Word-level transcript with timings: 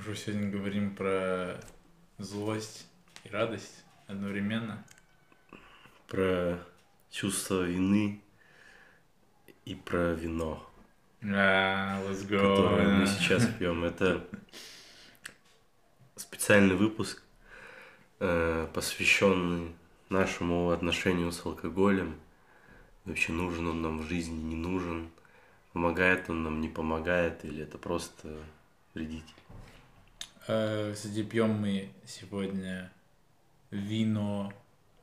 Мы 0.00 0.14
же 0.14 0.16
сегодня 0.16 0.48
говорим 0.48 0.96
про 0.96 1.60
злость 2.16 2.86
и 3.22 3.28
радость 3.28 3.84
одновременно. 4.06 4.82
Про 6.08 6.58
чувство 7.10 7.64
вины 7.64 8.22
и 9.66 9.74
про 9.74 10.14
вино, 10.14 10.66
А, 11.22 12.02
let's 12.04 12.26
go. 12.26 12.38
которое 12.38 12.88
мы 13.00 13.06
сейчас 13.06 13.46
пьем. 13.58 13.84
Это 13.84 14.26
специальный 16.16 16.76
выпуск, 16.76 17.22
э, 18.20 18.68
посвященный 18.72 19.74
нашему 20.08 20.70
отношению 20.70 21.30
с 21.30 21.44
алкоголем. 21.44 22.18
Вообще 23.04 23.32
нужен 23.32 23.66
он 23.66 23.82
нам 23.82 23.98
в 23.98 24.08
жизни, 24.08 24.40
не 24.40 24.56
нужен. 24.56 25.10
Помогает 25.74 26.30
он 26.30 26.42
нам, 26.42 26.62
не 26.62 26.70
помогает, 26.70 27.44
или 27.44 27.64
это 27.64 27.76
просто 27.76 28.34
вредитель. 28.94 29.34
Э, 30.52 30.92
Кстати, 30.92 31.22
пьем 31.22 31.50
мы 31.60 31.90
сегодня 32.04 32.90
вино 33.70 34.52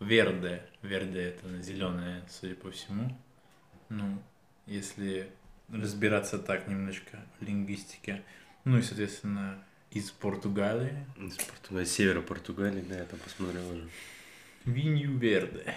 Верде. 0.01 0.61
Верде 0.81 1.21
это 1.21 1.61
зеленое, 1.61 2.21
судя 2.29 2.55
по 2.55 2.69
всему. 2.69 3.17
Ну, 3.87 4.21
если 4.65 5.29
разбираться 5.69 6.37
так 6.37 6.67
немножко 6.67 7.19
в 7.39 7.45
лингвистике. 7.45 8.23
Ну 8.65 8.77
и, 8.77 8.81
соответственно, 8.81 9.63
из 9.91 10.11
Португалии. 10.11 11.05
Из 11.15 11.37
Португалии, 11.37 11.85
севера 11.85 12.21
Португалии, 12.21 12.81
да, 12.81 12.97
я 12.97 13.05
там 13.05 13.19
посмотрел 13.19 13.69
уже. 13.71 13.87
Винью 14.65 15.17
Верде. 15.17 15.73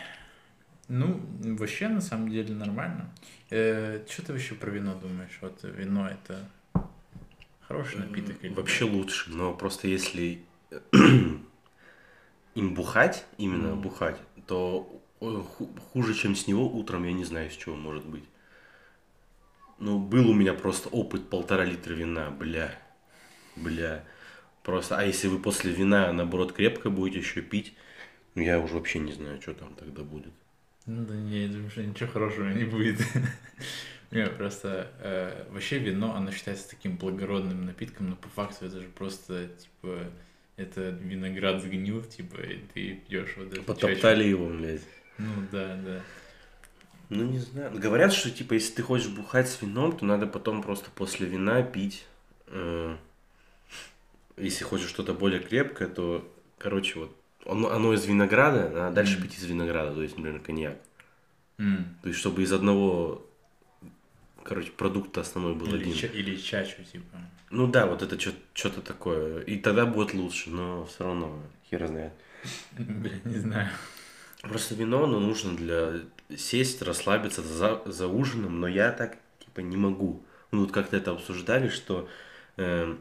Ну, 0.89 1.25
вообще, 1.57 1.87
на 1.87 2.01
самом 2.01 2.29
деле, 2.29 2.53
нормально. 2.57 3.09
что 3.49 4.23
ты 4.27 4.33
вообще 4.33 4.57
про 4.57 4.71
вино 4.71 4.99
думаешь? 4.99 5.39
Вот 5.41 5.61
вино 5.63 6.09
это 6.09 6.45
хороший 7.71 7.99
напиток 8.01 8.37
или 8.43 8.53
Вообще 8.55 8.85
лучше, 8.85 9.31
но 9.31 9.55
просто 9.55 9.87
если 9.89 10.43
им 12.55 12.75
бухать, 12.75 13.25
именно 13.39 13.71
Мгм. 13.71 13.83
бухать, 13.83 14.17
то 14.47 15.01
ху- 15.21 15.71
хуже, 15.93 16.15
чем 16.15 16.35
с 16.35 16.47
него 16.47 16.67
утром, 16.69 17.05
я 17.05 17.13
не 17.13 17.25
знаю, 17.25 17.51
с 17.51 17.57
чего 17.57 17.77
может 17.77 18.05
быть. 18.07 18.25
Ну, 19.79 19.99
был 19.99 20.31
у 20.31 20.35
меня 20.35 20.55
просто 20.55 20.89
опыт 20.91 21.29
полтора 21.29 21.65
литра 21.65 21.93
вина, 21.95 22.31
бля, 22.31 22.71
бля. 23.57 24.05
Просто, 24.65 24.99
а 24.99 25.05
если 25.05 25.29
вы 25.29 25.39
после 25.41 25.73
вина, 25.73 26.13
наоборот, 26.13 26.53
крепко 26.53 26.91
будете 26.91 27.21
еще 27.21 27.43
пить, 27.43 27.75
ну, 28.35 28.43
я 28.43 28.61
уже 28.61 28.75
вообще 28.75 29.01
не 29.01 29.13
знаю, 29.13 29.41
что 29.43 29.55
там 29.55 29.75
тогда 29.77 30.03
будет. 30.05 30.35
Ну 30.87 31.05
да 31.07 31.15
не, 31.15 31.45
я 31.45 31.49
думаю, 31.49 31.71
что 31.71 31.83
ничего 31.83 32.11
хорошего 32.11 32.49
не 32.49 32.65
будет. 32.65 32.99
Не, 34.11 34.27
просто 34.27 34.91
э, 35.01 35.47
вообще 35.51 35.79
вино, 35.79 36.15
оно 36.17 36.33
считается 36.33 36.69
таким 36.69 36.97
благородным 36.97 37.65
напитком, 37.65 38.11
но 38.11 38.17
по 38.17 38.29
факту 38.29 38.67
это 38.67 38.81
же 38.81 38.89
просто, 38.89 39.47
типа, 39.49 39.99
это 40.57 40.91
виноград 40.91 41.63
сгнил, 41.63 42.03
типа, 42.03 42.41
и 42.41 42.59
ты 42.75 42.95
пьешь 43.09 43.35
вот 43.37 43.53
это. 43.53 43.63
Потоптали 43.63 44.25
его, 44.25 44.49
блядь. 44.49 44.83
Ну 45.19 45.31
да, 45.53 45.77
да. 45.77 46.01
Ну, 47.09 47.25
не 47.25 47.39
знаю. 47.39 47.73
Говорят, 47.79 48.13
что, 48.13 48.31
типа, 48.31 48.55
если 48.55 48.75
ты 48.75 48.83
хочешь 48.83 49.09
бухать 49.09 49.49
с 49.49 49.63
вином, 49.63 49.97
то 49.97 50.05
надо 50.05 50.27
потом 50.27 50.63
просто 50.63 50.91
после 50.95 51.27
вина 51.27 51.63
пить. 51.63 52.07
э, 52.49 52.97
если 54.37 54.65
хочешь 54.65 54.89
что-то 54.89 55.13
более 55.15 55.41
крепкое, 55.41 55.87
то, 55.89 56.29
короче, 56.59 56.99
вот, 56.99 57.17
оно, 57.47 57.71
оно 57.71 57.93
из 57.95 58.05
винограда, 58.07 58.89
а 58.89 58.91
дальше 58.91 59.15
Мгм. 59.19 59.23
пить 59.23 59.39
из 59.39 59.45
винограда, 59.45 59.95
то 59.95 60.03
есть, 60.03 60.17
например, 60.17 60.41
коньяк. 60.41 60.79
М. 61.59 61.97
То 62.03 62.09
есть, 62.09 62.19
чтобы 62.21 62.43
из 62.43 62.53
одного, 62.53 63.25
короче, 64.45 64.71
продукта 64.71 65.21
основной 65.21 65.55
был 65.55 65.67
Или, 65.69 65.83
один. 65.83 65.95
ча- 65.95 66.07
или 66.07 66.37
чачу, 66.37 66.83
типа. 66.85 67.19
Ну 67.51 67.67
да, 67.67 67.87
вот 67.87 68.03
это 68.03 68.19
что-то 68.19 68.81
такое. 68.81 69.41
И 69.43 69.57
тогда 69.59 69.87
будет 69.87 70.15
лучше, 70.15 70.51
но 70.51 70.85
все 70.87 71.05
равно, 71.05 71.43
хер 71.69 71.87
знает. 71.87 72.13
Бля, 72.79 73.13
не 73.25 73.39
знаю. 73.39 73.69
Просто 74.43 74.75
вино, 74.75 75.05
оно 75.05 75.21
нужно 75.21 75.57
для 75.57 76.01
сесть, 76.37 76.81
расслабиться 76.83 77.43
за, 77.43 77.83
за 77.85 78.07
ужином, 78.07 78.61
но 78.61 78.69
я 78.69 78.93
так, 78.93 79.19
типа, 79.45 79.61
не 79.61 79.77
могу. 79.77 80.23
Мы 80.51 80.61
вот 80.61 80.73
как-то 80.73 80.97
это 80.97 81.11
обсуждали, 81.11 81.69
что 81.69 82.09
э, 82.57 82.97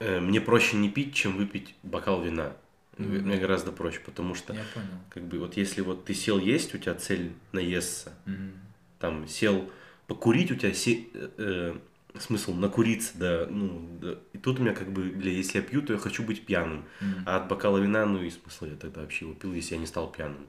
э, 0.00 0.20
мне 0.20 0.40
проще 0.40 0.76
не 0.76 0.90
пить, 0.90 1.14
чем 1.14 1.36
выпить 1.36 1.74
бокал 1.82 2.22
вина. 2.22 2.52
Мгм. 2.98 3.26
Мне 3.28 3.36
гораздо 3.38 3.70
проще, 3.72 4.00
потому 4.00 4.34
что, 4.34 4.52
Я 4.52 4.64
понял. 4.74 4.88
как 5.10 5.22
бы, 5.24 5.38
вот 5.38 5.56
если 5.56 5.80
вот 5.82 6.04
ты 6.04 6.14
сел 6.14 6.38
есть, 6.38 6.74
у 6.74 6.78
тебя 6.78 6.94
цель 6.94 7.32
наесться, 7.52 8.12
М. 8.26 8.52
там, 8.98 9.28
сел 9.28 9.70
покурить, 10.08 10.50
у 10.50 10.56
тебя 10.56 10.74
се- 10.74 11.06
э, 11.14 11.28
э, 11.38 12.18
смысл 12.18 12.54
накуриться, 12.54 13.16
да, 13.18 13.46
ну, 13.48 13.86
да. 14.00 14.16
и 14.32 14.38
тут 14.38 14.58
у 14.58 14.62
меня, 14.62 14.74
как 14.74 14.90
бы, 14.90 15.02
бля, 15.10 15.30
если 15.30 15.58
я 15.58 15.62
пью, 15.64 15.82
то 15.82 15.92
я 15.92 15.98
хочу 15.98 16.24
быть 16.24 16.44
пьяным, 16.44 16.84
М. 17.00 17.22
а 17.26 17.36
от 17.36 17.48
бокала 17.48 17.78
вина, 17.78 18.06
ну, 18.06 18.22
и 18.22 18.30
смысл 18.30 18.64
я 18.64 18.74
тогда 18.76 19.02
вообще 19.02 19.26
его 19.26 19.34
пил, 19.34 19.52
если 19.52 19.74
я 19.74 19.80
не 19.80 19.86
стал 19.86 20.10
пьяным. 20.10 20.46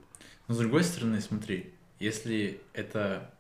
Но 0.47 0.55
с 0.55 0.57
другой 0.57 0.83
стороны, 0.83 1.21
смотри, 1.21 1.73
если 1.99 2.61
это 2.73 3.31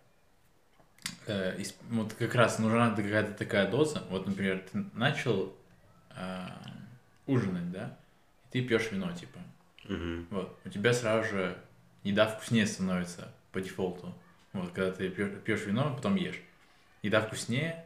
э, 1.25 1.63
вот 1.89 2.13
как 2.13 2.35
раз 2.35 2.59
нужна 2.59 2.91
какая-то 2.91 3.33
такая 3.33 3.71
доза, 3.71 4.03
вот, 4.09 4.27
например, 4.27 4.63
ты 4.71 4.85
начал 4.93 5.55
э, 6.15 6.47
ужинать, 7.25 7.71
да, 7.71 7.97
и 8.51 8.61
ты 8.61 8.67
пьешь 8.67 8.91
вино, 8.91 9.11
типа, 9.13 9.39
Мгм. 9.85 10.27
вот, 10.31 10.59
у 10.65 10.69
тебя 10.69 10.93
сразу 10.93 11.29
же 11.29 11.57
еда 12.03 12.27
вкуснее 12.27 12.67
становится 12.67 13.33
по 13.51 13.61
дефолту, 13.61 14.13
вот, 14.53 14.71
когда 14.71 14.91
ты 14.91 15.09
пьешь, 15.09 15.65
вино, 15.65 15.93
потом 15.95 16.15
ешь, 16.15 16.39
еда 17.01 17.21
вкуснее, 17.21 17.85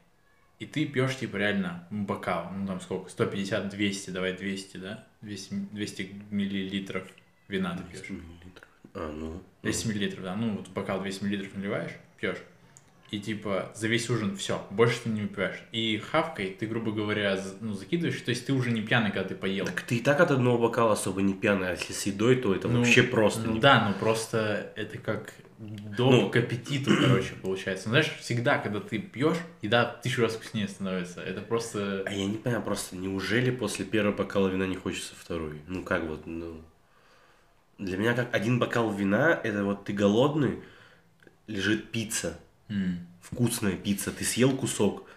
и 0.60 0.66
ты 0.66 0.86
пьешь, 0.86 1.18
типа, 1.18 1.38
реально 1.38 1.88
бокал, 1.90 2.52
ну, 2.52 2.66
там 2.68 2.80
сколько, 2.82 3.10
150, 3.10 3.70
200, 3.70 4.10
давай 4.12 4.34
200, 4.38 4.78
да, 4.78 5.08
200, 5.22 5.54
200 5.72 6.16
миллилитров 6.30 7.08
вина 7.48 7.76
ты 7.76 7.84
200 7.84 8.06
пьешь. 8.08 8.10
миллилитров. 8.10 8.68
А, 8.94 9.12
ну. 9.12 9.44
200 9.64 9.88
миллилитров, 9.88 10.24
да, 10.24 10.36
ну 10.36 10.58
вот 10.58 10.70
бокал 10.70 11.02
200 11.02 11.24
миллилитров 11.24 11.56
наливаешь, 11.56 11.94
пьешь, 12.18 12.38
и 13.14 13.20
типа 13.20 13.72
за 13.76 13.88
весь 13.88 14.10
ужин 14.10 14.36
все, 14.36 14.66
больше 14.72 15.02
ты 15.04 15.10
не 15.10 15.22
выпиваешь. 15.22 15.60
И 15.72 16.00
хавкой 16.00 16.58
ты, 16.60 16.66
грубо 16.66 16.92
говоря, 16.92 17.40
ну, 17.62 17.74
закидываешь, 17.74 18.20
то 18.20 18.32
есть 18.32 18.48
ты 18.48 18.54
уже 18.54 18.72
не 18.72 18.82
пьяный, 18.82 19.12
когда 19.12 19.30
ты 19.30 19.36
поел. 19.36 19.68
Так 19.68 19.84
ты 19.84 19.98
и 19.98 20.00
так 20.00 20.20
от 20.20 20.32
одного 20.32 20.58
бокала 20.58 20.94
особо 20.94 21.22
не 21.22 21.36
пьяный, 21.36 21.68
а 21.68 21.72
если 21.74 21.94
с 21.94 22.08
едой, 22.08 22.38
то 22.38 22.56
это 22.56 22.68
Ну, 22.68 22.80
вообще 22.80 23.04
просто 23.04 23.42
Ну 23.42 23.54
не 23.54 23.60
да, 23.60 23.88
ну 23.88 24.00
просто 24.00 24.74
это 24.76 24.98
как 24.98 25.32
доп 25.60 26.12
Ну. 26.12 26.30
к 26.32 26.38
аппетиту, 26.38 26.90
короче, 27.00 27.34
получается. 27.40 27.88
Ну, 27.88 27.92
знаешь, 27.92 28.12
всегда, 28.20 28.58
когда 28.58 28.80
ты 28.80 28.98
пьешь, 28.98 29.38
еда 29.62 29.86
в 29.86 30.02
тысячу 30.02 30.24
раз 30.24 30.34
вкуснее 30.34 30.68
становится. 30.68 31.22
Это 31.22 31.42
просто... 31.42 32.02
А 32.08 32.12
я 32.12 32.26
не 32.26 32.38
понимаю, 32.38 32.64
просто 32.64 32.96
неужели 32.96 33.52
после 33.52 33.86
первого 33.86 34.16
бокала 34.16 34.48
вина 34.48 34.66
не 34.66 34.76
хочется 34.76 35.14
второй? 35.16 35.62
Ну 35.68 35.84
как 35.84 36.04
вот, 36.06 36.26
ну... 36.26 36.60
Для 37.78 37.98
меня 37.98 38.16
как 38.16 38.34
один 38.34 38.58
бокал 38.58 38.92
вина, 38.92 39.40
это 39.44 39.64
вот 39.64 39.86
ты 39.86 39.94
голодный, 39.94 40.64
лежит 41.46 41.92
пицца, 41.92 42.40
вкусная 43.22 43.76
пицца, 43.76 44.12
ты 44.12 44.24
съел 44.26 44.52
кусок, 44.56 45.08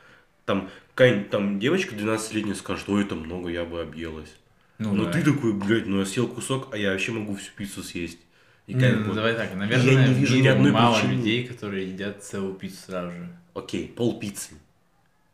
там 0.45 0.71
какая-нибудь 0.95 1.31
там 1.31 1.59
девочка 1.61 1.95
12-летняя 1.95 2.55
скажет, 2.55 2.89
ой, 2.89 3.05
это 3.05 3.15
много, 3.15 3.49
я 3.51 3.65
бы 3.65 3.81
объелась. 3.81 4.35
Ну, 4.79 4.95
Ну, 4.95 5.05
да. 5.05 5.13
ты 5.13 5.23
такой, 5.23 5.53
блядь, 5.53 5.87
ну 5.87 6.01
я 6.01 6.07
съел 6.07 6.29
кусок, 6.29 6.69
а 6.73 6.77
я 6.77 6.93
вообще 6.93 7.13
могу 7.13 7.35
всю 7.37 7.51
пиццу 7.57 7.83
съесть. 7.83 8.19
И 8.67 8.75
Не, 8.75 8.81
как 8.81 9.01
ну, 9.01 9.09
бы, 9.11 9.15
давай 9.15 9.35
так, 9.35 9.51
Я 9.51 9.57
наверное, 9.57 10.09
не 10.09 10.15
в 10.15 10.19
вижу 10.19 10.37
ни 10.37 10.47
одной 10.49 10.73
мало 10.73 10.95
причины. 10.99 11.13
людей, 11.19 11.47
которые 11.47 11.89
едят 11.89 12.23
целую 12.25 12.55
пиццу 12.55 12.77
сразу 12.87 13.11
же. 13.13 13.29
окей, 13.55 13.89
пол 13.89 14.19
пиццы. 14.19 14.55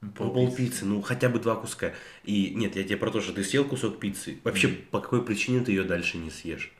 Ну, 0.01 0.09
Ну, 0.19 0.31
пол 0.33 0.55
пиццы, 0.55 0.85
ну 0.85 1.01
хотя 1.01 1.29
бы 1.29 1.39
два 1.39 1.55
куска. 1.57 1.93
И 2.25 2.53
нет, 2.55 2.77
я 2.77 2.83
тебе 2.85 2.97
про 2.97 3.11
то, 3.11 3.21
что 3.21 3.33
ты 3.33 3.45
съел 3.45 3.65
кусок 3.65 3.99
пиццы. 4.01 4.39
Вообще, 4.45 4.69
Мгм. 4.69 4.77
по 4.91 5.01
какой 5.01 5.25
причине 5.25 5.61
ты 5.61 5.73
ее 5.73 5.85
дальше 5.85 6.19
не 6.19 6.31
съешь? 6.31 6.73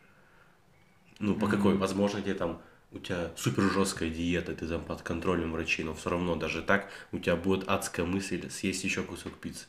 Ну, 1.19 1.35
по 1.35 1.47
какой? 1.49 1.73
Мгм. 1.73 1.81
Возможно, 1.81 2.21
тебе 2.21 2.35
там 2.35 2.61
у 2.93 2.99
тебя 2.99 3.31
супер 3.37 3.65
жесткая 3.71 4.11
диета, 4.11 4.55
ты 4.55 4.67
там 4.67 4.85
под 4.85 5.03
контролем 5.03 5.53
врачей, 5.53 5.85
но 5.85 5.95
все 5.95 6.11
равно 6.11 6.37
даже 6.37 6.63
так 6.63 6.89
у 7.11 7.19
тебя 7.19 7.37
будет 7.37 7.69
адская 7.69 8.07
мысль 8.07 8.49
съесть 8.51 8.85
еще 8.85 9.03
кусок 9.03 9.35
пиццы. 9.35 9.67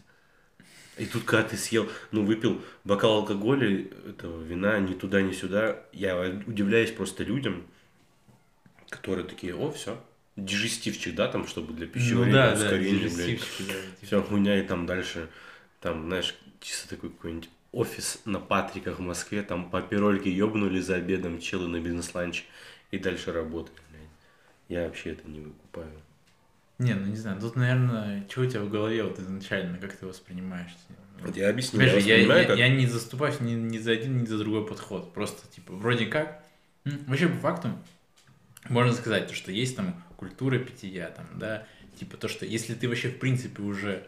И 0.97 1.06
тут, 1.06 1.24
когда 1.24 1.47
ты 1.47 1.57
съел, 1.57 1.89
ну, 2.12 2.24
выпил 2.24 2.62
бокал 2.83 3.18
алкоголя, 3.18 3.88
этого 4.07 4.44
вина, 4.44 4.80
ни 4.80 4.94
туда, 4.94 5.21
ни 5.21 5.31
сюда, 5.31 5.80
я 5.92 6.19
удивляюсь 6.45 6.92
просто 6.92 7.24
людям, 7.24 7.63
которые 8.89 9.25
такие, 9.25 9.56
о, 9.56 9.71
все, 9.71 10.00
дижестивчик, 10.36 11.15
да, 11.15 11.27
там, 11.30 11.47
чтобы 11.47 11.74
для 11.74 11.88
Ну 11.88 11.92
пищеварения, 11.92 12.33
да, 12.33 12.56
да, 12.56 12.63
ускорения, 12.63 13.09
блядь. 13.09 13.39
да, 13.39 13.63
типа. 13.65 14.06
Вся 14.06 14.21
хуйня, 14.21 14.59
и 14.59 14.68
там 14.68 14.86
дальше, 14.86 15.30
там, 15.80 16.06
знаешь, 16.06 16.36
чисто 16.59 16.89
такой 16.89 17.09
какой-нибудь 17.09 17.50
офис 17.71 18.21
на 18.25 18.39
Патриках 18.39 19.00
в 19.00 19.01
Москве, 19.01 19.42
там 19.42 19.71
по 19.71 19.81
пирольке 19.81 20.31
ёбнули 20.31 20.80
за 20.80 20.95
обедом 20.95 21.39
челы 21.39 21.68
на 21.68 21.80
бизнес-ланч 21.80 22.45
и 22.94 23.00
дальше 23.00 23.31
работали, 23.31 23.75
блядь. 23.90 24.10
Я 24.69 24.86
вообще 24.86 25.13
это 25.13 25.28
не 25.28 25.40
выкупаю. 25.40 25.92
Не, 26.78 26.94
ну 26.94 27.07
не 27.07 27.16
знаю, 27.16 27.40
тут, 27.40 27.56
наверное, 27.56 28.24
что 28.30 28.42
у 28.42 28.45
тебя 28.45 28.62
в 28.62 28.69
голове 28.69 29.04
вот 29.04 29.18
изначально, 29.18 29.80
как 29.80 29.95
ты 29.95 30.06
воспринимаешь? 30.06 30.69
Вот 31.22 31.36
я 31.36 31.50
объясню, 31.50 31.81
я, 31.81 31.95
воспринимаю 31.95 32.42
я- 32.42 32.48
как- 32.48 32.57
я 32.57 32.69
не 32.69 32.86
заступаюсь 32.86 33.40
ни, 33.40 33.54
ни 33.54 33.80
за 33.80 33.94
один, 33.94 34.22
ни 34.22 34.25
за 34.28 34.38
другой 34.38 34.68
подход. 34.68 35.12
Просто, 35.12 35.48
типа, 35.48 35.74
вроде 35.74 36.06
как, 36.06 36.44
вообще 36.86 37.30
по 37.30 37.38
факту, 37.38 37.69
можно 38.69 38.94
сказать, 38.94 39.28
то, 39.28 39.34
что 39.34 39.51
есть 39.51 39.75
там 39.75 40.04
культура 40.18 40.60
питья, 40.60 41.10
там, 41.10 41.25
да, 41.40 41.66
типа 42.00 42.18
то, 42.18 42.28
что 42.28 42.45
если 42.45 42.75
ты 42.75 42.88
вообще, 42.88 43.10
в 43.10 43.18
принципе, 43.18 43.63
уже 43.63 44.07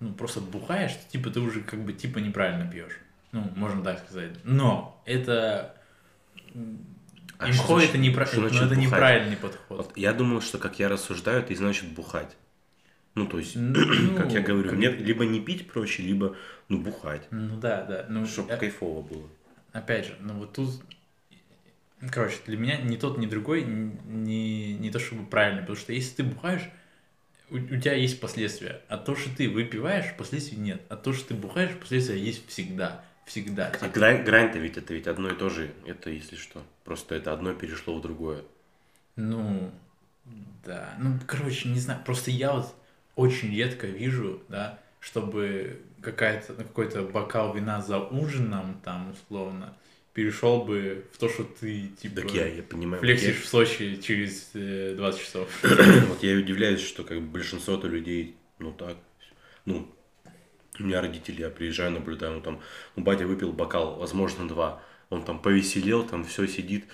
ну, 0.00 0.12
просто 0.12 0.40
бухаешь, 0.40 0.98
типа 1.08 1.30
ты 1.30 1.38
уже 1.38 1.60
как 1.60 1.84
бы 1.84 1.92
типа 1.92 2.18
неправильно 2.18 2.68
пьешь. 2.68 2.98
Ну, 3.30 3.48
можно 3.54 3.82
так 3.84 4.00
сказать. 4.00 4.32
Но 4.42 5.00
это... 5.06 5.76
А 7.44 7.50
Имхо 7.50 7.78
это, 7.80 7.98
непра- 7.98 8.26
что 8.26 8.40
ну, 8.40 8.48
значит 8.48 8.62
это 8.66 8.74
бухать? 8.74 8.86
неправильный 8.86 9.36
подход. 9.36 9.78
Вот 9.78 9.96
я 9.96 10.12
думал, 10.12 10.40
что 10.40 10.58
как 10.58 10.78
я 10.78 10.88
рассуждаю, 10.88 11.40
это 11.40 11.52
и 11.52 11.56
значит 11.56 11.88
бухать. 11.92 12.36
Ну, 13.14 13.26
то 13.26 13.38
есть, 13.38 13.54
Ну, 13.56 13.74
как 14.16 14.32
я 14.32 14.40
говорю, 14.40 14.70
как- 14.70 14.78
мне 14.78 14.88
либо 14.90 15.24
не 15.24 15.40
пить 15.40 15.68
проще, 15.70 16.02
либо, 16.02 16.36
ну, 16.68 16.78
бухать. 16.78 17.26
Ну 17.30 17.56
да, 17.58 17.82
да. 17.84 18.06
Ну, 18.08 18.26
Чтобы 18.26 18.52
э, 18.52 18.56
кайфово 18.56 19.02
было. 19.02 19.28
опять 19.72 20.06
же, 20.06 20.16
ну 20.20 20.34
вот 20.34 20.52
тут, 20.52 20.70
короче, 22.10 22.36
для 22.46 22.56
меня 22.56 22.76
ни 22.78 22.96
тот, 22.96 23.18
ни 23.18 23.26
другой 23.26 23.64
не, 23.64 24.74
не 24.74 24.90
то 24.90 24.98
чтобы 24.98 25.26
правильно, 25.26 25.60
потому 25.60 25.76
что 25.76 25.92
если 25.92 26.16
ты 26.16 26.22
бухаешь, 26.24 26.62
у, 27.50 27.56
у 27.56 27.80
тебя 27.80 27.94
есть 27.94 28.20
последствия. 28.20 28.82
А 28.88 28.96
то, 28.96 29.14
что 29.14 29.34
ты 29.36 29.48
выпиваешь, 29.48 30.16
последствий 30.16 30.56
нет. 30.58 30.82
А 30.88 30.96
то, 30.96 31.12
что 31.12 31.28
ты 31.28 31.34
бухаешь, 31.34 31.72
последствия 31.78 32.18
есть 32.18 32.46
всегда. 32.48 33.04
Всегда. 33.26 33.72
А 33.80 33.88
грань, 33.88 34.22
грань-то 34.24 34.58
ведь 34.58 34.76
это 34.76 34.92
ведь 34.94 35.06
одно 35.06 35.30
и 35.30 35.34
то 35.34 35.48
же. 35.48 35.72
Это 35.86 36.10
если 36.10 36.36
что. 36.36 36.62
Просто 36.84 37.14
это 37.14 37.32
одно 37.32 37.54
перешло 37.54 37.98
в 37.98 38.02
другое. 38.02 38.42
Ну, 39.16 39.70
да. 40.64 40.94
Ну, 40.98 41.18
короче, 41.26 41.68
не 41.68 41.78
знаю. 41.78 42.00
Просто 42.04 42.30
я 42.30 42.52
вот 42.52 42.74
очень 43.16 43.54
редко 43.54 43.86
вижу, 43.86 44.42
да, 44.48 44.78
чтобы 45.00 45.80
какая-то, 46.02 46.52
ну, 46.52 46.64
какой-то 46.64 47.02
бокал 47.02 47.54
вина 47.54 47.80
за 47.80 47.98
ужином, 47.98 48.80
там, 48.84 49.12
условно, 49.12 49.74
перешел 50.12 50.64
бы 50.64 51.04
в 51.12 51.18
то, 51.18 51.28
что 51.28 51.44
ты, 51.44 51.88
типа, 51.88 52.22
Так 52.22 52.30
я, 52.32 52.46
я 52.46 52.62
понимаю. 52.62 53.00
Флексишь 53.00 53.40
в 53.40 53.46
Сочи 53.46 54.00
через 54.02 54.50
э, 54.54 54.94
20 54.96 55.20
часов. 55.20 55.48
я, 55.62 56.04
вот 56.08 56.22
я 56.22 56.36
удивляюсь, 56.36 56.80
что 56.80 57.04
как 57.04 57.20
бы 57.20 57.26
большинство-то 57.26 57.88
людей, 57.88 58.36
ну 58.58 58.72
так, 58.72 58.96
ну, 59.64 59.88
у 60.78 60.84
меня 60.84 61.00
родители, 61.00 61.42
я 61.42 61.50
приезжаю, 61.50 61.92
наблюдаю, 61.92 62.34
ну 62.34 62.40
там, 62.40 62.60
ну 62.96 63.02
батя 63.04 63.26
выпил 63.26 63.52
бокал, 63.52 63.96
возможно, 63.96 64.48
два, 64.48 64.82
он 65.10 65.24
там 65.24 65.40
повеселел, 65.40 66.04
там 66.06 66.24
все 66.24 66.46
сидит, 66.46 66.86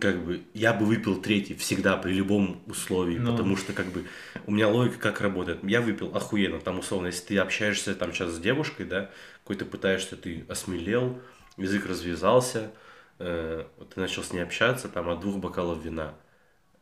как 0.00 0.24
бы, 0.24 0.42
я 0.54 0.72
бы 0.72 0.86
выпил 0.86 1.20
третий 1.20 1.54
всегда 1.54 1.96
при 1.98 2.12
любом 2.14 2.62
условии, 2.66 3.18
Ну. 3.18 3.32
потому 3.32 3.56
что, 3.56 3.72
как 3.74 3.86
бы, 3.92 4.06
у 4.46 4.50
меня 4.52 4.68
логика 4.68 4.98
как 4.98 5.20
работает. 5.20 5.60
Я 5.62 5.82
выпил 5.82 6.16
охуенно, 6.16 6.60
там, 6.60 6.78
условно, 6.78 7.08
если 7.08 7.26
ты 7.26 7.38
общаешься 7.38 7.94
там 7.94 8.12
сейчас 8.12 8.32
с 8.32 8.40
девушкой, 8.40 8.86
да, 8.86 9.10
какой-то 9.42 9.66
пытаешься, 9.66 10.16
ты 10.16 10.46
осмелел, 10.48 11.20
язык 11.58 11.86
развязался, 11.86 12.70
э, 13.18 13.66
ты 13.94 14.00
начал 14.00 14.22
с 14.22 14.32
ней 14.32 14.40
общаться, 14.40 14.88
там, 14.88 15.10
от 15.10 15.20
двух 15.20 15.36
бокалов 15.38 15.84
вина. 15.84 16.14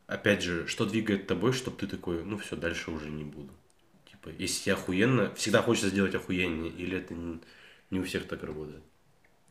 Опять 0.07 0.43
же, 0.43 0.67
что 0.67 0.85
двигает 0.85 1.27
тобой, 1.27 1.53
чтобы 1.53 1.77
ты 1.77 1.87
такой, 1.87 2.23
ну 2.23 2.37
все, 2.37 2.55
дальше 2.55 2.91
уже 2.91 3.09
не 3.09 3.23
буду. 3.23 3.51
Типа, 4.23 4.35
если 4.37 4.63
тебе 4.63 4.73
охуенно, 4.73 5.33
всегда 5.35 5.61
хочется 5.61 5.89
сделать 5.89 6.13
охуеннее, 6.15 6.71
или 6.71 6.97
это 6.97 7.13
не, 7.13 7.99
у 7.99 8.03
всех 8.03 8.27
так 8.27 8.43
работает. 8.43 8.83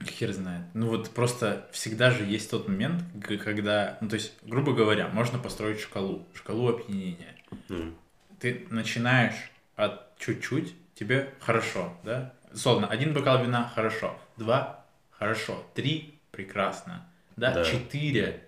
Хер 0.02 0.32
знает. 0.32 0.62
Ну 0.72 0.88
вот 0.88 1.10
просто 1.10 1.68
всегда 1.72 2.10
же 2.10 2.24
есть 2.24 2.50
тот 2.50 2.68
момент, 2.68 3.02
когда, 3.44 3.98
ну 4.00 4.08
то 4.08 4.14
есть, 4.14 4.32
грубо 4.42 4.72
говоря, 4.72 5.08
можно 5.08 5.38
построить 5.38 5.80
шкалу, 5.80 6.26
шкалу 6.34 6.68
опьянения. 6.68 7.36
Ну, 7.68 7.92
Ты 8.38 8.66
начинаешь 8.70 9.50
от 9.76 10.16
чуть-чуть, 10.18 10.74
тебе 10.94 11.34
хорошо, 11.40 11.94
да? 12.02 12.32
Словно 12.54 12.86
один 12.86 13.12
бокал 13.12 13.44
вина 13.44 13.70
хорошо, 13.74 14.18
два 14.36 14.86
хорошо, 15.10 15.66
три 15.74 16.18
прекрасно, 16.30 17.06
да, 17.36 17.52
Да. 17.54 17.64
четыре 17.64 18.44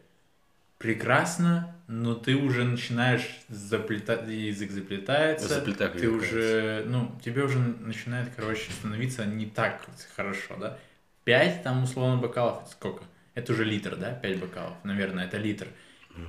прекрасно, 0.82 1.74
но 1.86 2.14
ты 2.14 2.34
уже 2.34 2.64
начинаешь 2.64 3.40
заплетать, 3.48 4.28
язык 4.28 4.72
заплетается, 4.72 5.48
Заплетать 5.48 5.92
ты 5.92 6.10
уже, 6.10 6.84
ну, 6.86 7.16
тебе 7.24 7.44
уже 7.44 7.58
начинает, 7.58 8.30
короче, 8.34 8.72
становиться 8.72 9.24
не 9.24 9.46
так 9.46 9.86
хорошо, 10.16 10.56
да? 10.58 10.78
Пять 11.24 11.62
там 11.62 11.84
условно 11.84 12.20
бокалов, 12.20 12.62
это 12.62 12.72
сколько? 12.72 13.04
Это 13.34 13.52
уже 13.52 13.64
литр, 13.64 13.94
да? 13.96 14.12
Пять 14.12 14.40
бокалов, 14.40 14.74
наверное, 14.82 15.26
это 15.26 15.38
литр. 15.38 15.68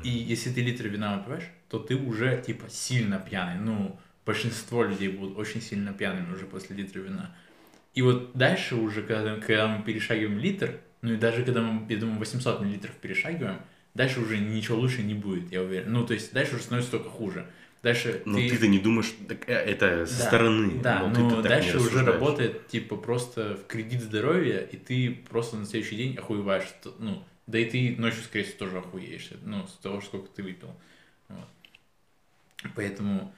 И 0.03 0.09
если 0.09 0.51
ты 0.51 0.61
литр 0.61 0.88
вина 0.88 1.17
выпиваешь, 1.17 1.50
то 1.67 1.79
ты 1.79 1.95
уже, 1.95 2.41
типа, 2.41 2.69
сильно 2.69 3.19
пьяный. 3.19 3.59
Ну, 3.59 4.00
большинство 4.25 4.83
людей 4.83 5.09
будут 5.09 5.38
очень 5.38 5.61
сильно 5.61 5.91
пьяными 5.91 6.31
уже 6.31 6.45
после 6.45 6.75
литра 6.75 7.00
вина. 7.00 7.35
И 7.94 8.01
вот 8.01 8.33
дальше 8.33 8.75
уже, 8.75 9.01
когда, 9.01 9.35
когда 9.35 9.67
мы 9.67 9.83
перешагиваем 9.83 10.39
литр, 10.39 10.79
ну 11.01 11.13
и 11.13 11.17
даже 11.17 11.44
когда 11.44 11.61
мы, 11.61 11.91
я 11.91 12.00
думаю, 12.00 12.19
800 12.19 12.61
миллилитров 12.61 12.95
перешагиваем, 12.95 13.59
дальше 13.93 14.19
уже 14.19 14.37
ничего 14.37 14.77
лучше 14.77 15.03
не 15.03 15.13
будет, 15.13 15.51
я 15.51 15.61
уверен. 15.61 15.91
Ну, 15.91 16.05
то 16.05 16.13
есть 16.13 16.33
дальше 16.33 16.55
уже 16.55 16.63
становится 16.63 16.91
только 16.91 17.09
хуже. 17.09 17.47
Дальше 17.83 18.21
Но 18.25 18.37
ты... 18.37 18.57
то 18.57 18.67
не 18.67 18.79
думаешь, 18.79 19.13
так, 19.27 19.49
э, 19.49 19.53
это 19.53 20.05
со 20.05 20.19
Да, 20.19 20.27
стороны. 20.27 20.79
Да, 20.81 20.99
но 20.99 21.09
но, 21.09 21.15
ты-то 21.15 21.43
так 21.43 21.43
не 21.43 21.49
дальше 21.49 21.79
уже 21.79 22.05
работает, 22.05 22.67
типа, 22.67 22.95
просто 22.95 23.57
в 23.57 23.67
кредит 23.67 24.01
здоровья, 24.01 24.59
и 24.59 24.77
ты 24.77 25.11
просто 25.29 25.57
на 25.57 25.65
следующий 25.65 25.97
день 25.97 26.15
охуеваешь. 26.15 26.73
Ну, 26.99 27.23
да 27.45 27.59
и 27.59 27.65
ты 27.65 27.95
ночью, 27.97 28.23
скорее 28.23 28.45
всего, 28.45 28.59
тоже 28.59 28.77
охуеешь. 28.77 29.29
Ну, 29.43 29.67
с 29.67 29.73
того, 29.73 29.99
сколько 29.99 30.29
ты 30.29 30.43
выпил. 30.43 30.73
Вот. 31.27 31.47
Поэтому 32.75 33.35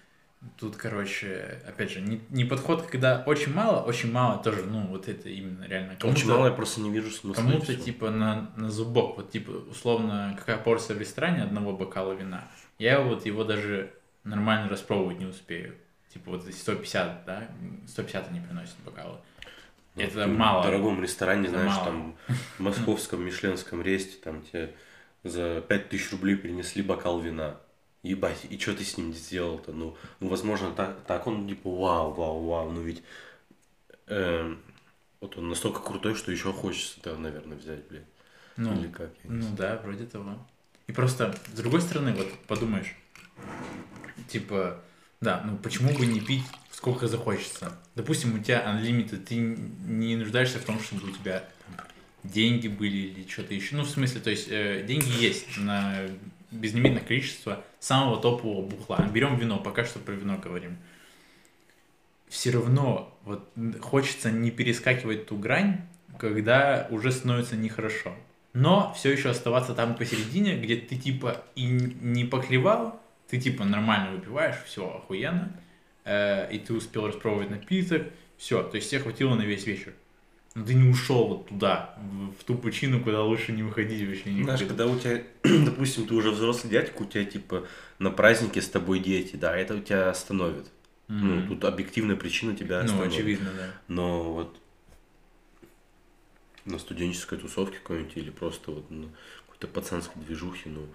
тут, 0.57 0.75
короче, 0.75 1.61
опять 1.67 1.91
же, 1.91 2.01
не, 2.01 2.21
не 2.29 2.45
подход, 2.45 2.83
когда 2.83 3.23
очень 3.25 3.53
мало, 3.53 3.81
очень 3.83 4.11
мало 4.11 4.41
тоже, 4.41 4.63
ну, 4.63 4.87
вот 4.87 5.07
это 5.07 5.29
именно 5.29 5.65
реально. 5.65 5.97
Очень 6.03 6.29
мало, 6.29 6.47
я 6.47 6.51
просто 6.51 6.81
не 6.81 6.89
вижу 6.91 7.11
смысла. 7.11 7.41
Кому-то 7.41 7.75
типа 7.75 8.09
на, 8.11 8.51
на 8.55 8.69
зубок, 8.69 9.17
вот 9.17 9.31
типа 9.31 9.51
условно, 9.51 10.35
какая 10.37 10.57
порция 10.57 10.95
в 10.95 10.99
ресторане 10.99 11.43
одного 11.43 11.73
бокала 11.73 12.13
вина, 12.13 12.47
я 12.79 13.01
вот 13.01 13.25
его 13.25 13.43
даже 13.43 13.91
нормально 14.23 14.69
распробовать 14.69 15.19
не 15.19 15.25
успею. 15.25 15.75
Типа 16.13 16.31
вот 16.31 16.47
эти 16.47 16.55
150, 16.55 17.25
да, 17.25 17.47
150 17.87 18.29
они 18.29 18.39
приносят 18.39 18.75
бокалы. 18.85 19.17
Ну, 19.95 20.01
это 20.01 20.27
в 20.27 20.27
мало. 20.27 20.63
дорогом 20.63 21.01
ресторане, 21.01 21.43
Это 21.47 21.51
знаешь, 21.51 21.71
мало. 21.73 21.85
там 21.85 22.15
в 22.27 22.59
московском 22.59 23.25
мишленском 23.25 23.81
ресте, 23.81 24.17
там 24.23 24.41
тебе 24.41 24.73
за 25.23 25.61
5000 25.61 26.11
рублей 26.11 26.35
принесли 26.35 26.81
бокал 26.81 27.19
вина. 27.19 27.57
Ебать, 28.05 28.45
и 28.49 28.57
что 28.59 28.75
ты 28.75 28.83
с 28.83 28.97
ним 28.97 29.13
сделал-то? 29.13 29.71
Ну, 29.71 29.97
ну, 30.19 30.27
возможно, 30.27 30.71
так, 30.71 31.01
так 31.07 31.25
он 31.25 31.47
типа 31.47 31.69
вау, 31.69 32.13
вау, 32.13 32.45
вау, 32.45 32.71
ну 32.71 32.81
ведь 32.81 33.01
эм, 34.07 34.59
вот 35.21 35.37
он 35.37 35.49
настолько 35.49 35.79
крутой, 35.79 36.13
что 36.13 36.31
еще 36.31 36.53
хочется 36.53 36.99
это, 36.99 37.17
наверное, 37.17 37.57
взять, 37.57 37.87
блядь. 37.87 38.05
Ну, 38.57 38.79
Или 38.79 38.87
как? 38.87 39.11
ну 39.23 39.55
да, 39.55 39.81
вроде 39.83 40.05
того. 40.05 40.37
И 40.87 40.91
просто, 40.91 41.35
с 41.53 41.57
другой 41.57 41.81
стороны, 41.81 42.13
вот 42.13 42.31
подумаешь, 42.47 42.95
типа, 44.29 44.81
да, 45.19 45.41
ну 45.43 45.57
почему 45.57 45.91
бы 45.97 46.05
не 46.05 46.19
пить 46.19 46.45
сколько 46.71 47.07
захочется? 47.07 47.75
Допустим, 47.95 48.35
у 48.35 48.39
тебя 48.39 48.63
unlimited, 48.63 49.25
ты 49.25 49.35
не 49.35 50.15
нуждаешься 50.15 50.59
в 50.59 50.63
том, 50.65 50.79
чтобы 50.79 51.09
у 51.09 51.11
тебя 51.11 51.43
деньги 52.23 52.67
были 52.67 52.97
или 52.97 53.27
что-то 53.27 53.53
еще. 53.53 53.75
Ну, 53.75 53.83
в 53.83 53.89
смысле, 53.89 54.21
то 54.21 54.29
есть 54.29 54.47
э, 54.49 54.83
деньги 54.87 55.09
есть 55.21 55.57
на 55.57 56.07
безлимитное 56.55 57.01
количество 57.01 57.63
самого 57.79 58.21
топового 58.21 58.65
бухла. 58.65 59.07
Берем 59.13 59.37
вино, 59.37 59.59
пока 59.59 59.85
что 59.85 59.99
про 59.99 60.13
вино 60.13 60.37
говорим. 60.37 60.77
Все 62.27 62.51
равно 62.51 63.15
вот 63.23 63.49
хочется 63.81 64.31
не 64.31 64.51
перескакивать 64.51 65.27
ту 65.27 65.37
грань, 65.37 65.81
когда 66.17 66.87
уже 66.89 67.11
становится 67.11 67.55
нехорошо. 67.55 68.13
Но 68.53 68.93
все 68.95 69.11
еще 69.11 69.29
оставаться 69.29 69.73
там 69.73 69.95
посередине, 69.95 70.57
где 70.57 70.77
ты 70.77 70.95
типа 70.95 71.43
и 71.55 71.65
не 71.65 72.23
поклевал, 72.23 73.01
ты 73.29 73.37
типа 73.39 73.65
нормально 73.65 74.11
выпиваешь, 74.11 74.55
все 74.65 74.87
охуенно, 74.89 75.51
э, 76.05 76.51
и 76.53 76.59
ты 76.59 76.73
успел 76.73 77.07
распробовать 77.07 77.49
напиток, 77.49 78.07
все, 78.37 78.63
то 78.63 78.77
есть 78.77 78.89
тебе 78.89 79.01
хватило 79.01 79.35
на 79.35 79.41
весь 79.41 79.65
вечер. 79.65 79.93
Ты 80.55 80.73
не 80.73 80.89
ушел 80.89 81.27
вот 81.27 81.49
туда, 81.49 81.93
в, 81.97 82.31
в 82.39 82.43
ту 82.45 82.55
пучину, 82.55 83.03
куда 83.03 83.21
лучше 83.23 83.51
не 83.51 83.61
выходить 83.61 84.07
вообще 84.07 84.31
никогда. 84.31 84.55
Знаешь, 84.55 84.69
когда 84.69 84.87
у 84.87 84.97
тебя, 84.97 85.21
допустим, 85.43 86.07
ты 86.07 86.13
уже 86.15 86.31
взрослый 86.31 86.71
дядька, 86.71 87.01
у 87.01 87.05
тебя 87.05 87.25
типа 87.25 87.67
на 87.99 88.09
празднике 88.09 88.61
с 88.61 88.69
тобой 88.69 88.99
дети, 88.99 89.35
да, 89.35 89.55
это 89.55 89.75
у 89.75 89.81
тебя 89.81 90.09
остановит. 90.09 90.65
Ну, 91.09 91.35
Мгм. 91.35 91.47
тут 91.49 91.65
объективная 91.65 92.15
причина 92.15 92.55
тебя 92.55 92.79
ну, 92.79 92.85
остановит. 92.85 93.13
очевидно, 93.13 93.51
да. 93.51 93.67
Но 93.89 94.33
вот 94.33 94.57
на 96.63 96.79
студенческой 96.79 97.37
тусовке 97.37 97.77
какой-нибудь 97.79 98.15
или 98.15 98.29
просто 98.29 98.71
вот 98.71 98.89
на 98.89 99.09
какой-то 99.45 99.67
пацанской 99.67 100.21
движухе, 100.23 100.69
ну, 100.69 100.87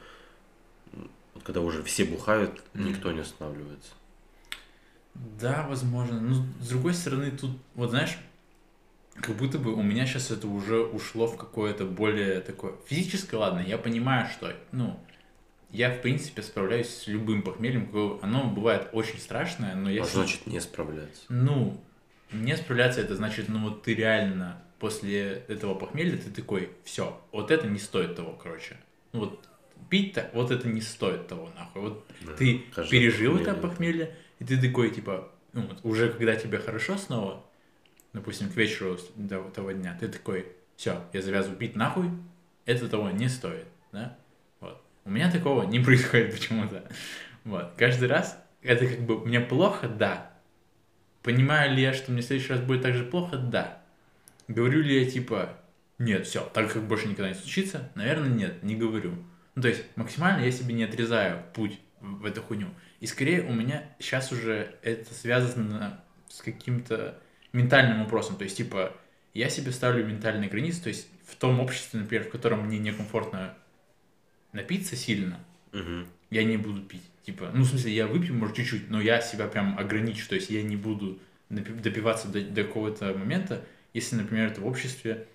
вот 1.35 1.43
когда 1.45 1.61
уже 1.61 1.83
все 1.83 2.05
бухают, 2.07 2.63
Мгм. 2.73 2.89
никто 2.89 3.13
не 3.13 3.21
останавливается. 3.21 3.93
Да, 5.15 5.67
возможно. 5.69 6.19
Но 6.19 6.47
с 6.61 6.69
другой 6.69 6.95
стороны, 6.95 7.31
тут, 7.31 7.51
вот 7.75 7.91
знаешь, 7.91 8.17
как 9.21 9.37
будто 9.37 9.59
бы 9.59 9.75
у 9.75 9.83
меня 9.83 10.07
сейчас 10.07 10.31
это 10.31 10.47
уже 10.47 10.79
ушло 10.81 11.27
в 11.27 11.37
какое-то 11.37 11.85
более 11.85 12.41
такое 12.41 12.75
физическое, 12.87 13.37
ладно, 13.37 13.61
я 13.61 13.79
понимаю, 13.79 14.29
что, 14.29 14.55
ну, 14.73 14.99
я, 15.71 15.91
в 15.91 16.01
принципе, 16.01 16.43
справляюсь 16.43 16.89
с 16.89 17.07
любым 17.07 17.43
похмельем, 17.43 18.19
оно 18.23 18.45
бывает 18.45 18.89
очень 18.93 19.19
страшное, 19.19 19.75
но 19.75 19.89
А 19.89 19.93
если... 19.93 20.13
значит 20.15 20.47
не 20.47 20.61
справляется. 20.61 21.23
Ну, 21.29 21.81
не 22.33 22.57
справляться, 22.57 23.01
это 23.01 23.15
значит, 23.15 23.49
ну, 23.49 23.61
вот 23.61 23.83
ты 23.83 23.95
реально 23.95 24.63
после 24.79 25.45
этого 25.49 25.75
похмелья, 25.75 26.17
ты 26.17 26.31
такой, 26.31 26.71
все, 26.85 27.21
вот 27.33 27.51
это 27.51 27.67
не 27.69 27.79
стоит 27.79 28.17
того, 28.17 28.33
короче. 28.33 28.77
Ну, 29.13 29.21
вот 29.21 29.45
пить-то, 29.89 30.31
вот 30.35 30.51
это 30.51 30.69
не 30.69 30.81
стоит 30.81 31.29
того, 31.29 31.51
нахуй. 31.57 31.83
Вот 31.83 32.07
Да, 32.23 32.33
ты 32.33 32.65
пережил 32.91 33.37
это 33.37 33.55
похмелье, 33.55 34.17
и 34.39 34.45
ты 34.45 34.61
такой, 34.61 34.91
типа, 34.91 35.31
ну, 35.53 35.63
вот 35.63 35.79
уже 35.85 36.09
когда 36.09 36.35
тебе 36.37 36.59
хорошо 36.59 36.97
снова, 36.97 37.45
допустим, 38.13 38.51
к 38.51 38.57
вечеру 38.57 38.99
того 39.55 39.73
дня, 39.73 39.97
ты 39.99 40.09
такой, 40.09 40.47
все, 40.77 41.05
я 41.13 41.23
завязываю 41.23 41.59
пить 41.59 41.77
нахуй, 41.77 42.11
это 42.65 42.89
того 42.89 43.11
не 43.11 43.29
стоит, 43.29 43.67
да? 43.93 44.17
Вот. 44.61 44.83
У 45.05 45.11
меня 45.11 45.31
такого 45.31 45.65
не 45.65 45.81
происходит 45.85 46.33
почему-то. 46.33 46.85
Вот. 47.45 47.73
Каждый 47.77 48.09
раз 48.09 48.39
это 48.63 48.87
как 48.87 49.01
бы 49.01 49.25
мне 49.25 49.41
плохо, 49.41 49.89
да. 49.89 50.31
Понимаю 51.23 51.75
ли 51.75 51.83
я, 51.83 51.93
что 51.93 52.13
мне 52.13 52.23
в 52.23 52.25
следующий 52.25 52.53
раз 52.53 52.61
будет 52.61 52.83
так 52.83 52.95
же 52.95 53.05
плохо, 53.05 53.37
да. 53.37 53.83
Говорю 54.49 54.83
ли 54.83 55.05
я 55.05 55.11
типа, 55.11 55.59
нет, 55.99 56.27
все, 56.27 56.41
так 56.55 56.73
как 56.73 56.83
больше 56.85 57.09
никогда 57.09 57.29
не 57.29 57.35
случится, 57.35 57.91
наверное, 57.95 58.29
нет, 58.29 58.63
не 58.63 58.75
говорю. 58.75 59.15
Ну, 59.55 59.63
то 59.63 59.69
есть 59.69 59.85
максимально 59.97 60.45
я 60.45 60.51
себе 60.51 60.75
не 60.75 60.85
отрезаю 60.85 61.43
путь 61.55 61.79
в 62.01 62.25
эту 62.25 62.43
хуйню. 62.43 62.69
И 63.01 63.07
скорее 63.07 63.43
у 63.43 63.53
меня 63.53 63.85
сейчас 63.99 64.33
уже 64.33 64.75
это 64.83 65.13
связано 65.13 66.03
с 66.29 66.41
каким-то 66.41 67.21
ментальным 67.53 68.01
вопросом. 68.03 68.37
То 68.37 68.45
есть, 68.45 68.57
типа, 68.57 68.97
я 69.35 69.49
себе 69.49 69.73
ставлю 69.73 70.07
ментальные 70.07 70.51
границы, 70.51 70.83
то 70.83 70.89
есть 70.89 71.09
в 71.27 71.37
том 71.37 71.61
обществе, 71.61 72.01
например, 72.01 72.25
в 72.27 72.31
котором 72.31 72.67
мне 72.67 72.79
некомфортно 72.79 73.55
напиться 74.53 74.97
сильно, 74.97 75.39
Мгм. 75.73 76.07
я 76.31 76.45
не 76.45 76.57
буду 76.57 76.83
пить. 76.83 77.03
Типа, 77.25 77.51
ну, 77.55 77.63
в 77.63 77.69
смысле, 77.69 77.93
я 77.93 78.07
выпью, 78.07 78.35
может, 78.35 78.57
чуть-чуть, 78.57 78.91
но 78.91 79.01
я 79.01 79.21
себя 79.21 79.47
прям 79.47 79.79
ограничу. 79.79 80.29
То 80.29 80.35
есть 80.35 80.51
я 80.51 80.63
не 80.63 80.77
буду 80.77 81.19
допиваться 81.49 82.29
до, 82.29 82.41
до 82.41 82.65
какого-то 82.65 83.13
момента, 83.15 83.65
если, 83.93 84.17
например, 84.17 84.49
это 84.49 84.61
в 84.61 84.67
обществе 84.67 85.27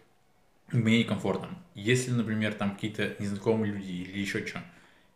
мне 0.72 1.00
некомфортно. 1.00 1.50
Если, 1.76 2.12
например, 2.12 2.54
там 2.54 2.72
какие-то 2.72 3.16
незнакомые 3.20 3.74
люди 3.74 3.92
или 3.92 4.20
еще 4.20 4.46
что. 4.46 4.64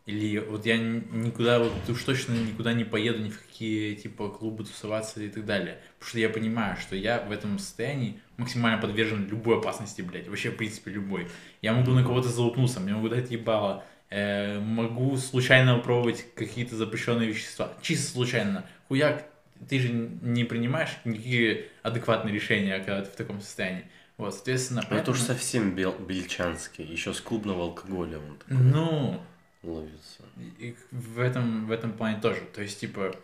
Или 0.10 0.40
вот 0.40 0.66
я 0.66 0.78
никуда, 0.78 1.60
вот 1.60 1.72
уж 1.88 2.04
точно 2.04 2.34
никуда 2.34 2.74
не 2.74 2.84
поеду, 2.84 3.20
ни 3.22 3.30
в 3.30 3.40
какие, 3.40 3.94
типа, 3.94 4.30
клубы 4.30 4.64
тусоваться 4.64 5.22
и 5.22 5.30
так 5.30 5.46
далее. 5.46 5.78
Потому 6.00 6.10
что 6.10 6.20
я 6.20 6.30
понимаю, 6.30 6.78
что 6.78 6.96
я 6.96 7.22
в 7.22 7.32
этом 7.32 7.60
состоянии 7.60 8.20
максимально 8.38 8.82
подвержен 8.82 9.28
любой 9.30 9.58
опасности, 9.60 10.02
блядь. 10.02 10.28
Вообще, 10.28 10.50
в 10.50 10.58
принципе, 10.58 10.90
любой. 10.92 11.28
Я 11.62 11.74
могу 11.74 11.92
на 11.92 12.04
кого-то 12.04 12.28
залупнуться, 12.30 12.80
мне 12.80 12.94
могут 12.94 13.12
дать 13.12 13.30
ебало. 13.30 13.84
Э, 14.10 14.60
могу 14.60 15.16
случайно 15.18 15.76
попробовать 15.76 16.26
какие-то 16.34 16.76
запрещенные 16.76 17.28
вещества. 17.30 17.72
Чисто 17.84 18.12
случайно. 18.12 18.66
Хуяк, 18.88 19.26
ты 19.70 19.80
же 19.80 19.90
не 19.90 20.44
принимаешь 20.44 20.90
никакие 21.06 21.68
адекватные 21.84 22.34
решения, 22.34 22.80
когда 22.80 23.04
ты 23.04 23.12
в 23.12 23.16
таком 23.16 23.42
состоянии. 23.42 23.84
Вот, 24.18 24.34
соответственно, 24.34 24.82
Ну, 24.90 24.98
это 24.98 25.12
уж 25.12 25.18
поэтому- 25.20 25.28
совсем 25.38 25.76
бел- 25.76 26.00
бельчанский. 26.04 26.84
Еще 26.84 27.14
с 27.14 27.22
клубного 27.22 27.64
алкоголя 27.66 28.18
он 28.18 28.38
такой 28.38 28.58
Ну, 28.58 29.22
ловится. 29.64 30.24
и 30.58 30.76
в 30.92 31.20
этом, 31.20 31.68
в 31.68 31.72
этом 31.72 31.94
плане 31.94 32.22
тоже. 32.22 32.42
То 32.54 32.62
есть, 32.62 32.80
типа, 32.80 33.16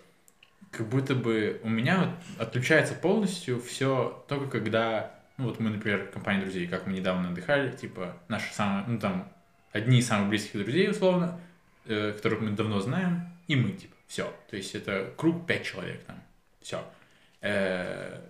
как 0.72 0.88
будто 0.90 1.16
бы 1.16 1.60
у 1.64 1.70
меня 1.70 2.16
вот 2.38 2.48
отключается 2.48 2.94
полностью 2.96 3.62
все 3.62 4.24
только 4.28 4.60
когда, 4.60 5.20
ну 5.38 5.46
вот 5.46 5.60
мы, 5.60 5.70
например, 5.70 6.08
компания 6.08 6.42
друзей, 6.42 6.68
как 6.68 6.86
мы 6.88 6.94
недавно 6.94 7.30
отдыхали, 7.30 7.72
типа, 7.76 8.18
наши 8.28 8.54
самые, 8.54 8.86
ну 8.88 9.00
там, 9.00 9.32
одни 9.72 10.00
из 10.00 10.08
самых 10.08 10.30
близких 10.30 10.62
друзей, 10.64 10.90
условно, 10.90 11.40
э, 11.86 12.14
которых 12.14 12.42
мы 12.42 12.52
давно 12.52 12.80
знаем, 12.82 13.30
и 13.48 13.56
мы, 13.56 13.72
типа, 13.72 13.96
все. 14.08 14.34
То 14.50 14.58
есть 14.58 14.76
это 14.76 15.14
круг 15.16 15.46
пять 15.48 15.64
человек 15.64 16.04
там, 16.04 16.22
все. 16.62 16.84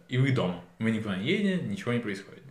И 0.09 0.17
вы 0.17 0.31
дома, 0.31 0.61
вы 0.77 0.91
никуда 0.91 1.15
не 1.15 1.25
едете, 1.25 1.63
ничего 1.63 1.93
не 1.93 1.99
происходит. 1.99 2.43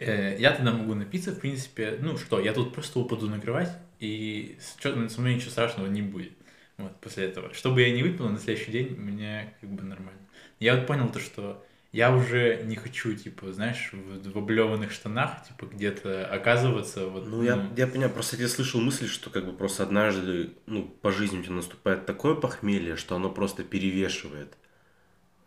Ну. 0.00 0.06
Э, 0.06 0.36
Я 0.38 0.52
тогда 0.52 0.72
могу 0.72 0.94
напиться, 0.94 1.32
в 1.32 1.40
принципе, 1.40 1.98
ну 2.00 2.16
что, 2.18 2.40
я 2.40 2.52
тут 2.52 2.72
просто 2.74 2.98
упаду 3.00 3.28
на 3.28 3.40
кровать, 3.40 3.70
и 3.98 4.56
чё- 4.78 5.08
со 5.08 5.20
мной 5.20 5.34
ничего 5.34 5.50
страшного 5.50 5.86
не 5.88 6.02
будет. 6.02 6.32
Вот, 6.78 6.98
после 7.00 7.24
этого. 7.26 7.52
Что 7.52 7.70
бы 7.72 7.82
я 7.82 7.92
не 7.92 8.02
выпил, 8.02 8.28
на 8.28 8.38
следующий 8.38 8.72
день 8.72 8.96
мне 8.96 9.54
как 9.60 9.70
бы 9.70 9.82
нормально. 9.82 10.20
Я 10.58 10.76
вот 10.76 10.86
понял 10.86 11.08
то, 11.10 11.18
что 11.20 11.62
я 11.92 12.14
уже 12.14 12.62
не 12.64 12.76
хочу, 12.76 13.14
типа, 13.14 13.52
знаешь, 13.52 13.90
в, 13.92 14.30
в 14.32 14.38
облеванных 14.38 14.90
штанах, 14.92 15.46
типа, 15.46 15.66
где-то 15.66 16.26
оказываться. 16.26 17.06
Вот, 17.08 17.26
Ну, 17.26 17.42
я, 17.42 17.68
я 17.76 17.86
понимаю, 17.86 18.12
просто 18.12 18.36
я 18.36 18.48
слышал 18.48 18.80
мысль, 18.80 19.08
что 19.08 19.28
как 19.30 19.44
бы 19.44 19.52
просто 19.52 19.82
однажды, 19.82 20.50
ну, 20.66 20.84
по 21.02 21.12
жизни 21.12 21.40
у 21.40 21.42
тебя 21.42 21.54
наступает 21.54 22.06
такое 22.06 22.34
похмелье, 22.34 22.96
что 22.96 23.16
оно 23.16 23.28
просто 23.30 23.64
перевешивает, 23.64 24.56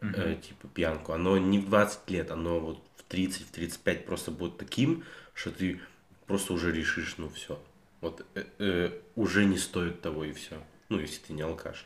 мгм. 0.01 0.13
э, 0.21 0.35
типа, 0.41 0.67
пьянку. 0.67 1.13
Оно 1.13 1.37
не 1.37 1.59
в 1.59 1.65
20 1.69 2.09
лет, 2.09 2.31
оно 2.31 2.59
вот 2.59 2.83
30, 3.13 3.43
в 3.43 3.51
35 3.51 4.05
просто 4.07 4.31
будет 4.31 4.57
таким, 4.57 5.03
что 5.35 5.51
ты 5.51 5.79
просто 6.25 6.53
уже 6.53 6.71
решишь, 6.71 7.15
ну, 7.17 7.29
все. 7.29 7.63
Вот 8.01 8.25
э, 8.33 8.43
э, 8.57 8.91
уже 9.15 9.45
не 9.45 9.59
стоит 9.59 10.01
того 10.01 10.25
и 10.25 10.33
все. 10.33 10.55
Ну, 10.89 10.99
если 10.99 11.19
ты 11.21 11.33
не 11.33 11.43
алкаш. 11.43 11.85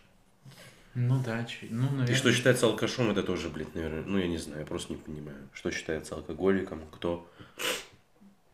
Ну 0.96 1.22
да, 1.22 1.44
чё- 1.44 1.68
ну, 1.70 1.90
наверное. 1.90 2.14
И 2.14 2.16
что 2.16 2.32
считается 2.32 2.66
алкашом, 2.66 3.12
это 3.12 3.24
тоже, 3.24 3.50
блядь, 3.50 3.76
наверное, 3.76 4.04
ну, 4.04 4.18
я 4.18 4.28
не 4.28 4.38
знаю, 4.38 4.62
я 4.62 4.66
просто 4.66 4.94
не 4.94 5.00
понимаю. 5.00 5.38
Что 5.54 5.70
считается 5.70 6.16
алкоголиком, 6.16 6.82
кто, 6.92 7.30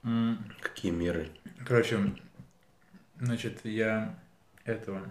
М, 0.04 0.44
какие 0.60 0.92
меры. 0.92 1.30
Короче, 1.68 2.00
значит, 3.20 3.60
я 3.66 4.20
этого... 4.66 5.10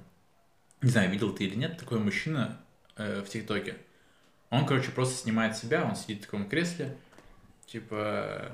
Не 0.82 0.90
знаю, 0.90 1.10
видел 1.12 1.32
ты 1.32 1.44
или 1.44 1.54
нет, 1.54 1.78
такой 1.78 2.00
мужчина 2.00 2.58
э, 2.96 3.22
в 3.22 3.28
ТикТоке. 3.28 3.76
Он, 4.50 4.66
короче, 4.66 4.90
просто 4.90 5.14
снимает 5.14 5.56
себя, 5.56 5.84
он 5.84 5.94
сидит 5.94 6.18
в 6.18 6.24
таком 6.26 6.48
кресле, 6.48 6.96
типа... 7.72 8.52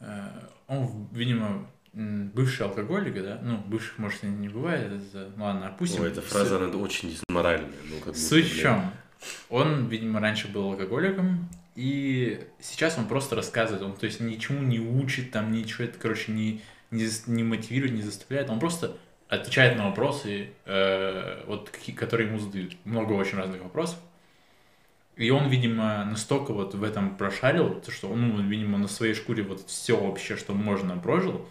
э, 0.00 0.28
он, 0.68 1.08
видимо, 1.12 1.66
бывший 1.92 2.66
алкоголик, 2.66 3.14
да? 3.22 3.40
Ну, 3.42 3.56
бывших, 3.58 3.98
может, 3.98 4.22
и 4.24 4.26
не 4.26 4.48
бывает. 4.48 4.92
это- 4.92 5.32
ну, 5.36 5.44
ладно, 5.44 5.68
опустим. 5.68 6.02
Ой, 6.02 6.10
эта 6.10 6.20
фраза, 6.22 6.56
она 6.56 6.76
очень 6.76 7.10
дезморальная. 7.10 7.70
Ну, 7.88 7.98
как 8.04 8.16
Суть 8.16 8.50
в 8.52 8.60
чем? 8.60 8.90
Он, 9.48 9.86
видимо, 9.88 10.20
раньше 10.20 10.48
был 10.48 10.70
алкоголиком, 10.70 11.48
и 11.74 12.46
сейчас 12.60 12.96
он 12.98 13.06
просто 13.06 13.36
рассказывает, 13.36 13.82
он, 13.82 13.94
то 13.94 14.06
есть, 14.06 14.20
ничему 14.20 14.62
не 14.62 14.80
учит, 14.80 15.30
там, 15.30 15.52
ничего, 15.52 15.84
это, 15.84 15.98
короче, 15.98 16.32
не, 16.32 16.62
не, 16.90 17.06
не 17.26 17.42
мотивирует, 17.42 17.92
не 17.92 18.02
заставляет, 18.02 18.48
он 18.48 18.58
просто 18.60 18.96
отвечает 19.28 19.76
на 19.76 19.88
вопросы, 19.88 20.50
э, 20.64 21.44
вот, 21.46 21.70
какие, 21.70 21.94
которые 21.94 22.28
ему 22.28 22.38
задают. 22.38 22.74
Много 22.84 23.12
очень 23.12 23.36
разных 23.38 23.62
вопросов. 23.62 23.98
И 25.20 25.30
он, 25.30 25.48
видимо, 25.48 26.04
настолько 26.06 26.52
вот 26.54 26.74
в 26.74 26.82
этом 26.82 27.14
прошарил, 27.16 27.74
то, 27.80 27.90
что 27.92 28.08
он, 28.08 28.28
ну, 28.28 28.42
видимо, 28.42 28.78
на 28.78 28.88
своей 28.88 29.12
шкуре 29.14 29.42
вот 29.42 29.68
все 29.68 29.94
вообще, 29.96 30.36
что 30.36 30.54
можно, 30.54 30.96
прожил. 30.96 31.46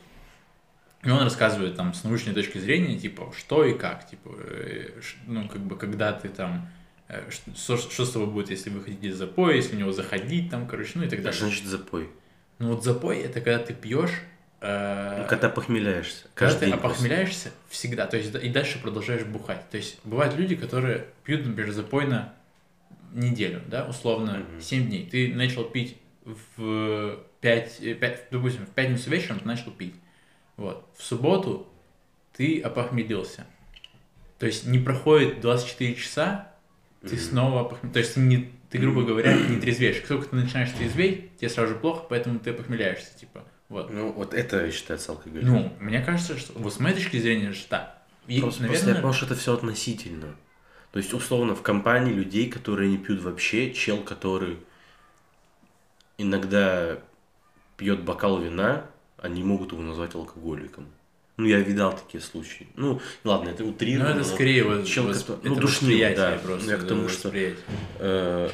И 1.04 1.10
он 1.12 1.22
рассказывает 1.24 1.76
там 1.78 1.94
с 1.94 2.04
научной 2.04 2.34
точки 2.34 2.58
зрения, 2.58 2.98
типа, 3.00 3.32
что 3.38 3.64
и 3.64 3.74
как, 3.78 4.10
типа, 4.10 4.32
э, 4.40 4.90
ну, 5.28 5.48
как 5.48 5.62
бы, 5.62 5.78
когда 5.78 6.12
ты 6.14 6.30
там, 6.30 6.68
э, 7.10 7.22
ш- 7.30 7.56
что, 7.56 7.78
что 7.78 8.06
с 8.06 8.12
тобой 8.12 8.28
будет, 8.28 8.50
если 8.50 8.72
выходить 8.72 9.04
из 9.04 9.16
запоя, 9.18 9.56
если 9.56 9.76
в 9.76 9.80
него 9.80 9.92
заходить, 9.92 10.50
там, 10.50 10.68
короче, 10.68 10.94
ну 10.96 11.04
и 11.04 11.08
так 11.08 11.22
далее. 11.22 11.40
значит 11.40 11.66
запой. 11.66 12.10
Ну 12.58 12.70
вот 12.74 12.84
запой 12.84 13.20
это 13.20 13.40
когда 13.40 13.60
ты 13.60 13.74
пьешь, 13.76 14.12
э, 14.62 15.20
Ну, 15.22 15.28
когда 15.30 15.48
похмеляешься. 15.48 16.26
когда 16.34 16.56
ты 16.58 16.72
опохмеляешься 16.72 17.52
всегда, 17.70 18.08
то 18.08 18.18
есть 18.18 18.34
и 18.36 18.50
дальше 18.50 18.80
продолжаешь 18.82 19.24
бухать. 19.24 19.70
То 19.70 19.78
есть 19.78 20.00
бывают 20.04 20.36
люди, 20.36 20.56
которые 20.56 21.06
пьют, 21.24 21.46
например, 21.46 21.72
запойно 21.72 22.34
неделю, 23.14 23.62
да, 23.68 23.86
условно, 23.86 24.46
Мгм. 24.52 24.62
7 24.62 24.88
дней. 24.88 25.08
Ты 25.10 25.34
начал 25.34 25.64
пить 25.64 25.98
в 26.26 27.20
5, 27.42 28.00
5, 28.00 28.28
допустим, 28.32 28.66
в 28.66 28.70
пятницу 28.70 29.10
вечером 29.10 29.40
ты 29.40 29.48
начал 29.48 29.72
пить. 29.72 29.96
Вот. 30.58 30.86
В 30.98 31.04
субботу 31.04 31.68
ты 32.36 32.60
опохмелился. 32.62 33.46
То 34.38 34.46
есть 34.46 34.66
не 34.66 34.80
проходит 34.80 35.42
24 35.42 35.96
часа, 35.96 36.52
ты 37.02 37.16
Мгм. 37.16 37.18
снова 37.20 37.62
опохмел... 37.62 37.92
То 37.94 38.00
есть 38.00 38.14
ты, 38.14 38.20
не, 38.20 38.52
ты, 38.70 38.78
грубо 38.78 39.04
говоря, 39.04 39.34
не 39.34 39.58
трезвеешь. 39.62 39.98
Как 39.98 40.08
только 40.08 40.28
ты 40.30 40.36
начинаешь 40.36 40.72
трезветь, 40.72 41.38
тебе 41.38 41.50
сразу 41.50 41.74
же 41.74 41.80
плохо, 41.80 42.06
поэтому 42.10 42.40
ты 42.40 42.52
опохмеляешься, 42.52 43.18
типа. 43.18 43.44
Вот. 43.70 43.92
Ну, 43.92 44.12
вот 44.12 44.34
это 44.34 44.72
считается 44.72 45.12
алкоголем. 45.12 45.48
Ну, 45.48 45.74
мне 45.80 46.02
кажется, 46.02 46.38
что 46.38 46.54
вот 46.58 46.74
с 46.74 46.80
моей 46.80 46.96
точки 46.96 47.18
зрения, 47.18 47.54
что 47.54 47.70
да. 47.70 48.04
И, 48.28 48.42
просто, 48.42 48.64
просто 48.64 48.74
я 48.76 48.80
наверное, 48.94 49.02
понял, 49.02 49.14
что 49.14 49.26
это 49.26 49.36
все 49.36 49.54
относительно. 49.54 50.36
То 50.92 51.00
есть, 51.00 51.14
условно, 51.14 51.56
в 51.56 51.62
компании 51.62 52.14
людей, 52.14 52.50
которые 52.50 52.90
не 52.90 52.98
пьют 52.98 53.22
вообще, 53.22 53.74
чел, 53.74 54.02
который 54.02 54.58
иногда 56.18 57.00
пьет 57.78 58.04
бокал 58.04 58.40
вина, 58.40 58.86
они 59.18 59.44
могут 59.44 59.72
его 59.72 59.82
назвать 59.82 60.16
алкоголиком. 60.16 60.88
Ну, 61.38 61.46
я 61.46 61.60
видал 61.60 61.96
такие 61.96 62.22
случаи. 62.22 62.68
Ну, 62.76 63.00
ладно, 63.24 63.50
это 63.50 63.64
ну, 63.64 63.70
утрированно. 63.70 64.10
это 64.10 64.20
но, 64.20 64.36
скорее 64.36 64.64
вот, 64.66 64.86
чел, 64.86 65.10
восп- 65.10 65.20
который- 65.22 65.40
это 65.40 65.50
ну, 65.50 65.68
восприятие 65.68 66.16
да. 66.18 66.38
просто. 66.44 66.72
Я 66.72 66.78
к 66.78 66.84
тому, 66.86 67.04
да, 67.04 67.10
что- 67.10 67.32
э, 68.00 68.50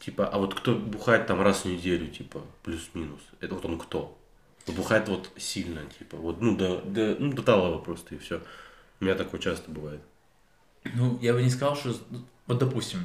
типа, 0.00 0.28
а 0.28 0.38
вот 0.38 0.54
кто 0.54 0.74
бухает 0.74 1.26
там 1.26 1.40
раз 1.40 1.62
в 1.62 1.64
неделю, 1.64 2.08
типа, 2.08 2.42
плюс-минус, 2.62 3.20
это 3.40 3.54
вот 3.54 3.64
он 3.64 3.78
кто? 3.78 4.18
Ну, 4.66 4.74
Бухает 4.74 5.08
вот 5.08 5.30
сильно, 5.36 5.80
типа, 5.98 6.16
вот, 6.16 6.40
ну, 6.42 6.56
до, 6.56 6.80
до, 6.82 7.16
ну, 7.18 7.32
до 7.32 7.42
талого 7.42 7.78
просто, 7.78 8.14
и 8.14 8.18
все. 8.18 8.42
У 9.00 9.04
меня 9.04 9.14
такое 9.14 9.40
часто 9.40 9.70
бывает. 9.70 10.00
Ну, 10.92 11.18
я 11.20 11.32
бы 11.32 11.42
не 11.42 11.50
сказал, 11.50 11.76
что... 11.76 11.94
Вот, 12.46 12.58
допустим, 12.58 13.00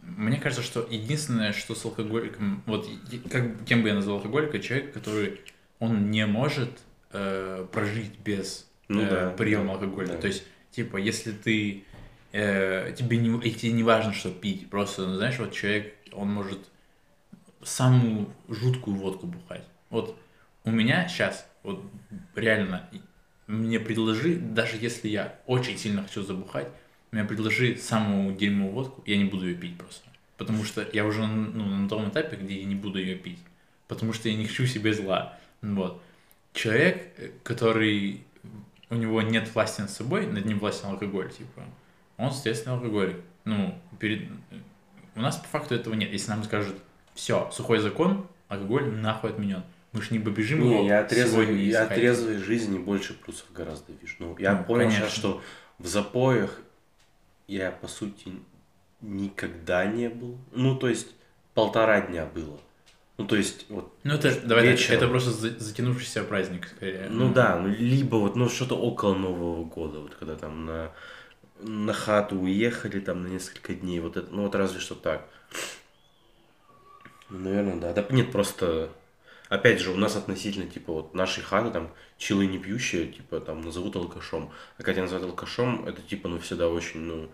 мне 0.00 0.38
кажется, 0.38 0.64
что 0.64 0.86
единственное, 0.90 1.52
что 1.52 1.74
с 1.74 1.84
алкоголиком... 1.84 2.62
Вот, 2.66 2.88
как, 3.30 3.64
кем 3.64 3.82
бы 3.82 3.88
я 3.88 3.94
назвал 3.94 4.16
алкоголика? 4.16 4.58
Человек, 4.58 4.92
который... 4.92 5.40
Он 5.78 6.10
не 6.10 6.26
может 6.26 6.70
э, 7.12 7.66
прожить 7.72 8.18
без 8.18 8.68
Ну 8.88 9.00
э, 9.00 9.08
да, 9.08 9.30
приема 9.30 9.68
да, 9.68 9.72
алкоголя. 9.74 10.08
да. 10.08 10.16
То 10.18 10.26
есть, 10.26 10.42
типа, 10.72 10.98
если 10.98 11.32
ты 11.32 11.84
э, 12.32 12.94
тебе 12.98 13.16
не, 13.16 13.40
и 13.40 13.50
тебе 13.52 13.72
не 13.72 13.82
важно, 13.82 14.12
что 14.12 14.30
пить. 14.30 14.68
Просто, 14.68 15.06
ну, 15.06 15.16
знаешь, 15.16 15.38
вот 15.38 15.52
человек, 15.52 15.94
он 16.12 16.28
может 16.28 16.58
самую 17.62 18.28
жуткую 18.48 18.96
водку 18.96 19.26
бухать. 19.26 19.64
Вот 19.90 20.18
у 20.64 20.70
меня 20.70 21.08
сейчас, 21.08 21.46
вот 21.62 21.82
реально, 22.34 22.88
мне 23.46 23.80
предложи, 23.80 24.36
даже 24.36 24.76
если 24.76 25.08
я 25.08 25.38
очень 25.46 25.78
сильно 25.78 26.02
хочу 26.02 26.22
забухать, 26.22 26.68
мне 27.10 27.24
предложи 27.24 27.76
самую 27.76 28.34
дерьмовую 28.34 28.74
водку, 28.74 29.02
я 29.06 29.16
не 29.16 29.24
буду 29.24 29.46
ее 29.48 29.54
пить 29.54 29.76
просто. 29.76 30.08
Потому 30.36 30.64
что 30.64 30.86
я 30.92 31.04
уже 31.04 31.26
ну, 31.26 31.64
на 31.64 31.88
том 31.88 32.08
этапе, 32.08 32.36
где 32.36 32.60
я 32.60 32.64
не 32.64 32.74
буду 32.74 32.98
ее 32.98 33.16
пить. 33.16 33.38
Потому 33.88 34.12
что 34.12 34.28
я 34.28 34.36
не 34.36 34.46
хочу 34.46 34.66
себе 34.66 34.94
зла. 34.94 35.36
Вот. 35.60 36.02
Человек, 36.52 37.12
э, 37.18 37.30
который 37.42 38.24
у 38.88 38.94
него 38.94 39.22
нет 39.22 39.52
власти 39.54 39.82
над 39.82 39.90
собой, 39.90 40.26
над 40.26 40.44
ним 40.44 40.58
властен 40.58 40.88
алкоголь, 40.88 41.30
типа, 41.30 41.62
он, 42.16 42.32
соответственно, 42.32 42.76
алкоголик. 42.76 43.16
Ну, 43.44 43.74
перед... 43.98 44.28
у 45.14 45.20
нас 45.20 45.36
по 45.36 45.46
факту 45.48 45.74
этого 45.74 45.94
нет. 45.94 46.12
Если 46.12 46.30
нам 46.30 46.44
скажут, 46.44 46.76
все, 47.14 47.50
сухой 47.52 47.78
закон, 47.80 48.26
алкоголь 48.48 48.90
нахуй 48.90 49.30
отменен. 49.30 49.62
Мы 49.92 50.02
же 50.02 50.12
не 50.12 50.20
побежим 50.20 50.60
Не, 50.60 50.70
его 50.70 50.86
я 50.86 51.08
сегодня 51.08 51.54
я 51.56 51.86
трезвой 51.86 52.36
жизни 52.36 52.78
больше 52.78 53.14
плюсов 53.14 53.46
гораздо 53.52 53.92
вижу. 54.00 54.14
Ну, 54.20 54.36
я 54.38 54.56
Ну, 54.56 54.64
понял 54.64 54.84
конечно. 54.84 55.06
сейчас, 55.06 55.18
что 55.18 55.42
в 55.78 55.86
запоях 55.86 56.60
я, 57.50 57.72
по 57.72 57.88
сути, 57.88 58.32
никогда 59.00 59.84
не 59.86 60.08
был. 60.08 60.38
Ну, 60.52 60.76
то 60.76 60.88
есть, 60.88 61.08
полтора 61.54 62.00
дня 62.00 62.26
было. 62.26 62.58
Ну, 63.18 63.26
то 63.26 63.36
есть, 63.36 63.66
вот, 63.68 63.92
Ну, 64.04 64.14
это, 64.14 64.40
давай 64.40 64.64
так, 64.64 64.72
вечером. 64.78 64.96
это 64.96 65.08
просто 65.08 65.30
за- 65.30 65.58
затянувшийся 65.58 66.22
праздник, 66.24 66.68
скорее. 66.68 67.08
ну 67.10 67.32
да, 67.32 67.58
ну, 67.58 67.68
либо 67.68 68.16
вот, 68.16 68.36
ну, 68.36 68.48
что-то 68.48 68.76
около 68.78 69.14
Нового 69.14 69.64
года, 69.64 69.98
вот, 70.00 70.14
когда 70.14 70.36
там 70.36 70.64
на, 70.64 70.92
на 71.60 71.92
хату 71.92 72.38
уехали, 72.40 73.00
там, 73.00 73.24
на 73.24 73.28
несколько 73.28 73.74
дней, 73.74 74.00
вот 74.00 74.16
это, 74.16 74.32
ну, 74.32 74.44
вот 74.44 74.54
разве 74.54 74.80
что 74.80 74.94
так. 74.94 75.28
Ну, 77.28 77.38
наверное, 77.40 77.76
да. 77.76 77.92
Да 77.92 78.06
нет, 78.10 78.32
просто, 78.32 78.90
опять 79.50 79.80
же, 79.80 79.90
у 79.90 79.96
нас 79.96 80.16
относительно, 80.16 80.66
типа, 80.66 80.92
вот, 80.92 81.14
нашей 81.14 81.42
хаты, 81.42 81.70
там, 81.70 81.92
челы 82.16 82.46
не 82.46 82.58
пьющие, 82.58 83.08
типа, 83.08 83.40
там, 83.40 83.60
назовут 83.60 83.96
алкашом. 83.96 84.50
А 84.78 84.82
когда 84.82 85.02
называют 85.02 85.28
алкашом, 85.28 85.86
это, 85.86 86.00
типа, 86.00 86.28
ну, 86.28 86.38
всегда 86.38 86.68
очень, 86.68 87.00
ну, 87.00 87.30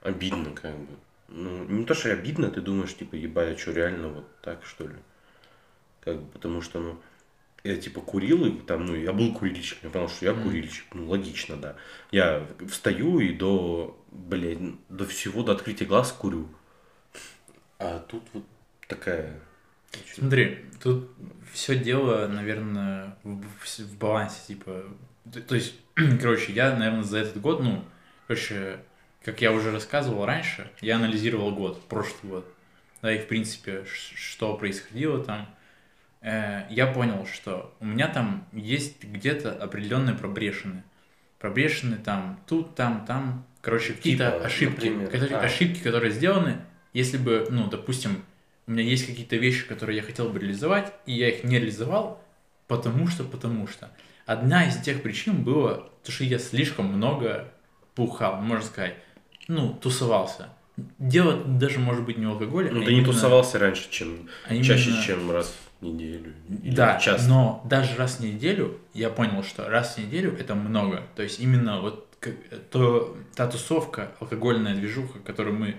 обидно, 0.00 0.52
как 0.52 0.78
бы. 0.78 0.94
Ну, 1.28 1.64
не 1.64 1.84
то, 1.84 1.94
что 1.94 2.12
обидно, 2.12 2.50
ты 2.50 2.60
думаешь, 2.60 2.94
типа, 2.96 3.16
ебать, 3.16 3.56
а 3.56 3.58
что, 3.58 3.72
реально 3.72 4.08
вот 4.08 4.40
так, 4.40 4.64
что 4.64 4.86
ли? 4.86 4.96
Как 6.00 6.20
бы, 6.20 6.26
потому 6.30 6.62
что, 6.62 6.80
ну, 6.80 7.00
я, 7.64 7.76
типа, 7.76 8.00
курил, 8.00 8.46
и 8.46 8.52
там, 8.60 8.86
ну, 8.86 8.94
я 8.94 9.12
был 9.12 9.34
курильщиком, 9.34 9.88
я 9.88 9.90
понял, 9.90 10.08
что 10.08 10.26
я 10.26 10.34
курильщик, 10.34 10.86
ну, 10.94 11.08
логично, 11.08 11.56
да. 11.56 11.76
Я 12.12 12.46
встаю 12.68 13.18
и 13.18 13.32
до, 13.32 13.98
блядь, 14.12 14.58
до 14.88 15.04
всего, 15.04 15.42
до 15.42 15.52
открытия 15.52 15.86
глаз 15.86 16.12
курю. 16.12 16.48
А 17.80 17.98
тут 17.98 18.22
вот 18.32 18.44
такая... 18.86 19.40
очень- 20.02 20.14
Смотри, 20.22 20.58
тут 20.82 21.10
все 21.52 21.76
дело, 21.78 22.26
наверное, 22.28 23.16
в, 23.22 23.42
в- 23.64 23.98
балансе, 23.98 24.38
типа. 24.48 24.84
То, 25.32 25.40
то 25.40 25.54
есть, 25.54 25.74
короче, 26.20 26.52
я, 26.52 26.74
наверное, 26.76 27.02
за 27.02 27.18
этот 27.18 27.40
год, 27.40 27.62
ну, 27.62 27.84
короче, 28.26 28.78
как 29.24 29.40
я 29.40 29.52
уже 29.52 29.70
рассказывал 29.70 30.26
раньше, 30.26 30.70
я 30.80 30.96
анализировал 30.96 31.54
год, 31.54 31.82
прошлый 31.88 32.30
год. 32.30 32.54
Да, 33.02 33.12
и 33.14 33.18
в 33.18 33.26
принципе, 33.28 33.84
что 33.86 34.56
происходило 34.56 35.22
там. 35.22 35.48
Э, 36.22 36.62
я 36.70 36.86
понял, 36.86 37.26
что 37.26 37.74
у 37.80 37.84
меня 37.86 38.08
там 38.08 38.46
есть 38.52 39.02
где-то 39.04 39.52
определенные 39.52 40.14
пробрешины. 40.16 40.82
Пробрешины 41.38 41.96
там 41.96 42.40
тут, 42.46 42.74
там, 42.74 43.04
там. 43.06 43.46
Короче, 43.60 43.92
какие-то 43.92 44.30
Типа, 44.30 44.44
ошибки, 44.46 44.86
например, 44.88 45.10
которые, 45.10 45.36
а. 45.38 45.40
ошибки, 45.42 45.80
которые 45.82 46.12
сделаны, 46.12 46.56
если 46.94 47.18
бы, 47.18 47.46
ну, 47.50 47.68
допустим, 47.68 48.22
у 48.66 48.70
меня 48.70 48.82
есть 48.82 49.06
какие-то 49.06 49.36
вещи, 49.36 49.66
которые 49.66 49.96
я 49.96 50.02
хотел 50.02 50.28
бы 50.30 50.38
реализовать, 50.38 50.92
и 51.06 51.12
я 51.12 51.28
их 51.28 51.44
не 51.44 51.58
реализовал, 51.58 52.22
потому 52.66 53.08
что, 53.08 53.24
потому 53.24 53.66
что. 53.66 53.90
Одна 54.26 54.66
из 54.66 54.78
тех 54.80 55.02
причин 55.02 55.42
была, 55.44 55.86
то, 56.02 56.10
что 56.12 56.24
я 56.24 56.38
слишком 56.38 56.86
много 56.86 57.52
бухал, 57.94 58.40
можно 58.40 58.64
сказать, 58.64 58.94
ну, 59.48 59.74
тусовался. 59.74 60.48
Дело 60.98 61.36
даже 61.44 61.78
может 61.78 62.04
быть 62.04 62.16
не 62.18 62.26
в 62.26 62.30
алкоголе, 62.30 62.70
Ну, 62.72 62.80
а 62.80 62.84
ты 62.84 62.92
не 62.92 62.98
именно- 63.00 63.12
тусовался 63.12 63.58
раньше, 63.58 63.88
чем... 63.90 64.28
а 64.48 64.56
Чаще, 64.62 64.90
именно- 64.90 65.02
чем 65.04 65.30
раз 65.30 65.54
в 65.80 65.84
неделю. 65.84 66.32
Или 66.62 66.74
Да, 66.74 66.98
часто. 66.98 67.28
но 67.28 67.62
даже 67.68 67.96
раз 67.96 68.16
в 68.16 68.20
неделю 68.24 68.80
я 68.94 69.10
понял, 69.10 69.42
что 69.44 69.68
раз 69.68 69.96
в 69.96 69.98
неделю 69.98 70.34
это 70.36 70.54
много. 70.54 71.02
То 71.14 71.22
есть 71.22 71.38
именно 71.38 71.80
вот 71.80 72.10
то, 72.70 73.14
та 73.36 73.46
тусовка, 73.46 74.12
алкогольная 74.18 74.74
движуха, 74.74 75.18
которую 75.18 75.56
мы 75.58 75.76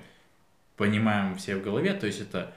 понимаем 0.78 1.36
все 1.38 1.56
в 1.56 1.64
голове, 1.64 1.94
то 1.94 2.06
есть 2.06 2.22
это 2.22 2.54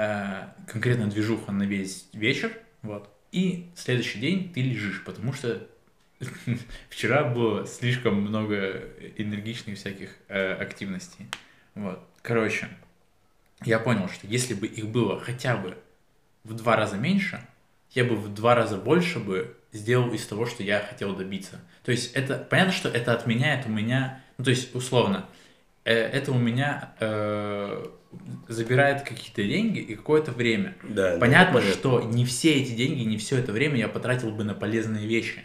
э, 0.00 0.48
конкретно 0.66 1.08
движуха 1.08 1.52
на 1.52 1.64
весь 1.64 2.08
вечер, 2.12 2.52
вот, 2.82 3.10
и 3.32 3.68
следующий 3.76 4.18
день 4.18 4.50
ты 4.52 4.62
лежишь, 4.62 5.04
потому 5.04 5.32
что 5.32 5.66
вчера 6.88 7.24
было 7.24 7.66
слишком 7.66 8.14
много 8.14 8.82
энергичных 9.16 9.76
всяких 9.76 10.16
э, 10.28 10.54
активностей. 10.54 11.26
Вот. 11.74 12.02
Короче, 12.22 12.68
я 13.64 13.78
понял, 13.78 14.08
что 14.08 14.26
если 14.26 14.54
бы 14.54 14.66
их 14.66 14.88
было 14.88 15.20
хотя 15.20 15.56
бы 15.56 15.76
в 16.44 16.54
два 16.54 16.76
раза 16.76 16.96
меньше, 16.96 17.46
я 17.90 18.04
бы 18.04 18.16
в 18.16 18.32
два 18.32 18.54
раза 18.54 18.76
больше 18.76 19.18
бы 19.18 19.56
сделал 19.72 20.12
из 20.12 20.26
того, 20.26 20.46
что 20.46 20.62
я 20.62 20.80
хотел 20.80 21.14
добиться. 21.14 21.60
То 21.84 21.92
есть 21.92 22.12
это 22.14 22.38
понятно, 22.38 22.72
что 22.72 22.88
это 22.88 23.12
отменяет 23.12 23.66
у 23.66 23.68
меня, 23.68 24.22
ну 24.38 24.44
то 24.44 24.50
есть 24.50 24.74
условно, 24.74 25.26
э, 25.84 25.94
это 25.94 26.32
у 26.32 26.38
меня 26.38 26.94
э, 27.00 27.86
забирает 28.48 29.02
какие-то 29.02 29.42
деньги 29.42 29.78
и 29.78 29.94
какое-то 29.94 30.32
время. 30.32 30.76
Да, 30.82 31.14
да, 31.14 31.18
Понятно, 31.20 31.60
понятно. 31.60 31.74
что 31.74 32.02
не 32.02 32.24
все 32.24 32.54
эти 32.54 32.72
деньги, 32.72 33.02
не 33.02 33.18
все 33.18 33.38
это 33.38 33.52
время 33.52 33.76
я 33.76 33.88
потратил 33.88 34.30
бы 34.30 34.44
на 34.44 34.54
полезные 34.54 35.06
вещи. 35.06 35.42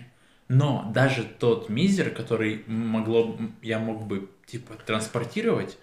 Но 0.48 0.92
даже 0.94 1.24
тот 1.24 1.70
мизер, 1.70 2.10
который 2.12 2.64
могло, 2.68 3.38
я 3.62 3.80
мог 3.80 4.06
бы 4.06 4.30
типа 4.46 4.76
транспортировать, 4.86 5.78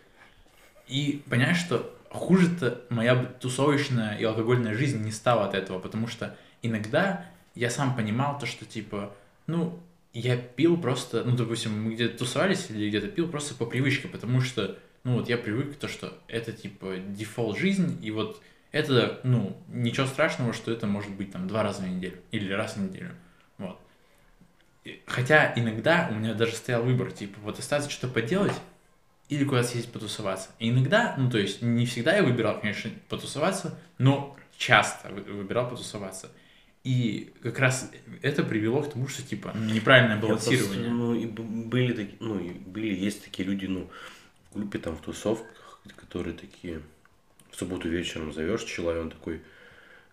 и 0.87 1.23
понимаешь, 1.29 1.59
что 1.59 1.97
хуже-то 2.11 2.83
моя 2.91 3.15
бы 3.15 3.29
тусовочная 3.41 4.17
и 4.19 4.25
алкогольная 4.25 4.75
жизнь 4.75 5.03
не 5.03 5.11
стала 5.11 5.47
от 5.47 5.55
этого, 5.55 5.79
потому 5.79 6.07
что 6.07 6.37
иногда 6.63 7.27
я 7.55 7.71
сам 7.71 7.97
понимал 7.97 8.39
то, 8.39 8.47
что 8.47 8.65
типа, 8.65 9.15
ну, 9.47 9.81
я 10.13 10.37
пил 10.37 10.77
просто, 10.77 11.25
ну, 11.25 11.35
допустим, 11.37 11.85
мы 11.85 11.95
где-то 11.95 12.19
тусовались 12.19 12.67
или 12.71 12.89
где-то 12.89 13.09
пил 13.09 13.29
просто 13.29 13.55
по 13.55 13.65
привычке, 13.65 14.09
потому 14.09 14.41
что, 14.41 14.79
ну, 15.05 15.15
вот 15.19 15.29
я 15.29 15.37
привык 15.39 15.77
то, 15.77 15.89
что 15.89 16.19
это 16.29 16.53
типа 16.53 16.97
дефолт 16.99 17.59
жизнь, 17.59 17.99
и 18.03 18.11
вот 18.11 18.41
это, 18.71 19.21
ну, 19.25 19.57
ничего 19.69 20.07
страшного, 20.07 20.53
что 20.53 20.71
это 20.73 20.87
может 20.87 21.11
быть 21.13 21.33
там 21.33 21.47
два 21.49 21.63
раза 21.63 21.83
в 21.83 21.89
неделю 21.89 22.19
или 22.31 22.53
раз 22.53 22.77
в 22.77 22.81
неделю, 22.81 23.11
вот. 23.59 23.79
Хотя 25.07 25.53
иногда 25.55 26.09
у 26.11 26.15
меня 26.15 26.35
даже 26.35 26.55
стоял 26.55 26.83
выбор, 26.83 27.13
типа, 27.13 27.39
вот 27.43 27.59
остаться 27.59 27.89
что-то 27.91 28.13
поделать 28.13 28.55
или 29.29 29.45
куда-то 29.45 29.69
съездить 29.69 29.93
потусоваться. 29.93 30.51
И 30.59 30.71
иногда, 30.71 31.15
ну, 31.17 31.31
то 31.31 31.39
есть, 31.39 31.63
не 31.63 31.87
всегда 31.87 32.17
я 32.17 32.23
выбирал, 32.23 32.61
конечно, 32.61 32.91
потусоваться, 33.09 33.79
но 33.99 34.37
часто 34.59 35.09
вы- 35.11 35.23
выбирал 35.23 35.69
потусоваться. 35.71 36.31
И 36.83 37.33
как 37.43 37.61
раз 37.61 37.91
это 38.23 38.43
привело 38.43 38.83
к 38.83 38.91
тому, 38.93 39.07
что, 39.07 39.23
типа, 39.23 39.53
неправильное 39.57 40.17
Я 40.17 40.23
просто, 40.23 40.51
балансирование. 40.51 40.91
ну, 40.91 41.15
и 41.15 41.27
были 41.27 41.93
такие, 41.93 42.17
ну, 42.19 42.41
и 42.41 42.51
были, 42.51 42.93
есть 42.93 43.23
такие 43.25 43.49
люди, 43.49 43.67
ну, 43.67 43.89
группе 44.55 44.79
там, 44.79 44.97
в 44.97 45.01
тусовках, 45.01 45.81
которые 45.97 46.37
такие, 46.37 46.81
в 47.51 47.57
субботу 47.57 47.89
вечером 47.89 48.33
зовешь 48.33 48.65
человека, 48.65 49.03
он 49.03 49.11
такой, 49.11 49.41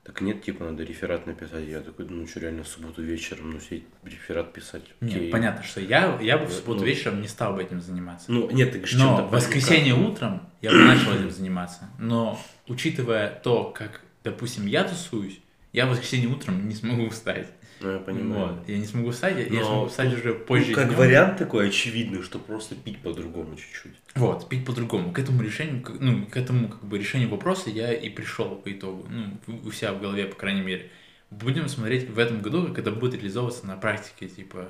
так 0.04 0.22
нет, 0.22 0.42
типа, 0.42 0.64
надо 0.66 0.84
реферат 0.84 1.28
написать. 1.28 1.68
Я 1.68 1.82
такой, 1.82 2.06
ну, 2.10 2.26
что, 2.28 2.40
реально, 2.40 2.64
в 2.64 2.68
субботу 2.68 3.02
вечером, 3.04 3.52
ну, 3.52 3.60
сидеть, 3.60 3.84
реферат 4.04 4.54
писать. 4.54 4.84
Нет, 5.02 5.16
окей. 5.18 5.30
понятно, 5.32 5.62
что 5.64 5.82
я, 5.82 6.18
я 6.22 6.38
бы 6.38 6.46
в 6.46 6.52
субботу 6.52 6.80
Ну. 6.80 6.86
вечером 6.86 7.22
не 7.22 7.28
стал 7.28 7.54
бы 7.54 7.62
этим 7.62 7.82
заниматься. 7.82 8.32
Ну, 8.32 8.50
нет, 8.50 8.72
ты 8.72 8.80
Но 8.80 8.86
чем-то 8.88 9.24
в 9.24 9.32
воскресенье 9.32 9.94
привыкал. 9.94 10.12
утром 10.12 10.42
я 10.62 10.72
бы 10.72 10.78
начал 10.78 11.14
этим 11.14 11.30
заниматься. 11.30 11.90
Но 12.00 12.40
учитывая 12.68 13.40
то, 13.44 13.66
как, 13.66 14.02
допустим, 14.24 14.66
я 14.66 14.84
тусуюсь, 14.84 15.40
я 15.74 15.86
в 15.86 15.90
воскресенье 15.90 16.30
утром 16.30 16.68
не 16.68 16.74
смогу 16.74 17.10
встать. 17.10 17.48
Ну, 17.82 17.92
я 17.92 18.00
понимаю. 18.00 18.56
Вот. 18.56 18.68
Я 18.70 18.78
не 18.78 18.86
смогу 18.86 19.12
встать, 19.12 19.36
я- 19.38 19.44
я 19.46 19.60
Но 19.62 19.66
смогу 19.66 19.88
встать 19.88 20.10
тут, 20.10 20.20
уже 20.20 20.34
позже. 20.34 20.70
Ну, 20.70 20.76
как 20.76 20.88
днём. 20.88 20.98
вариант 21.00 21.38
такой 21.38 21.70
очевидный, 21.70 22.22
что 22.24 22.40
просто 22.40 22.76
пить 22.76 23.00
по-другому 23.02 23.56
чуть-чуть. 23.56 23.94
Вот, 24.16 24.50
пить 24.50 24.66
по-другому. 24.66 25.12
К 25.14 25.20
этому 25.20 25.42
решению, 25.42 25.82
к- 25.82 25.96
ну, 26.00 26.26
к 26.26 26.36
этому 26.38 26.68
как 26.70 26.84
бы 26.84 26.98
решению 26.98 27.30
вопроса 27.30 27.70
я 27.70 27.94
и 27.94 28.10
пришел 28.10 28.56
по 28.56 28.72
итогу. 28.72 29.08
Ну, 29.10 29.38
у 29.48 29.68
у 29.68 29.72
себя 29.72 29.94
в 29.94 30.02
голове, 30.02 30.26
по 30.26 30.36
крайней 30.36 30.62
мере. 30.62 30.90
Будем 31.32 31.70
смотреть 31.70 32.10
в 32.10 32.18
этом 32.20 32.42
году, 32.42 32.68
как 32.68 32.80
это 32.80 32.92
будет 32.92 33.14
реализовываться 33.14 33.66
на 33.68 33.78
практике, 33.78 34.28
типа, 34.28 34.68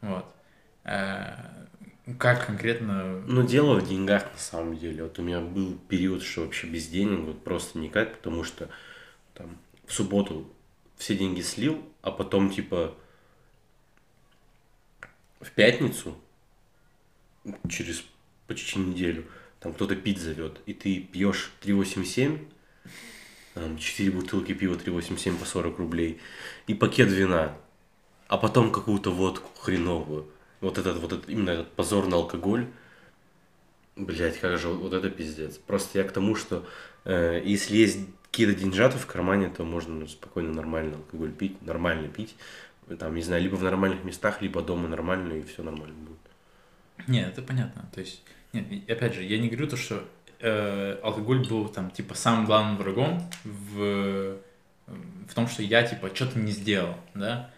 вот. 0.00 0.24
Э, 0.84 1.34
Как 2.18 2.46
конкретно... 2.46 3.20
Ну, 3.26 3.44
дело 3.44 3.80
в 3.80 3.88
деньгах 3.88 4.22
на 4.32 4.38
самом 4.38 4.78
деле. 4.78 5.02
Вот 5.02 5.18
у 5.18 5.22
меня 5.22 5.40
был 5.40 5.76
период, 5.88 6.22
что 6.22 6.42
вообще 6.42 6.68
без 6.68 6.86
денег, 6.86 7.18
вот 7.26 7.42
просто 7.42 7.78
никак, 7.80 8.16
потому 8.18 8.44
что 8.44 8.68
там 9.34 9.58
в 9.86 9.92
субботу 9.92 10.48
все 10.96 11.16
деньги 11.16 11.40
слил, 11.40 11.82
а 12.06 12.12
потом 12.12 12.50
типа 12.50 12.94
в 15.40 15.50
пятницу 15.50 16.16
через 17.68 18.04
почти 18.46 18.78
неделю, 18.78 19.24
там 19.58 19.74
кто-то 19.74 19.96
пить 19.96 20.20
зовет, 20.20 20.60
и 20.66 20.72
ты 20.72 21.00
пьешь 21.00 21.52
3,87, 21.62 22.46
там, 23.54 23.76
4 23.76 24.10
бутылки 24.12 24.54
пива 24.54 24.76
3,87 24.76 25.36
по 25.36 25.44
40 25.44 25.78
рублей, 25.78 26.20
и 26.68 26.74
пакет 26.74 27.10
вина, 27.10 27.56
а 28.28 28.38
потом 28.38 28.70
какую-то 28.70 29.10
водку 29.10 29.50
хреновую. 29.58 30.30
Вот 30.60 30.78
этот, 30.78 30.98
вот 30.98 31.12
этот, 31.12 31.28
именно 31.28 31.50
этот 31.50 31.72
позорный 31.72 32.16
алкоголь, 32.16 32.68
Блять, 33.96 34.38
как 34.40 34.58
же, 34.58 34.68
вот 34.68 34.92
это 34.92 35.08
пиздец. 35.08 35.56
Просто 35.56 36.00
я 36.00 36.04
к 36.04 36.12
тому, 36.12 36.34
что 36.34 36.66
э, 37.06 37.40
если 37.42 37.78
есть 37.78 37.98
какие-то 38.30 38.54
деньжаты 38.54 38.98
в 38.98 39.06
кармане, 39.06 39.48
то 39.48 39.64
можно 39.64 40.06
спокойно 40.06 40.52
нормально 40.52 40.96
алкоголь 40.96 41.32
пить, 41.32 41.60
нормально 41.62 42.08
пить. 42.08 42.36
Там, 42.98 43.14
не 43.14 43.22
знаю, 43.22 43.42
либо 43.42 43.56
в 43.56 43.62
нормальных 43.62 44.04
местах, 44.04 44.42
либо 44.42 44.62
дома 44.62 44.88
нормально, 44.88 45.34
и 45.34 45.42
все 45.42 45.62
нормально 45.62 45.96
будет. 45.96 47.08
Нет, 47.08 47.28
это 47.28 47.42
понятно. 47.42 47.88
То 47.92 48.00
есть, 48.00 48.22
нет, 48.52 48.66
опять 48.88 49.14
же, 49.14 49.22
я 49.22 49.38
не 49.38 49.48
говорю 49.48 49.68
то, 49.68 49.76
что 49.76 50.04
э, 50.40 50.98
алкоголь 51.02 51.46
был 51.48 51.68
там, 51.68 51.90
типа, 51.90 52.14
самым 52.14 52.46
главным 52.46 52.76
врагом 52.76 53.20
в, 53.44 54.38
в 54.86 55.34
том, 55.34 55.48
что 55.48 55.62
я, 55.62 55.82
типа, 55.82 56.14
что-то 56.14 56.38
не 56.38 56.52
сделал, 56.52 56.94
да. 57.14 57.50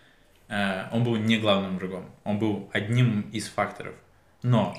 Э, 0.49 0.89
он 0.93 1.05
был 1.05 1.17
не 1.17 1.39
главным 1.39 1.79
врагом, 1.79 2.11
он 2.25 2.39
был 2.39 2.71
одним 2.73 3.23
из 3.33 3.49
факторов. 3.49 3.95
Но 4.43 4.77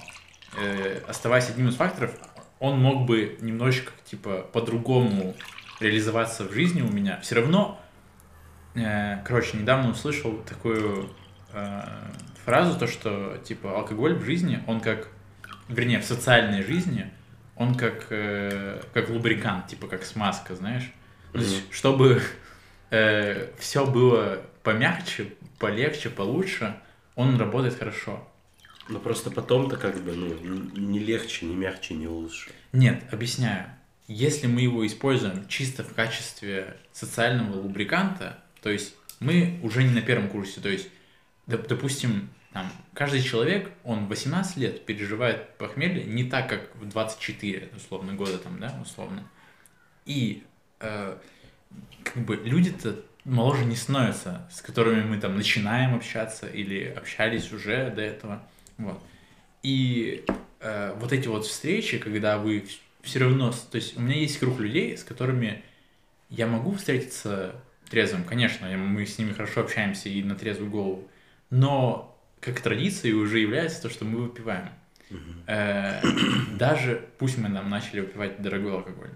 э, 0.58 1.02
оставаясь 1.08 1.50
одним 1.50 1.70
из 1.70 1.76
факторов, 1.76 2.16
он 2.60 2.80
мог 2.80 3.06
бы 3.06 3.38
немножечко, 3.42 3.92
типа, 4.06 4.48
по-другому 4.52 5.36
реализоваться 5.80 6.44
в 6.44 6.54
жизни 6.54 6.82
у 6.82 6.92
меня. 6.92 7.20
Все 7.22 7.36
равно, 7.36 7.80
э, 8.76 9.24
короче, 9.24 9.58
недавно 9.58 9.92
услышал 9.92 10.38
такую 10.40 11.10
э, 11.54 11.82
фразу, 12.46 12.78
то, 12.78 12.88
что, 12.88 13.38
типа, 13.44 13.78
алкоголь 13.78 14.16
в 14.16 14.24
жизни, 14.24 14.64
он 14.68 14.82
как, 14.82 15.08
вернее, 15.68 16.00
в 16.00 16.06
социальной 16.06 16.64
жизни, 16.64 17.12
он 17.56 17.76
как, 17.76 18.08
э, 18.10 18.82
как 18.94 19.10
лубрикант, 19.10 19.68
типа, 19.68 19.88
как 19.88 20.04
смазка, 20.04 20.56
знаешь. 20.56 20.92
То 21.34 21.40
есть, 21.40 21.72
чтобы 21.72 22.22
э, 22.90 23.52
все 23.60 23.86
было 23.86 24.42
помягче, 24.64 25.34
полегче, 25.60 26.10
получше, 26.10 26.76
он 27.16 27.38
работает 27.38 27.78
хорошо. 27.78 28.26
Но 28.88 28.98
просто 28.98 29.30
потом-то 29.30 29.78
как 29.78 29.98
бы, 30.02 30.14
ну, 30.14 30.34
не 30.76 31.00
легче, 31.00 31.46
не 31.46 31.56
мягче, 31.56 31.94
не 31.94 32.08
лучше. 32.08 32.50
Нет, 32.72 33.04
объясняю. 33.12 33.66
Если 34.12 34.48
мы 34.48 34.62
его 34.62 34.86
используем 34.88 35.48
чисто 35.48 35.84
в 35.84 35.94
качестве 35.94 36.78
социального 36.92 37.62
лубриканта, 37.62 38.44
то 38.60 38.72
есть 38.72 38.96
мы 39.20 39.60
уже 39.62 39.84
не 39.84 39.92
на 39.92 40.02
первом 40.02 40.30
курсе, 40.30 40.62
то 40.62 40.68
есть, 40.68 40.90
допустим, 41.46 42.28
там, 42.52 42.72
каждый 42.96 43.22
человек, 43.22 43.72
он 43.84 44.08
18 44.08 44.58
лет 44.58 44.84
переживает 44.84 45.56
похмелье 45.60 46.06
не 46.06 46.24
так, 46.24 46.50
как 46.50 46.76
в 46.78 46.90
24, 46.90 47.70
условно, 47.78 48.14
года 48.14 48.40
там, 48.40 48.60
да, 48.60 48.76
условно. 48.82 49.30
И 50.08 50.44
э, 50.80 51.16
как 52.04 52.26
бы 52.26 52.36
люди-то 52.38 52.96
моложе 53.26 53.66
не 53.66 53.76
становятся, 53.76 54.50
с 54.52 54.64
которыми 54.64 55.04
мы 55.04 55.20
там 55.20 55.36
начинаем 55.36 55.94
общаться 55.94 56.48
или 56.48 56.86
общались 56.86 57.52
уже 57.52 57.92
до 57.92 58.02
этого. 58.02 58.42
Вот. 58.80 59.00
И 59.62 60.26
э, 60.62 60.96
вот 60.98 61.14
эти 61.14 61.28
вот 61.28 61.46
встречи, 61.46 62.00
когда 62.00 62.40
вы 62.40 62.68
все 63.10 63.20
равно, 63.20 63.52
то 63.52 63.76
есть 63.76 63.98
у 63.98 64.02
меня 64.02 64.18
есть 64.18 64.38
круг 64.38 64.60
людей, 64.60 64.96
с 64.96 65.04
которыми 65.04 65.64
я 66.30 66.46
могу 66.46 66.74
встретиться 66.74 67.56
трезвым, 67.90 68.24
конечно, 68.24 68.68
мы 68.78 69.06
с 69.06 69.18
ними 69.18 69.34
хорошо 69.34 69.62
общаемся 69.62 70.10
и 70.10 70.22
на 70.22 70.36
трезвую 70.36 70.70
голову, 70.70 71.10
но 71.50 72.16
как 72.40 72.62
традицией 72.62 73.16
уже 73.16 73.40
является 73.40 73.82
то, 73.82 73.90
что 73.90 74.06
мы 74.06 74.20
выпиваем. 74.20 74.70
Э, 75.48 76.02
даже, 76.56 77.08
пусть 77.18 77.40
мы 77.40 77.50
нам 77.50 77.68
начали 77.68 78.02
выпивать 78.02 78.40
дорогой 78.44 78.74
алкоголь, 78.74 79.10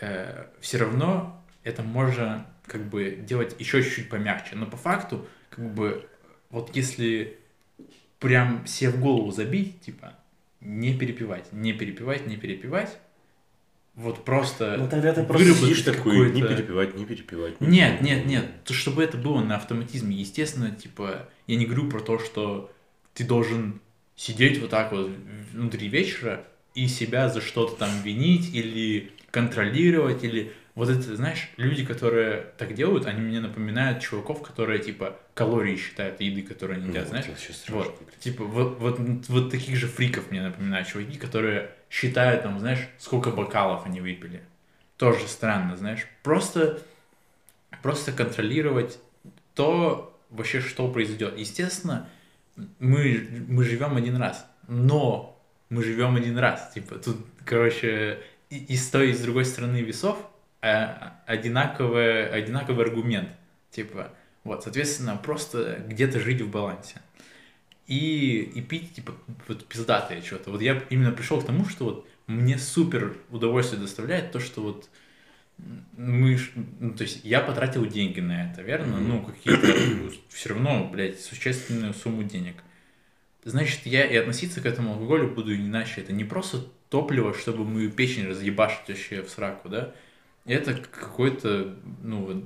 э, 0.00 0.46
все 0.60 0.78
равно 0.78 1.44
это 1.64 1.82
можно 1.82 2.46
как 2.66 2.88
бы 2.88 3.22
делать 3.26 3.54
еще 3.58 3.82
чуть-чуть 3.82 4.08
помягче, 4.08 4.56
но 4.56 4.64
по 4.64 4.78
факту, 4.78 5.28
как 5.50 5.74
бы, 5.74 6.08
вот 6.48 6.74
если 6.74 7.38
прям 8.18 8.66
себе 8.66 8.88
в 8.88 9.00
голову 9.00 9.30
забить, 9.32 9.82
типа, 9.82 10.14
не 10.64 10.94
перепивать, 10.94 11.52
не 11.52 11.72
перепивать, 11.72 12.26
не 12.26 12.36
перепивать. 12.36 12.98
Вот 13.94 14.24
просто... 14.24 14.76
Ну 14.78 14.88
тогда 14.88 15.12
ты 15.12 15.22
просто 15.22 15.52
сидишь 15.54 15.82
такой, 15.82 16.32
не 16.32 16.40
перепивать, 16.40 16.96
не 16.96 17.04
перепивать. 17.04 17.60
Не 17.60 17.68
нет, 17.68 18.00
нет, 18.00 18.26
нет, 18.26 18.64
то, 18.64 18.72
чтобы 18.72 19.02
это 19.02 19.18
было 19.18 19.42
на 19.42 19.56
автоматизме. 19.56 20.16
Естественно, 20.16 20.70
типа, 20.70 21.28
я 21.46 21.56
не 21.56 21.66
говорю 21.66 21.90
про 21.90 22.00
то, 22.00 22.18
что 22.18 22.72
ты 23.12 23.24
должен 23.24 23.80
сидеть 24.16 24.60
вот 24.60 24.70
так 24.70 24.92
вот 24.92 25.10
внутри 25.52 25.88
вечера 25.88 26.46
и 26.74 26.86
себя 26.86 27.28
за 27.28 27.42
что-то 27.42 27.76
там 27.76 27.90
винить 28.02 28.54
или 28.54 29.12
контролировать, 29.30 30.24
или 30.24 30.52
вот 30.74 30.88
это, 30.88 31.16
знаешь, 31.16 31.50
люди, 31.58 31.84
которые 31.84 32.46
так 32.56 32.74
делают, 32.74 33.04
они 33.06 33.20
мне 33.20 33.40
напоминают 33.40 34.00
чуваков, 34.00 34.40
которые, 34.40 34.78
типа, 34.78 35.18
калории 35.34 35.76
считают 35.76 36.20
еды, 36.20 36.42
которые 36.42 36.78
они 36.78 36.88
едят, 36.88 37.04
ну, 37.04 37.08
знаешь? 37.10 37.26
Вот, 37.68 38.18
типа, 38.20 38.44
вот, 38.44 38.78
вот, 38.78 38.98
вот 39.28 39.50
таких 39.50 39.76
же 39.76 39.86
фриков 39.86 40.30
мне 40.30 40.40
напоминают 40.40 40.88
чуваки, 40.88 41.18
которые 41.18 41.70
считают, 41.90 42.42
там, 42.42 42.58
знаешь, 42.58 42.88
сколько 42.98 43.30
бокалов 43.30 43.84
они 43.84 44.00
выпили. 44.00 44.42
Тоже 44.96 45.28
странно, 45.28 45.76
знаешь. 45.76 46.06
Просто, 46.22 46.80
просто 47.82 48.12
контролировать 48.12 48.98
то, 49.54 50.18
вообще, 50.30 50.60
что 50.60 50.90
произойдет. 50.90 51.36
Естественно, 51.36 52.08
мы, 52.78 53.44
мы 53.46 53.64
живем 53.64 53.98
один 53.98 54.16
раз, 54.16 54.46
но 54.68 55.38
мы 55.68 55.82
живем 55.82 56.16
один 56.16 56.38
раз. 56.38 56.72
Типа, 56.72 56.94
тут, 56.94 57.18
короче, 57.44 58.20
и, 58.48 58.56
и 58.56 58.76
с 58.76 58.88
той, 58.88 59.10
и 59.10 59.12
с 59.12 59.20
другой 59.20 59.44
стороны 59.44 59.82
весов– 59.82 60.16
одинаковый, 60.62 62.28
одинаковый 62.28 62.86
аргумент. 62.86 63.30
Типа, 63.70 64.12
вот, 64.44 64.62
соответственно, 64.62 65.16
просто 65.16 65.82
где-то 65.86 66.20
жить 66.20 66.40
в 66.40 66.50
балансе. 66.50 67.00
И, 67.86 68.50
и 68.54 68.62
пить, 68.62 68.94
типа, 68.94 69.14
вот 69.48 69.66
пиздатое 69.66 70.22
что-то. 70.22 70.50
Вот 70.50 70.62
я 70.62 70.82
именно 70.88 71.10
пришел 71.10 71.40
к 71.40 71.46
тому, 71.46 71.66
что 71.66 71.84
вот 71.84 72.08
мне 72.26 72.58
супер 72.58 73.16
удовольствие 73.30 73.80
доставляет 73.80 74.30
то, 74.32 74.40
что 74.40 74.62
вот 74.62 74.88
мы, 75.96 76.38
ну, 76.80 76.94
то 76.94 77.02
есть 77.02 77.20
я 77.24 77.40
потратил 77.40 77.86
деньги 77.86 78.20
на 78.20 78.50
это, 78.50 78.62
верно? 78.62 78.94
Mm-hmm. 78.94 79.06
Ну, 79.06 79.22
какие-то, 79.22 80.12
все 80.28 80.48
равно, 80.50 80.88
блядь, 80.90 81.20
существенную 81.20 81.94
сумму 81.94 82.22
денег. 82.22 82.56
Значит, 83.44 83.80
я 83.84 84.04
и 84.04 84.16
относиться 84.16 84.60
к 84.60 84.66
этому 84.66 84.92
алкоголю 84.92 85.28
буду 85.28 85.54
иначе. 85.54 86.00
Это 86.00 86.12
не 86.12 86.24
просто 86.24 86.64
топливо, 86.88 87.34
чтобы 87.34 87.64
мою 87.64 87.90
печень 87.90 88.28
разъебашить 88.28 88.88
вообще 88.88 89.22
в 89.22 89.30
сраку, 89.30 89.68
да? 89.68 89.92
Это 90.44 90.74
какой-то, 90.74 91.76
ну, 92.02 92.44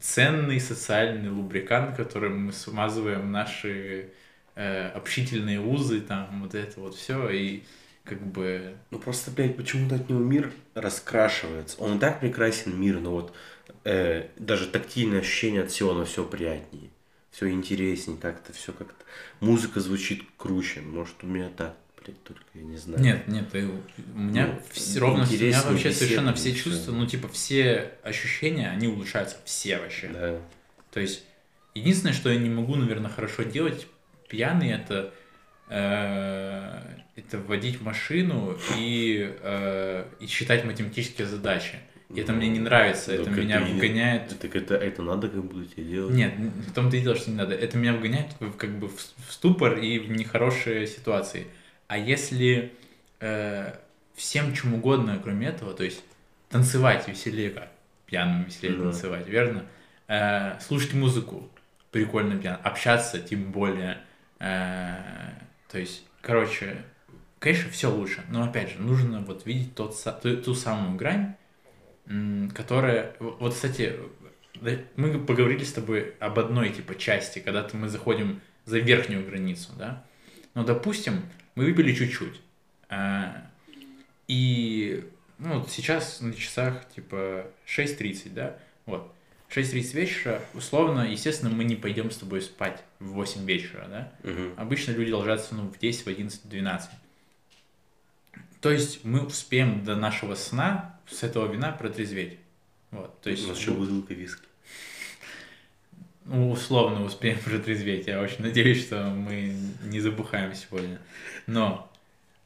ценный 0.00 0.60
социальный 0.60 1.30
лубрикант, 1.30 1.96
которым 1.96 2.46
мы 2.46 2.52
смазываем 2.52 3.32
наши 3.32 4.12
э, 4.54 4.88
общительные 4.88 5.60
узы, 5.60 6.00
там, 6.00 6.42
вот 6.42 6.54
это 6.54 6.78
вот 6.80 6.94
все, 6.94 7.28
и 7.30 7.64
как 8.04 8.20
бы... 8.24 8.76
Ну, 8.90 8.98
просто, 8.98 9.30
блядь, 9.30 9.56
почему-то 9.56 9.96
от 9.96 10.08
него 10.08 10.20
мир 10.20 10.52
раскрашивается. 10.74 11.80
Он 11.80 11.96
и 11.96 12.00
так 12.00 12.20
прекрасен, 12.20 12.78
мир, 12.78 13.00
но 13.00 13.12
вот 13.12 13.34
э, 13.84 14.28
даже 14.36 14.68
тактильное 14.68 15.20
ощущение 15.20 15.62
от 15.62 15.70
всего, 15.70 15.92
оно 15.92 16.04
все 16.04 16.24
приятнее, 16.24 16.90
все 17.30 17.50
интереснее, 17.50 18.18
как-то 18.18 18.52
все 18.52 18.72
как-то... 18.72 19.04
Музыка 19.40 19.80
звучит 19.80 20.22
круче, 20.36 20.82
может, 20.82 21.22
у 21.22 21.26
меня 21.26 21.48
так 21.56 21.76
блядь, 22.04 22.22
только 22.24 22.42
я 22.54 22.62
не 22.62 22.76
знаю. 22.76 23.02
Нет, 23.02 23.28
нет, 23.28 23.54
у 23.54 24.18
меня 24.18 24.46
ну, 24.46 24.62
все, 24.72 24.98
ровно, 25.00 25.24
у 25.24 25.32
меня 25.32 25.62
вообще 25.62 25.92
совершенно 25.92 26.34
все 26.34 26.54
чувства, 26.54 26.92
ну, 26.92 27.06
типа, 27.06 27.28
все 27.28 27.92
ощущения, 28.02 28.70
они 28.70 28.88
улучшаются, 28.88 29.36
все 29.44 29.78
вообще. 29.78 30.08
Да. 30.08 30.40
То 30.92 31.00
есть, 31.00 31.24
единственное, 31.74 32.14
что 32.14 32.30
я 32.30 32.38
не 32.38 32.50
могу, 32.50 32.76
наверное, 32.76 33.10
хорошо 33.10 33.42
делать 33.42 33.86
пьяный, 34.28 34.70
это 34.70 35.12
э, 35.68 36.80
это 37.16 37.38
вводить 37.38 37.80
машину 37.80 38.56
и, 38.76 39.34
э, 39.40 40.04
и 40.20 40.26
считать 40.26 40.64
математические 40.64 41.26
задачи. 41.26 41.78
И 42.14 42.20
это 42.20 42.32
мне 42.32 42.48
не 42.48 42.60
нравится, 42.60 43.12
это 43.12 43.30
меня 43.30 43.60
это 43.60 43.72
выгоняет. 43.72 44.38
Так 44.38 44.54
это, 44.54 44.74
это 44.74 45.02
надо 45.02 45.28
как 45.28 45.44
бы 45.44 45.64
тебе 45.66 45.84
делать? 45.84 46.14
Нет, 46.14 46.34
в 46.36 46.72
том-то 46.72 46.96
и 46.96 47.00
дело, 47.00 47.16
что 47.16 47.30
не 47.30 47.36
надо. 47.36 47.54
Это 47.54 47.76
меня 47.78 47.92
выгоняет 47.92 48.28
как 48.56 48.78
бы 48.78 48.88
в 48.88 49.32
ступор 49.32 49.78
и 49.78 49.98
в 49.98 50.10
нехорошие 50.10 50.86
ситуации. 50.86 51.46
А 51.86 51.98
если 51.98 52.72
э, 53.20 53.74
всем 54.14 54.54
чем 54.54 54.74
угодно, 54.74 55.20
кроме 55.22 55.48
этого, 55.48 55.74
то 55.74 55.84
есть 55.84 56.02
танцевать 56.48 57.08
веселее, 57.08 57.50
как 57.50 57.68
пьяным 58.06 58.44
веселее 58.44 58.76
да. 58.76 58.84
танцевать, 58.84 59.28
верно? 59.28 59.64
Э, 60.08 60.58
слушать 60.60 60.94
музыку, 60.94 61.48
прикольно 61.90 62.38
пьяно, 62.38 62.56
общаться 62.58 63.18
тем 63.20 63.50
более. 63.52 63.98
Э, 64.38 64.96
то 65.70 65.78
есть, 65.78 66.04
короче, 66.20 66.84
конечно, 67.38 67.70
все 67.70 67.90
лучше, 67.90 68.22
но 68.28 68.44
опять 68.44 68.70
же, 68.70 68.78
нужно 68.78 69.20
вот 69.20 69.46
видеть 69.46 69.74
тот, 69.74 69.96
ту, 70.22 70.36
ту 70.36 70.54
самую 70.54 70.96
грань, 70.96 71.34
которая... 72.54 73.14
Вот, 73.18 73.54
кстати, 73.54 73.98
мы 74.96 75.18
поговорили 75.18 75.64
с 75.64 75.72
тобой 75.72 76.14
об 76.20 76.38
одной 76.38 76.70
типа 76.70 76.94
части, 76.94 77.38
когда 77.38 77.66
мы 77.72 77.88
заходим 77.88 78.40
за 78.64 78.78
верхнюю 78.78 79.26
границу, 79.26 79.70
да? 79.78 80.04
Но, 80.54 80.64
допустим, 80.64 81.22
мы 81.54 81.64
выпили 81.64 81.94
чуть-чуть. 81.94 82.40
А, 82.88 83.50
и 84.28 85.04
ну, 85.38 85.60
вот 85.60 85.70
сейчас 85.70 86.20
на 86.20 86.34
часах 86.34 86.88
типа 86.94 87.46
6.30, 87.66 88.30
да, 88.30 88.58
вот. 88.86 89.12
6.30 89.50 89.94
вечера, 89.94 90.42
условно, 90.54 91.08
естественно, 91.08 91.50
мы 91.54 91.64
не 91.64 91.76
пойдем 91.76 92.10
с 92.10 92.16
тобой 92.16 92.42
спать 92.42 92.82
в 92.98 93.12
8 93.12 93.44
вечера, 93.44 93.86
да? 93.88 94.12
Мгм. 94.28 94.54
Обычно 94.56 94.92
люди 94.92 95.12
ложатся, 95.12 95.54
ну, 95.54 95.68
в 95.68 95.78
10, 95.78 96.06
в 96.06 96.08
11, 96.08 96.44
в 96.44 96.48
12. 96.48 96.90
То 98.60 98.70
есть 98.70 99.04
мы 99.04 99.24
успеем 99.26 99.84
до 99.84 99.94
нашего 99.94 100.34
сна 100.34 100.98
с 101.06 101.22
этого 101.22 101.52
вина 101.52 101.70
протрезветь. 101.70 102.38
Вот, 102.90 103.20
то 103.20 103.30
есть, 103.30 103.44
У 103.44 103.48
нас 103.48 103.58
еще 103.58 103.72
бутылка 103.72 104.14
виски. 104.14 104.42
Ну, 106.24 106.50
условно 106.50 107.04
успеем 107.04 107.38
протрезветь. 107.44 108.06
Я 108.06 108.20
очень 108.20 108.42
надеюсь, 108.42 108.86
что 108.86 109.04
мы 109.10 109.56
не 109.84 110.00
забухаем 110.00 110.54
сегодня. 110.54 110.98
Но, 111.46 111.90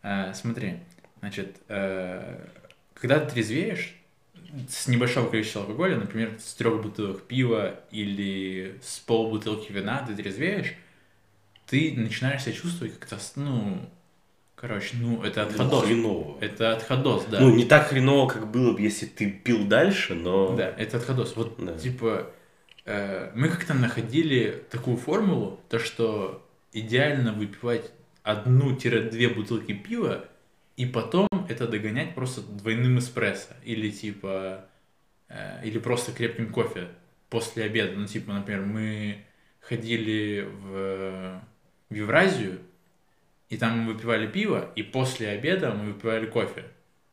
э, 0.02 0.32
смотри, 0.34 0.78
значит, 1.20 1.56
э, 1.68 2.46
когда 2.94 3.20
ты 3.20 3.32
трезвеешь, 3.32 3.94
с 4.68 4.88
небольшого 4.88 5.28
количества 5.28 5.60
алкоголя, 5.62 5.96
например, 5.96 6.38
с 6.42 6.54
трех 6.54 6.82
бутылок 6.82 7.22
пива 7.24 7.80
или 7.90 8.78
с 8.82 8.98
полбутылки 8.98 9.70
вина 9.70 10.04
ты 10.08 10.14
трезвеешь, 10.14 10.74
ты 11.66 11.92
начинаешь 11.94 12.42
себя 12.42 12.54
чувствовать 12.54 12.98
как-то, 12.98 13.18
ну, 13.36 13.78
короче, 14.54 14.96
ну, 14.98 15.22
это 15.22 15.42
отходос. 15.42 15.84
хреново. 15.84 16.38
Это 16.40 16.72
отходос, 16.74 17.26
да. 17.26 17.40
Ну, 17.40 17.54
не 17.54 17.66
так 17.66 17.88
хреново, 17.88 18.26
как 18.28 18.50
было 18.50 18.72
бы, 18.72 18.80
если 18.80 19.04
ты 19.04 19.30
пил 19.30 19.66
дальше, 19.66 20.14
но... 20.14 20.56
Да, 20.56 20.72
это 20.78 20.96
отходос. 20.96 21.36
Вот, 21.36 21.54
Да. 21.58 21.76
типа, 21.76 22.30
мы 23.34 23.48
как-то 23.48 23.74
находили 23.74 24.64
такую 24.70 24.96
формулу, 24.96 25.60
то, 25.68 25.78
что 25.78 26.46
идеально 26.72 27.32
выпивать 27.32 27.92
одну-две 28.22 29.28
бутылки 29.28 29.72
пива, 29.72 30.28
и 30.76 30.86
потом 30.86 31.28
это 31.48 31.66
догонять 31.66 32.14
просто 32.14 32.42
двойным 32.42 32.98
эспрессо. 32.98 33.54
Или, 33.64 33.90
типа, 33.90 34.66
э, 35.28 35.66
или 35.66 35.78
просто 35.78 36.12
крепким 36.12 36.52
кофе 36.52 36.88
после 37.30 37.64
обеда. 37.64 37.96
Ну, 37.96 38.06
типа, 38.06 38.32
например, 38.32 38.62
мы 38.62 39.24
ходили 39.60 40.46
в, 40.48 41.42
в 41.90 41.94
Евразию, 41.94 42.60
и 43.48 43.56
там 43.56 43.80
мы 43.80 43.94
выпивали 43.94 44.26
пиво, 44.26 44.70
и 44.76 44.82
после 44.82 45.30
обеда 45.30 45.72
мы 45.72 45.92
выпивали 45.92 46.26
кофе. 46.26 46.64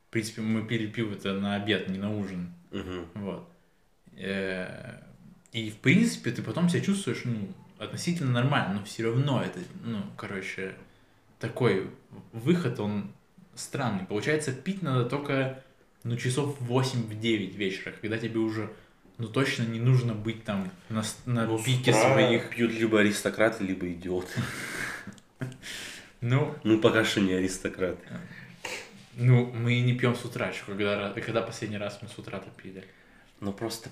В 0.10 0.12
принципе, 0.12 0.42
мы 0.42 0.68
пили 0.68 0.88
пиво-то 0.88 1.34
на 1.34 1.56
обед, 1.56 1.90
не 1.90 1.98
на 1.98 2.16
ужин. 2.16 2.54
Мгм. 2.72 3.08
Вот. 3.16 3.50
Э, 4.18 5.02
И, 5.56 5.70
в 5.70 5.78
принципе, 5.78 6.32
ты 6.32 6.44
потом 6.44 6.68
себя 6.68 6.82
чувствуешь, 6.82 7.22
ну, 7.24 7.48
относительно 7.78 8.32
нормально, 8.32 8.74
но 8.74 8.84
все 8.84 9.04
равно 9.04 9.42
это, 9.42 9.58
ну, 9.86 10.02
короче, 10.18 10.76
такой 11.40 11.90
выход, 12.34 12.78
он 12.82 13.14
странный. 13.56 14.06
Получается, 14.06 14.52
пить 14.52 14.82
надо 14.82 15.06
только, 15.06 15.64
ну, 16.04 16.18
часов 16.18 16.60
в 16.60 16.70
8-9 16.70 17.56
вечера, 17.56 17.94
когда 18.02 18.18
тебе 18.18 18.40
уже, 18.40 18.70
ну, 19.18 19.30
точно 19.30 19.64
не 19.64 19.80
нужно 19.80 20.14
быть 20.14 20.44
там 20.44 20.70
на, 20.90 21.04
на 21.26 21.46
Ну, 21.46 21.58
с 21.58 21.64
пике 21.64 21.94
своих... 21.94 22.50
пьют 22.50 22.74
либо 22.74 23.00
аристократы, 23.00 23.64
либо 23.64 23.90
идиоты. 23.90 24.34
Ну, 26.20 26.54
Ну, 26.66 26.82
пока 26.82 27.06
что 27.06 27.22
не 27.22 27.32
аристократы. 27.32 28.04
ну, 29.16 29.46
мы 29.54 29.80
не 29.80 29.94
пьем 29.94 30.16
с 30.16 30.26
утра 30.26 30.52
когда, 30.68 31.12
когда 31.12 31.42
последний 31.42 31.78
раз 31.78 32.00
мы 32.02 32.10
с 32.10 32.18
утра-то 32.18 32.50
пили. 32.62 32.84
Ну, 33.40 33.54
просто, 33.54 33.90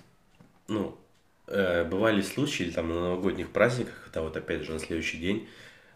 ну, 0.67 0.99
э, 1.47 1.83
бывали 1.85 2.21
случаи 2.21 2.65
там 2.65 2.89
на 2.89 2.95
новогодних 3.01 3.49
праздниках, 3.51 4.01
когда 4.05 4.21
вот 4.21 4.35
опять 4.37 4.63
же 4.63 4.73
на 4.73 4.79
следующий 4.79 5.17
день, 5.17 5.47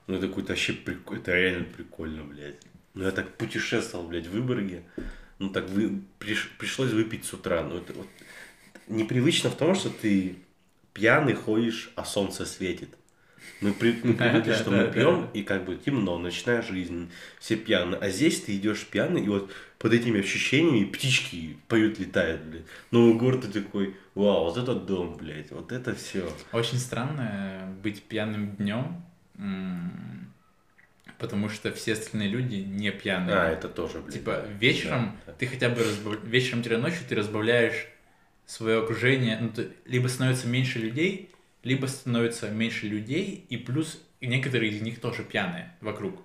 ну, 0.08 0.16
это 0.16 0.28
какой-то 0.28 0.50
вообще 0.50 0.74
прикольно, 0.74 1.22
это 1.22 1.34
реально 1.36 1.66
прикольно, 1.66 2.24
блядь. 2.24 2.60
Ну, 2.94 3.04
я 3.04 3.12
так 3.12 3.36
путешествовал, 3.36 4.08
блядь, 4.08 4.28
в 4.28 4.32
Выборге, 4.32 4.84
ну, 5.40 5.50
так 5.50 5.70
вы, 5.70 6.02
приш- 6.20 6.50
пришлось 6.58 6.92
выпить 6.92 7.26
с 7.26 7.34
утра, 7.34 7.64
ну, 7.64 7.78
это 7.78 7.94
вот 7.94 8.08
непривычно 8.88 9.50
в 9.50 9.58
том, 9.58 9.76
что 9.76 9.90
ты 9.90 10.38
пьяный 10.94 11.34
ходишь, 11.34 11.92
а 11.96 12.06
солнце 12.06 12.46
светит. 12.46 12.90
Мы, 13.62 13.74
при- 13.74 14.00
мы 14.04 14.14
привыкли, 14.16 14.54
что 14.54 14.72
мы 14.72 14.92
пьем, 14.92 15.30
и 15.34 15.44
как 15.44 15.66
бы 15.66 15.76
темно, 15.76 16.18
ночная 16.18 16.62
жизнь, 16.62 17.12
все 17.40 17.56
пьяные. 17.56 18.00
А 18.00 18.10
здесь 18.10 18.42
ты 18.42 18.56
идешь 18.56 18.86
пьяный, 18.86 19.24
и 19.24 19.30
вот 19.30 19.52
под 19.80 19.94
этими 19.94 20.20
ощущениями 20.22 20.86
птички 20.86 21.58
поют, 21.68 22.00
летают, 22.00 22.42
блядь. 22.44 22.66
Новый 22.92 23.14
год 23.16 23.42
ты 23.42 23.62
такой, 23.62 23.96
вау, 24.16 24.46
вот 24.46 24.58
это 24.58 24.74
дом, 24.76 25.16
блядь, 25.18 25.52
вот 25.52 25.72
это 25.72 25.94
все. 25.96 26.28
Очень 26.52 26.78
странно 26.80 27.76
быть 27.84 28.02
пьяным 28.04 28.56
днем, 28.56 29.04
потому 31.20 31.50
что 31.50 31.72
все 31.74 31.94
остальные 31.94 32.30
люди 32.30 32.56
не 32.56 32.92
пьяные. 32.92 33.36
А, 33.36 33.50
это 33.50 33.70
тоже, 33.70 34.00
блядь. 34.00 34.14
Типа 34.16 34.46
вечером 34.60 35.18
Да, 35.26 35.32
да. 35.32 35.38
ты 35.38 35.48
хотя 35.48 35.70
бы 35.70 35.82
разбав- 35.84 36.24
вечером-ночью 36.24 37.02
ты 37.08 37.16
разбавляешь 37.16 37.88
свое 38.46 38.80
окружение, 38.84 39.38
ну, 39.42 39.50
ты- 39.50 39.70
либо 39.86 40.08
становится 40.08 40.48
меньше 40.48 40.80
людей, 40.80 41.32
либо 41.64 41.86
становится 41.88 42.50
меньше 42.50 42.88
людей, 42.88 43.46
и 43.50 43.58
плюс 43.58 44.02
некоторые 44.22 44.72
из 44.72 44.82
них 44.82 45.00
тоже 45.02 45.24
пьяные 45.24 45.76
вокруг. 45.82 46.22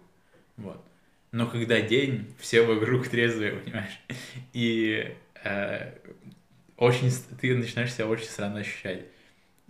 Вот. 0.57 0.85
Но 1.33 1.47
когда 1.47 1.81
день, 1.81 2.33
все 2.39 2.63
вокруг 2.63 3.09
трезвые, 3.09 3.53
понимаешь? 3.53 3.99
И 4.53 5.15
э, 5.43 5.93
очень, 6.77 7.11
ты 7.41 7.57
начинаешь 7.57 7.93
себя 7.95 8.07
очень 8.07 8.27
странно 8.27 8.61
ощущать. 8.61 9.07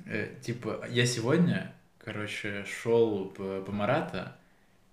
Э, 0.07 0.29
типа, 0.43 0.85
я 0.91 1.07
сегодня, 1.07 1.73
короче, 2.05 2.65
шел 2.65 3.27
по, 3.27 3.63
по 3.63 3.71
Марата, 3.73 4.37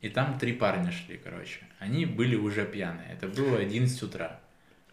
и 0.02 0.10
там 0.10 0.38
три 0.40 0.54
парня 0.54 0.92
шли, 0.92 1.18
короче. 1.18 1.62
Они 1.80 2.06
были 2.06 2.36
уже 2.36 2.66
пьяные. 2.66 3.14
Это 3.14 3.28
было 3.28 3.58
11 3.58 4.02
утра. 4.04 4.40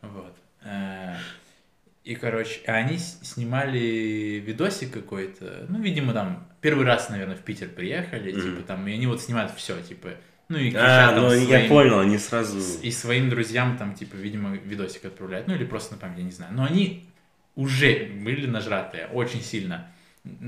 Вот. 0.01 0.35
Э, 0.63 1.15
И, 2.05 2.15
короче, 2.15 2.61
а 2.67 2.73
они 2.77 2.99
снимали 2.99 4.43
видосик 4.45 4.93
какой-то. 4.93 5.67
Ну, 5.69 5.81
видимо, 5.83 6.13
там 6.15 6.49
первый 6.61 6.87
раз, 6.87 7.11
наверное, 7.11 7.37
в 7.37 7.43
Питер 7.43 7.69
приехали, 7.69 8.33
Мгм. 8.33 8.41
типа 8.41 8.63
там, 8.67 8.87
и 8.89 8.93
они 8.95 9.07
вот 9.07 9.21
снимают 9.21 9.53
все, 9.53 9.81
типа, 9.83 10.15
ну 10.49 10.59
и 10.59 10.73
А, 10.75 11.13
ну 11.17 11.33
я 11.33 11.45
своим- 11.47 11.69
понял, 11.69 11.99
они 12.01 12.19
сразу... 12.19 12.59
и 12.83 12.91
своим 12.91 13.31
друзьям 13.31 13.77
там, 13.79 13.95
типа, 13.95 14.15
видимо, 14.17 14.57
видосик 14.57 15.05
отправляют, 15.05 15.49
ну 15.49 15.55
или 15.55 15.65
просто 15.65 15.95
на 15.95 16.01
память, 16.01 16.19
я 16.19 16.25
не 16.25 16.31
знаю. 16.31 16.53
Но 16.55 16.65
они 16.65 17.09
уже 17.57 18.07
были 18.23 18.47
нажратые, 18.47 19.07
очень 19.09 19.43
сильно. 19.43 19.91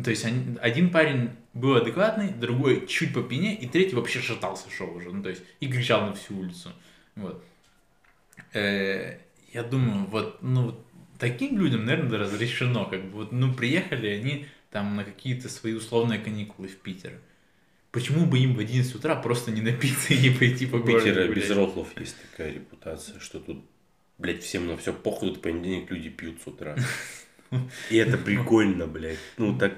То 0.05 0.11
есть 0.11 0.25
они- 0.25 0.57
один 0.61 0.91
парень 0.91 1.31
был 1.55 1.75
адекватный, 1.77 2.29
другой 2.31 2.87
чуть 2.87 3.13
по 3.15 3.23
пене, 3.23 3.55
и 3.55 3.67
третий 3.67 3.97
вообще 3.97 4.21
шатался 4.21 4.69
шел 4.71 4.95
уже, 4.95 5.11
ну 5.11 5.23
то 5.23 5.31
есть 5.31 5.43
и 5.61 5.69
кричал 5.69 6.07
на 6.07 6.15
всю 6.15 6.37
улицу. 6.39 6.73
Вот. 7.17 7.45
Э, 8.53 9.19
я 9.53 9.63
думаю, 9.63 10.07
вот, 10.07 10.39
ну, 10.43 10.79
таким 11.19 11.59
людям, 11.59 11.85
наверное, 11.85 12.19
разрешено, 12.19 12.85
как 12.87 13.05
бы, 13.07 13.11
вот, 13.19 13.33
ну, 13.33 13.53
приехали 13.53 14.09
они 14.09 14.47
там 14.71 14.97
на 14.97 15.05
какие-то 15.05 15.49
свои 15.49 15.73
условные 15.73 16.19
каникулы 16.19 16.69
в 16.69 16.77
Питер. 16.77 17.13
Почему 17.91 18.27
бы 18.27 18.39
им 18.39 18.55
в 18.55 18.59
11 18.59 18.95
утра 18.95 19.17
просто 19.17 19.51
не 19.51 19.63
напиться 19.63 20.13
и 20.13 20.19
не 20.19 20.31
пойти 20.31 20.67
по 20.67 20.79
городу 20.79 21.07
Питера 21.07 21.27
гулять? 21.27 21.37
без 21.37 21.51
рофлов 21.51 21.89
есть 21.99 22.17
такая 22.31 22.53
репутация, 22.53 23.19
что 23.19 23.41
тут, 23.41 23.65
блядь, 24.19 24.43
всем 24.43 24.67
на 24.67 24.77
все 24.77 24.93
похуй, 24.93 25.31
тут 25.31 25.43
понедельник 25.43 25.91
люди 25.91 26.11
пьют 26.11 26.41
с 26.43 26.47
утра. 26.47 26.77
И 27.91 27.97
это 27.97 28.19
прикольно, 28.25 28.87
блядь. 28.87 29.19
Ну, 29.39 29.59
так, 29.59 29.73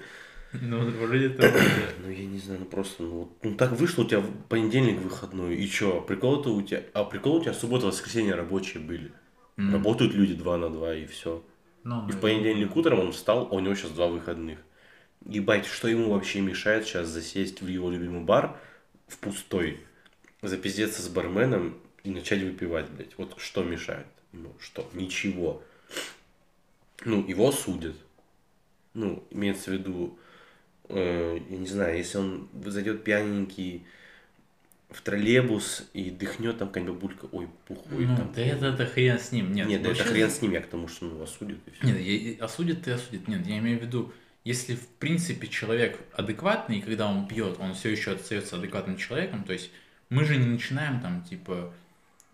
Ну, 0.53 0.91
вроде 0.91 1.29
того, 1.29 1.57
ну, 2.03 2.11
я 2.11 2.25
не 2.27 2.39
знаю, 2.39 2.61
ну, 2.61 2.67
просто, 2.67 3.05
ну, 3.05 3.11
вот, 3.11 3.45
ну, 3.45 3.55
так 3.55 3.79
вышло 3.79 4.03
у 4.03 4.07
тебя 4.07 4.21
в 4.21 4.43
понедельник 4.49 5.01
выходной, 5.01 5.55
и 5.55 5.69
чё, 5.69 6.01
прикол-то 6.01 6.53
у 6.53 6.63
тебя, 6.63 6.83
а 6.93 7.05
прикол 7.05 7.37
у 7.37 7.43
тебя 7.43 7.55
суббота, 7.55 7.87
воскресенье 7.87 8.35
рабочие 8.35 8.83
были. 8.83 9.13
Работают 9.57 10.15
люди 10.15 10.35
два 10.35 10.57
на 10.57 10.71
два, 10.71 10.95
и 10.95 11.07
все. 11.07 11.45
Ну, 11.85 12.09
И 12.09 12.13
в 12.13 12.17
ну, 12.17 12.21
понедельник 12.21 12.75
утром 12.75 13.01
он 13.01 13.13
встал, 13.13 13.49
а 13.51 13.55
у 13.55 13.61
него 13.61 13.75
сейчас 13.75 13.91
два 13.93 14.09
выходных. 14.09 14.59
Ебать, 15.27 15.67
что 15.67 15.89
ему 15.89 16.11
вообще 16.11 16.41
мешает 16.41 16.87
сейчас 16.87 17.09
засесть 17.09 17.61
в 17.61 17.67
его 17.67 17.91
любимый 17.91 18.23
бар 18.23 18.57
в 19.07 19.19
пустой, 19.19 19.81
запиздеться 20.43 21.03
с 21.03 21.09
барменом 21.09 21.77
и 22.05 22.11
начать 22.11 22.43
выпивать, 22.43 22.89
блядь. 22.91 23.17
Вот 23.19 23.35
что 23.39 23.63
мешает 23.63 24.07
ему? 24.33 24.55
Что? 24.59 24.89
Ничего. 24.95 25.63
Ну, 27.05 27.27
его 27.27 27.53
судят. 27.53 27.97
Ну, 28.95 29.23
имеется 29.31 29.71
в 29.71 29.75
виду, 29.75 30.19
э, 30.89 31.39
я 31.49 31.57
не 31.57 31.67
знаю, 31.67 31.97
если 31.99 32.19
он 32.19 32.49
зайдет 32.65 33.05
пьяненький 33.05 33.85
в 34.89 35.03
троллейбус 35.03 35.89
и 35.93 36.11
дыхнет 36.11 36.59
там 36.59 36.69
какая-нибудь 36.69 36.95
бабулька, 36.97 37.29
ой, 37.31 37.49
пухой 37.67 38.07
ну, 38.07 38.17
там. 38.17 38.33
да 38.35 38.43
это, 38.43 38.67
это 38.67 38.87
хрен 38.87 39.19
с 39.19 39.31
ним. 39.31 39.53
Нет, 39.53 39.69
Нет, 39.69 39.83
да 39.83 39.91
это 39.91 39.99
вообще- 39.99 40.13
хрен 40.13 40.31
с 40.31 40.43
ним, 40.43 40.53
я 40.53 40.61
к 40.61 40.67
тому, 40.67 40.89
что 40.89 41.07
ну, 41.07 41.23
осудят 41.23 41.59
и 41.67 41.71
все. 41.71 41.87
Нет, 41.87 42.01
я- 42.01 42.45
осудит 42.45 42.89
и 42.89 42.91
осудит. 42.91 43.29
Нет, 43.29 43.47
я 43.47 43.59
имею 43.59 43.79
в 43.79 43.83
виду, 43.83 44.13
если 44.45 44.75
в 44.75 44.87
принципе 44.87 45.49
человек 45.49 45.99
адекватный, 46.15 46.79
и 46.79 46.83
когда 46.83 47.09
он 47.09 47.29
пьет, 47.29 47.57
он 47.59 47.75
все 47.75 47.91
еще 47.91 48.13
остается 48.13 48.57
адекватным 48.57 48.97
человеком, 48.97 49.45
то 49.45 49.53
есть 49.53 49.71
мы 50.09 50.25
же 50.25 50.37
не 50.37 50.47
начинаем 50.47 51.01
там, 51.01 51.23
типа, 51.23 51.73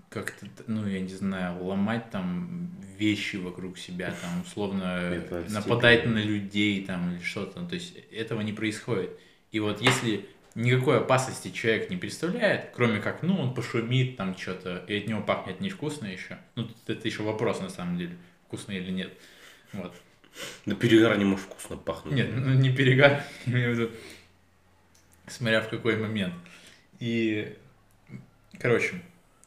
как-то, 0.09 0.47
ну, 0.67 0.87
я 0.87 1.01
не 1.01 1.09
знаю, 1.15 1.63
ломать 1.63 2.11
там 2.11 2.71
вещи 2.97 3.37
вокруг 3.37 3.77
себя, 3.77 4.15
там, 4.23 4.43
условно, 4.43 5.23
нападать 5.51 6.07
на 6.07 6.19
людей 6.19 6.85
там 6.85 7.13
или 7.13 7.23
что-то. 7.23 7.65
То 7.67 7.75
есть 7.75 7.97
этого 8.13 8.41
не 8.41 8.53
происходит. 8.53 9.11
И 9.53 9.61
вот 9.61 9.83
если 9.83 10.27
никакой 10.55 10.99
опасности 10.99 11.51
человек 11.51 11.91
не 11.91 11.97
представляет, 11.97 12.71
кроме 12.75 13.01
как, 13.01 13.23
ну, 13.23 13.39
он 13.39 13.55
пошумит 13.55 14.17
там 14.17 14.37
что-то, 14.37 14.85
и 14.89 14.99
от 14.99 15.09
него 15.09 15.23
пахнет 15.23 15.61
невкусно 15.61 16.07
еще. 16.07 16.39
Ну, 16.55 16.69
это 16.87 17.07
еще 17.07 17.23
вопрос 17.23 17.61
на 17.61 17.69
самом 17.69 17.99
деле, 17.99 18.17
вкусно 18.47 18.73
или 18.73 18.91
нет. 18.91 19.13
Вот. 19.73 19.95
На 20.67 20.75
перегар 20.75 21.17
не 21.19 21.25
может 21.25 21.47
вкусно 21.47 21.77
пахнуть. 21.77 22.15
Нет, 22.15 22.31
ну 22.35 22.53
не 22.55 22.71
перегар, 22.75 23.23
имею 23.47 23.75
в 23.75 23.79
виду, 23.79 23.91
смотря 25.27 25.61
в 25.63 25.69
какой 25.69 25.97
момент. 25.97 26.35
И, 26.99 27.57
короче, 28.59 29.03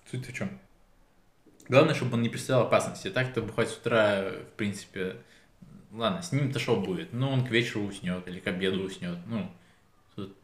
суть 0.10 0.28
в 0.28 0.34
чем? 0.34 0.49
Главное, 1.67 1.93
чтобы 1.93 2.15
он 2.15 2.21
не 2.23 2.30
представлял 2.30 2.65
опасности. 2.67 3.10
Так-то 3.10 3.41
бухать 3.41 3.69
с 3.69 3.78
утра, 3.78 4.32
в 4.32 4.58
принципе, 4.58 5.17
ладно, 5.91 6.21
с 6.21 6.32
ним-то 6.32 6.60
что 6.60 6.75
будет? 6.80 7.13
Ну, 7.13 7.30
он 7.30 7.45
к 7.45 7.52
вечеру 7.52 7.82
уснет 7.84 8.28
или 8.28 8.39
к 8.39 8.47
обеду 8.47 8.82
уснет. 8.82 9.17
Ну, 9.28 9.52
тут 10.15 10.36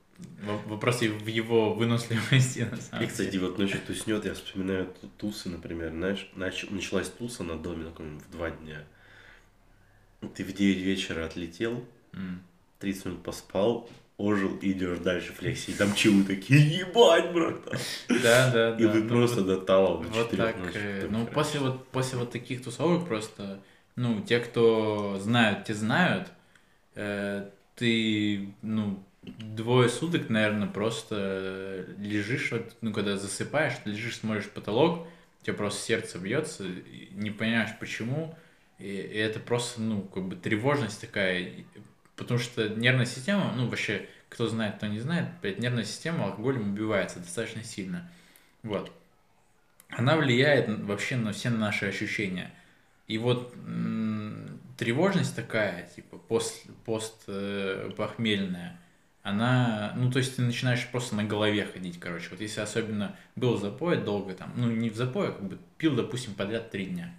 вопрос 0.68 1.02
и 1.02 1.08
в 1.08 1.26
его 1.26 1.74
выносливости, 1.74 2.68
на 2.72 2.78
самом 2.78 3.04
И, 3.04 3.08
кстати, 3.08 3.32
деле. 3.32 3.48
вот 3.48 3.58
ночью 3.58 3.80
уснет, 3.90 4.26
я 4.26 4.34
вспоминаю 4.36 4.94
ту- 5.02 5.10
тусы, 5.18 5.50
например, 5.50 5.90
знаешь, 5.92 6.30
нач- 6.36 6.72
началась 6.72 7.10
туса 7.10 7.44
на 7.44 7.56
доме 7.58 7.86
в 7.98 8.32
два 8.32 8.52
дня. 8.52 8.84
Ты 10.30 10.44
в 10.44 10.54
9 10.54 10.78
вечера 10.84 11.26
отлетел, 11.26 11.84
М. 12.14 12.42
30 12.80 13.06
минут 13.06 13.24
поспал, 13.24 13.90
ожил 14.18 14.56
и 14.58 14.72
идешь 14.72 15.00
дальше 15.00 15.34
флекси. 15.34 15.72
И 15.72 15.74
там 15.74 15.94
чилы 15.94 16.24
такие, 16.24 16.80
ебать, 16.80 17.34
братан. 17.34 17.78
Да, 18.08 18.52
да, 18.52 18.72
да. 18.74 18.78
И 18.78 18.86
вы 18.88 19.02
Ну, 19.04 19.10
просто 19.10 19.38
вот- 19.42 19.48
до 19.48 19.58
талов 19.58 20.04
до 20.04 20.08
Вот 20.10 20.30
4 20.32 20.44
так. 20.44 20.58
ночи. 20.60 20.72
э, 20.76 21.08
Ну, 21.10 21.26
после 21.28 21.60
вот, 21.60 21.88
после 21.90 22.18
вот 22.20 22.32
таких 22.32 22.64
тусовок 22.64 23.08
просто, 23.08 23.60
ну, 23.98 24.22
те, 24.22 24.40
кто 24.40 25.20
знают, 25.20 25.66
те 25.66 25.74
знают, 25.74 26.30
э, 26.96 27.50
ты, 27.76 28.54
ну, 28.62 29.04
двое 29.24 29.90
суток, 29.90 30.30
наверное, 30.30 30.68
просто 30.68 31.86
лежишь, 31.98 32.52
вот, 32.52 32.76
ну, 32.82 32.94
когда 32.94 33.18
засыпаешь, 33.18 33.74
ты 33.84 33.90
лежишь, 33.90 34.18
смотришь 34.18 34.50
потолок, 34.50 35.08
у 35.42 35.46
тебя 35.46 35.56
просто 35.56 35.82
сердце 35.82 36.20
бьется, 36.20 36.64
не 37.12 37.32
понимаешь 37.32 37.72
почему, 37.80 38.34
и, 38.80 38.86
и 38.86 39.18
это 39.18 39.40
просто, 39.40 39.82
ну, 39.82 40.02
как 40.02 40.24
бы 40.24 40.36
тревожность 40.36 41.02
такая, 41.02 41.52
потому 42.16 42.40
что 42.40 42.70
нервная 42.70 43.06
система, 43.06 43.54
ну, 43.56 43.68
вообще, 43.68 44.08
кто 44.30 44.48
знает, 44.48 44.76
кто 44.76 44.88
не 44.88 45.00
знает, 45.00 45.28
блядь, 45.42 45.60
нервная 45.60 45.86
система 45.86 46.26
алкоголем 46.26 46.74
убивается 46.74 47.20
достаточно 47.20 47.64
сильно. 47.64 48.10
Вот 48.64 48.92
она 49.90 50.18
влияет 50.18 50.68
вообще 50.84 51.16
на 51.16 51.32
все 51.32 51.50
наши 51.50 51.86
ощущения. 51.86 52.52
И 53.08 53.18
вот 53.18 53.54
тревожность 54.78 55.36
такая, 55.36 55.88
типа 55.96 56.18
пост, 56.18 56.64
пост 56.86 57.24
э, 57.28 57.92
похмельная, 57.96 58.80
она, 59.24 59.94
ну 59.96 60.12
то 60.12 60.20
есть 60.20 60.36
ты 60.36 60.42
начинаешь 60.42 60.88
просто 60.92 61.16
на 61.16 61.24
голове 61.24 61.66
ходить, 61.66 62.00
короче. 62.00 62.30
Вот 62.32 62.42
если 62.42 62.62
особенно 62.62 63.16
был 63.36 63.58
запой 63.58 63.98
долго 63.98 64.34
там, 64.34 64.54
ну 64.56 64.70
не 64.70 64.90
в 64.90 64.96
запое, 64.96 65.32
как 65.32 65.44
бы 65.44 65.60
пил, 65.78 65.96
допустим, 65.96 66.34
подряд 66.34 66.72
три 66.72 66.88
дня. 66.88 67.14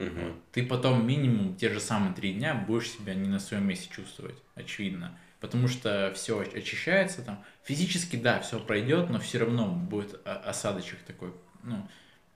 Мгм. 0.00 0.40
Ты 0.52 0.64
потом 0.64 1.06
минимум 1.06 1.54
те 1.56 1.68
же 1.68 1.78
самые 1.78 2.14
три 2.14 2.32
дня 2.32 2.54
будешь 2.54 2.90
себя 2.90 3.14
не 3.14 3.28
на 3.28 3.38
своем 3.38 3.68
месте 3.68 3.88
чувствовать, 3.94 4.36
очевидно. 4.54 5.16
Потому 5.40 5.68
что 5.68 6.12
все 6.14 6.40
очищается 6.40 7.22
там. 7.22 7.44
Физически, 7.64 8.16
да, 8.16 8.40
все 8.40 8.58
пройдет, 8.58 9.10
но 9.10 9.18
все 9.18 9.38
равно 9.38 9.68
будет 9.68 10.18
осадочек 10.24 10.98
такой. 11.00 11.32
Ну, 11.62 11.86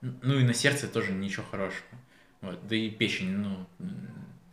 ну 0.00 0.38
и 0.38 0.44
на 0.44 0.52
сердце 0.54 0.88
тоже 0.88 1.12
ничего 1.12 1.44
хорошего. 1.50 1.98
Вот. 2.42 2.66
Да 2.66 2.76
и 2.76 2.90
печень, 2.90 3.30
ну, 3.38 3.66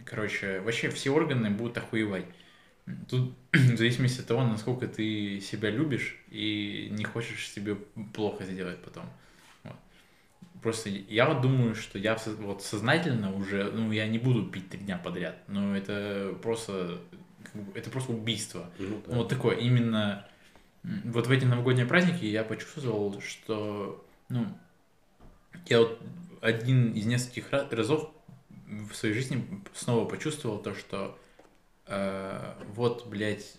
короче, 0.05 0.61
вообще 0.61 0.89
все 0.89 1.09
органы 1.11 1.49
будут 1.49 1.77
охуевать. 1.77 2.25
Тут 3.09 3.35
в 3.51 3.77
зависимости 3.77 4.21
от 4.21 4.27
того, 4.27 4.43
насколько 4.43 4.87
ты 4.87 5.41
себя 5.41 5.69
любишь 5.69 6.17
и 6.29 6.87
не 6.91 7.03
хочешь 7.03 7.49
себе 7.49 7.75
плохо 8.13 8.45
сделать 8.45 8.81
потом. 8.81 9.05
Просто 10.61 10.89
я 10.89 11.25
вот 11.27 11.41
думаю, 11.41 11.73
что 11.73 11.97
я 11.97 12.17
вот 12.39 12.63
сознательно 12.63 13.35
уже, 13.35 13.71
ну, 13.71 13.91
я 13.91 14.07
не 14.07 14.19
буду 14.19 14.45
пить 14.45 14.69
три 14.69 14.79
дня 14.79 14.97
подряд, 14.97 15.37
но 15.47 15.75
это 15.75 16.35
просто, 16.41 17.01
это 17.73 17.89
просто 17.89 18.11
убийство. 18.13 18.69
Ну, 18.77 19.01
да. 19.07 19.15
Вот 19.15 19.29
такое, 19.29 19.55
именно 19.57 20.27
вот 20.83 21.27
в 21.27 21.31
эти 21.31 21.45
новогодние 21.45 21.85
праздники 21.87 22.25
я 22.25 22.43
почувствовал, 22.43 23.19
что, 23.21 24.05
ну, 24.29 24.45
я 25.65 25.79
вот 25.79 25.99
один 26.41 26.93
из 26.93 27.05
нескольких 27.05 27.51
ра- 27.51 27.73
разов 27.75 28.09
в 28.67 28.93
своей 28.93 29.13
жизни 29.15 29.43
снова 29.73 30.07
почувствовал 30.07 30.59
то, 30.59 30.75
что 30.75 31.17
э, 31.87 32.53
вот, 32.73 33.07
блядь, 33.07 33.57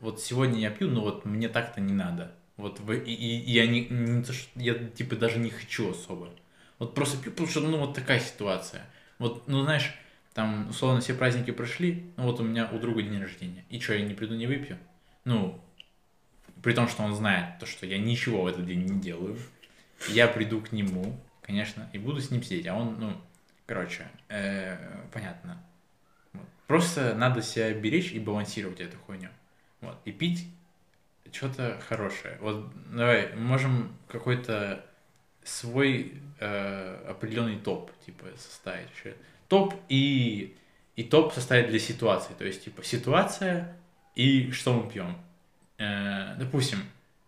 вот 0.00 0.20
сегодня 0.20 0.58
я 0.60 0.70
пью, 0.70 0.88
но 0.88 1.02
вот 1.02 1.24
мне 1.24 1.48
так-то 1.48 1.80
не 1.80 1.92
надо. 1.92 2.34
Вот 2.60 2.80
в- 2.80 2.92
и, 2.92 3.12
и- 3.12 3.50
я 3.50 3.66
не, 3.66 3.86
не 3.88 4.22
то, 4.22 4.32
что 4.32 4.48
я 4.60 4.74
типа 4.74 5.16
даже 5.16 5.38
не 5.38 5.50
хочу 5.50 5.90
особо. 5.90 6.30
Вот 6.78 6.94
просто 6.94 7.18
пью, 7.22 7.32
потому 7.32 7.48
что 7.48 7.60
ну 7.60 7.78
вот 7.78 7.94
такая 7.94 8.20
ситуация. 8.20 8.84
Вот, 9.18 9.48
ну 9.48 9.62
знаешь, 9.64 9.94
там 10.34 10.68
условно 10.70 11.00
все 11.00 11.14
праздники 11.14 11.50
прошли, 11.50 12.04
ну 12.16 12.24
вот 12.24 12.40
у 12.40 12.44
меня 12.44 12.68
у 12.72 12.78
друга 12.78 13.02
день 13.02 13.20
рождения. 13.20 13.64
И 13.70 13.80
что, 13.80 13.94
я 13.94 14.04
не 14.04 14.14
приду, 14.14 14.34
не 14.34 14.46
выпью? 14.46 14.78
Ну, 15.24 15.60
при 16.62 16.72
том, 16.74 16.88
что 16.88 17.02
он 17.02 17.14
знает 17.14 17.58
то, 17.58 17.66
что 17.66 17.86
я 17.86 17.98
ничего 17.98 18.42
в 18.42 18.46
этот 18.46 18.66
день 18.66 18.84
не 18.84 19.00
делаю. 19.00 19.38
Я 20.08 20.28
приду 20.28 20.60
к 20.60 20.72
нему, 20.72 21.18
конечно, 21.42 21.88
и 21.92 21.98
буду 21.98 22.20
с 22.20 22.30
ним 22.30 22.42
сидеть. 22.42 22.66
А 22.66 22.74
он, 22.74 22.96
ну, 22.98 23.16
короче, 23.66 24.08
э, 24.28 24.76
понятно. 25.12 25.62
Просто 26.66 27.14
надо 27.14 27.42
себя 27.42 27.72
беречь 27.72 28.12
и 28.12 28.20
балансировать 28.20 28.80
эту 28.80 28.96
хуйню. 28.98 29.28
Вот. 29.80 29.98
И 30.04 30.12
пить 30.12 30.46
что-то 31.32 31.80
хорошее. 31.88 32.36
Вот 32.40 32.66
давай, 32.92 33.34
можем 33.34 33.96
какой-то 34.08 34.84
свой 35.44 36.14
э, 36.38 37.04
определенный 37.08 37.58
топ, 37.58 37.90
типа, 38.04 38.26
составить. 38.36 38.88
Топ 39.48 39.74
и, 39.88 40.56
и 40.96 41.02
топ 41.04 41.32
составить 41.32 41.68
для 41.68 41.78
ситуации. 41.78 42.34
То 42.38 42.44
есть, 42.44 42.64
типа, 42.64 42.82
ситуация 42.84 43.76
и 44.14 44.50
что 44.52 44.74
мы 44.74 44.90
пьем. 44.90 45.16
Э, 45.78 46.34
допустим, 46.38 46.78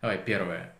давай, 0.00 0.18
первое. 0.18 0.74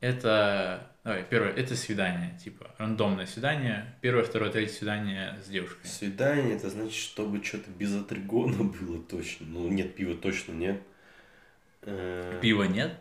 Это, 0.00 0.88
давай, 1.04 1.24
первое, 1.24 1.52
это 1.52 1.74
свидание, 1.76 2.38
типа, 2.42 2.74
рандомное 2.78 3.26
свидание. 3.26 3.94
Первое, 4.00 4.24
второе, 4.24 4.50
третье 4.50 4.72
свидание 4.72 5.36
с 5.44 5.48
девушкой. 5.48 5.86
Свидание, 5.86 6.56
это 6.56 6.70
значит, 6.70 6.94
чтобы 6.94 7.42
что-то 7.44 7.70
без 7.70 7.94
атригона 7.94 8.64
было 8.80 9.02
точно. 9.02 9.46
Ну, 9.46 9.68
нет, 9.68 9.94
пива 9.94 10.16
точно 10.16 10.52
нет. 10.52 10.80
Э, 11.82 12.38
Пива 12.40 12.64
нет? 12.64 12.98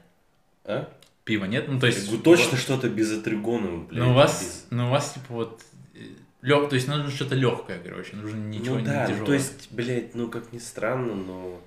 А? 0.64 0.92
Пива 1.24 1.46
нет? 1.46 1.68
Ну, 1.68 1.80
то 1.80 1.88
есть... 1.88 2.10
Я 2.10 2.18
точно 2.20 2.58
что-то 2.58 2.90
без 2.90 3.12
атригона, 3.12 3.86
блядь. 3.86 4.04
Ну, 4.04 4.12
у 4.12 4.14
вас, 4.14 4.42
без- 4.42 4.66
ну, 4.70 4.88
у 4.88 4.90
вас, 4.90 5.14
типа, 5.14 5.34
вот, 5.34 5.62
лег, 6.42 6.70
то 6.70 6.76
есть 6.76 6.88
нужно 6.88 7.10
что-то 7.10 7.36
легкое, 7.36 7.80
короче, 7.80 8.16
нужно 8.16 8.38
ничего 8.38 8.76
ну, 8.76 8.80
не 8.82 8.86
да, 8.86 9.02
ну, 9.02 9.08
тяжелое. 9.08 9.26
то 9.26 9.34
есть, 9.34 9.72
блядь, 9.72 10.16
ну, 10.16 10.30
как 10.30 10.54
ни 10.54 10.60
странно, 10.60 11.16
но... 11.16 11.62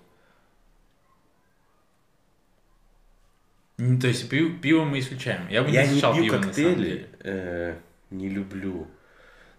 Ну, 3.77 3.99
То 3.99 4.09
есть 4.09 4.29
пиво, 4.29 4.51
пиво 4.59 4.85
мы 4.85 4.99
исключаем. 4.99 5.49
Я 5.49 5.63
бы 5.63 5.71
Я 5.71 5.85
не 5.85 5.89
не 5.89 5.99
исключал 5.99 6.15
пью 6.15 6.25
пиво, 6.25 6.39
коктейли, 6.39 7.09
э, 7.21 7.77
не 8.11 8.29
люблю. 8.29 8.87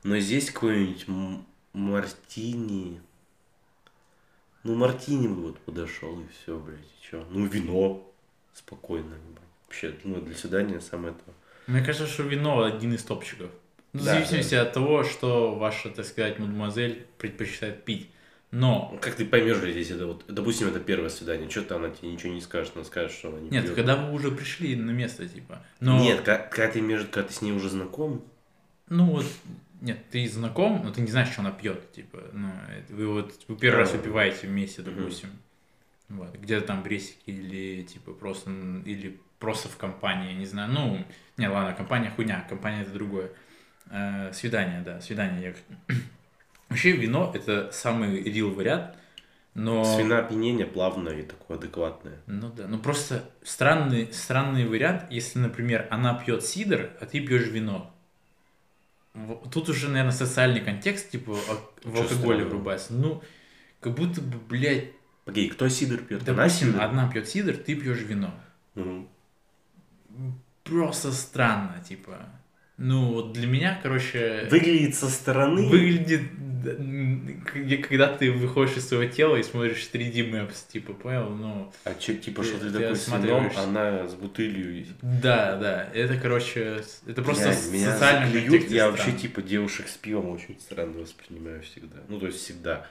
Но 0.03 0.19
здесь 0.19 0.51
какой-нибудь 0.51 1.07
мартини. 1.73 3.01
Ну, 4.63 4.75
мартини 4.75 5.27
бы 5.27 5.41
вот 5.47 5.59
подошел, 5.59 6.19
и 6.19 6.23
все, 6.43 6.57
блядь, 6.57 6.79
и 6.79 7.03
чё. 7.09 7.25
Ну, 7.31 7.45
вино. 7.45 8.07
Спокойно, 8.53 9.13
ебать. 9.13 9.41
Вообще, 9.67 9.95
ну, 10.03 10.21
для 10.21 10.35
свидания 10.35 10.79
самое 10.81 11.13
то. 11.13 11.33
Мне 11.71 11.81
кажется, 11.81 12.07
что 12.07 12.23
вино 12.23 12.63
один 12.63 12.93
из 12.93 13.03
топчиков. 13.03 13.49
Ну, 13.93 14.01
в 14.01 14.03
Да, 14.05 14.13
зависимости 14.15 14.55
от 14.55 14.73
того, 14.73 15.03
что 15.03 15.55
ваша, 15.55 15.89
так 15.89 16.05
сказать, 16.05 16.37
мадемуазель 16.39 17.05
предпочитает 17.17 17.83
пить. 17.85 18.09
Но, 18.51 18.89
Ну, 18.93 18.99
Как 18.99 19.15
ты 19.15 19.25
поймешь, 19.25 19.57
если 19.63 19.95
это 19.95 20.07
вот, 20.07 20.25
допустим, 20.27 20.67
это 20.67 20.81
первое 20.81 21.07
свидание, 21.09 21.49
что-то 21.49 21.77
она 21.77 21.89
тебе 21.89 22.11
ничего 22.11 22.33
не 22.33 22.41
скажет, 22.41 22.73
она 22.75 22.83
скажет, 22.83 23.11
что 23.13 23.29
она 23.29 23.39
не 23.39 23.49
нет, 23.49 23.63
пьет. 23.65 23.75
когда 23.75 23.95
вы 23.95 24.13
уже 24.13 24.29
пришли 24.29 24.75
на 24.75 24.91
место, 24.91 25.25
типа. 25.27 25.63
Но, 25.79 25.97
Нет, 26.01 26.21
ка- 26.21 26.49
когда, 26.51 26.73
ты 26.73 26.81
между, 26.81 27.07
когда 27.09 27.29
ты 27.29 27.33
с 27.33 27.41
ней 27.41 27.53
уже 27.53 27.69
знаком, 27.69 28.21
ну 28.89 29.05
вот, 29.05 29.25
нет, 29.81 30.09
ты 30.11 30.27
знаком, 30.29 30.81
но 30.83 30.91
ты 30.91 31.01
не 31.01 31.07
знаешь, 31.07 31.29
что 31.29 31.41
она 31.41 31.51
пьет, 31.51 31.91
типа. 31.91 32.19
Ну, 32.33 32.51
вы 32.89 33.07
вот, 33.07 33.33
вы 33.47 33.57
первый 33.57 33.79
раз 33.79 33.93
выпиваете 33.93 34.47
вместе, 34.47 34.83
допустим. 34.83 35.29
Вот, 36.07 36.35
где-то 36.35 36.67
там 36.67 36.83
бресики 36.83 37.31
или, 37.31 37.83
типа, 37.83 38.13
просто, 38.13 38.51
или 38.51 39.19
просто 39.39 39.69
в 39.69 39.77
компании, 39.77 40.33
не 40.33 40.45
знаю. 40.45 40.71
Ну, 40.71 41.05
не, 41.37 41.47
ладно, 41.47 41.73
компания 41.73 42.11
хуйня, 42.15 42.45
компания 42.47 42.81
это 42.81 42.91
другое. 42.91 43.31
Э, 43.89 44.31
свидание, 44.33 44.81
да, 44.81 45.01
свидание. 45.01 45.55
Я... 45.89 45.95
Вообще 46.69 46.91
вино 46.91 47.31
это 47.33 47.71
самый 47.71 48.21
рил 48.21 48.53
вариант, 48.53 48.95
но... 49.55 49.83
с 49.83 49.97
вина 49.97 50.19
опьянение 50.19 50.65
плавное 50.65 51.19
и 51.19 51.23
такое 51.23 51.57
адекватное. 51.57 52.19
Ну 52.27 52.49
да, 52.49 52.67
ну 52.67 52.77
просто 52.77 53.29
странный, 53.43 54.13
странный 54.13 54.65
вариант, 54.65 55.05
если, 55.09 55.39
например, 55.39 55.87
она 55.89 56.13
пьет 56.13 56.45
сидр, 56.45 56.91
а 57.01 57.05
ты 57.05 57.19
пьешь 57.19 57.47
вино. 57.47 57.93
Тут 59.51 59.69
уже, 59.69 59.89
наверное, 59.89 60.11
социальный 60.13 60.61
контекст, 60.61 61.11
типа, 61.11 61.37
а- 61.49 61.87
в 61.87 61.97
алкоголе 61.97 62.45
врубается. 62.45 62.93
Ну, 62.93 63.21
как 63.79 63.93
будто 63.95 64.21
бы, 64.21 64.37
блядь, 64.37 64.91
Погоди, 65.25 65.49
кто 65.49 65.69
сидр 65.69 65.97
пьет? 65.97 66.27
Она 66.27 66.43
допустим, 66.43 66.69
сидр? 66.69 66.81
одна 66.81 67.09
пьет 67.09 67.27
сидр, 67.27 67.55
ты 67.57 67.75
пьешь 67.75 67.99
вино. 68.01 68.33
Мгм. 68.75 69.07
просто 70.63 71.11
странно, 71.11 71.83
типа. 71.87 72.29
Ну, 72.83 73.13
вот 73.13 73.33
для 73.33 73.45
меня, 73.47 73.79
короче, 73.83 74.47
Выглядит 74.49 74.95
со 74.95 75.07
стороны. 75.07 75.67
выглядит, 75.67 76.21
когда 77.87 78.07
ты 78.07 78.31
выходишь 78.31 78.77
из 78.77 78.87
своего 78.87 79.11
тела 79.11 79.35
и 79.35 79.43
смотришь 79.43 79.87
3D 79.93 80.31
Maps, 80.31 80.55
типа, 80.71 80.93
понял? 80.93 81.29
Ну, 81.29 81.71
А 81.83 81.93
чё, 81.93 82.15
типа, 82.15 82.43
что 82.43 82.57
Ты- 82.57 82.71
ты 82.71 82.79
такой 82.79 82.95
с 82.95 83.07
вином, 83.07 83.19
осматриваешься. 83.45 83.61
она 83.63 84.07
с 84.07 84.13
бутылью. 84.15 84.85
да, 85.01 85.57
да, 85.57 85.89
это, 85.93 86.17
короче, 86.17 86.81
это 87.07 87.21
просто 87.21 87.49
Меня- 87.49 87.57
в 87.57 87.71
меня 87.73 87.93
социальном 87.93 88.63
Я 88.69 88.89
вообще, 88.89 89.11
типа, 89.11 89.41
девушек 89.41 89.87
с 89.87 89.97
пивом 89.97 90.29
очень 90.29 90.57
странно 90.59 90.99
воспринимаю 90.99 91.61
всегда. 91.61 91.97
Ну, 92.07 92.19
то 92.19 92.25
есть 92.27 92.39
всегда. 92.39 92.87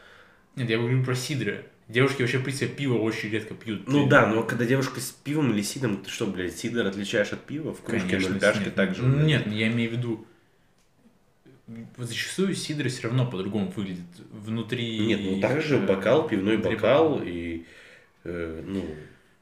Нет, 0.57 0.69
я 0.71 0.79
говорю 0.79 1.05
про 1.05 1.15
сидры. 1.15 1.65
Девушки 1.91 2.23
вообще, 2.23 2.39
в 2.39 2.45
принципе, 2.45 2.69
пиво 2.73 2.99
очень 2.99 3.31
редко 3.31 3.55
пьют. 3.55 3.89
Ну 3.89 4.07
да, 4.07 4.27
но 4.27 4.45
когда 4.45 4.65
девушка 4.65 5.01
с 5.01 5.11
пивом 5.11 5.53
или 5.53 5.61
сидом, 5.61 5.97
ты 5.97 6.09
что, 6.09 6.27
блядь, 6.27 6.57
сидор 6.57 6.87
отличаешь 6.87 7.33
от 7.33 7.41
пива? 7.41 7.75
В 7.75 7.83
кружке 7.83 8.11
Конечно, 8.11 8.31
нольдашки 8.31 8.65
нет. 8.67 8.75
так 8.77 8.95
же. 8.95 9.03
Ну, 9.03 9.17
блядь. 9.17 9.27
Нет, 9.27 9.53
я 9.53 9.67
имею 9.67 9.91
в 9.91 9.95
виду, 9.95 10.27
зачастую 11.99 12.55
сидры 12.55 12.91
все 12.91 13.09
равно 13.09 13.29
по-другому 13.29 13.73
выглядят 13.75 14.05
внутри. 14.31 14.99
Нет, 15.01 15.21
ну 15.21 15.41
так 15.41 15.63
же 15.63 15.79
э, 15.79 15.87
бокал, 15.87 16.29
пивной 16.29 16.59
бокал 16.59 17.15
бокала. 17.15 17.23
и, 17.25 17.65
э, 18.25 18.63
ну... 18.65 18.85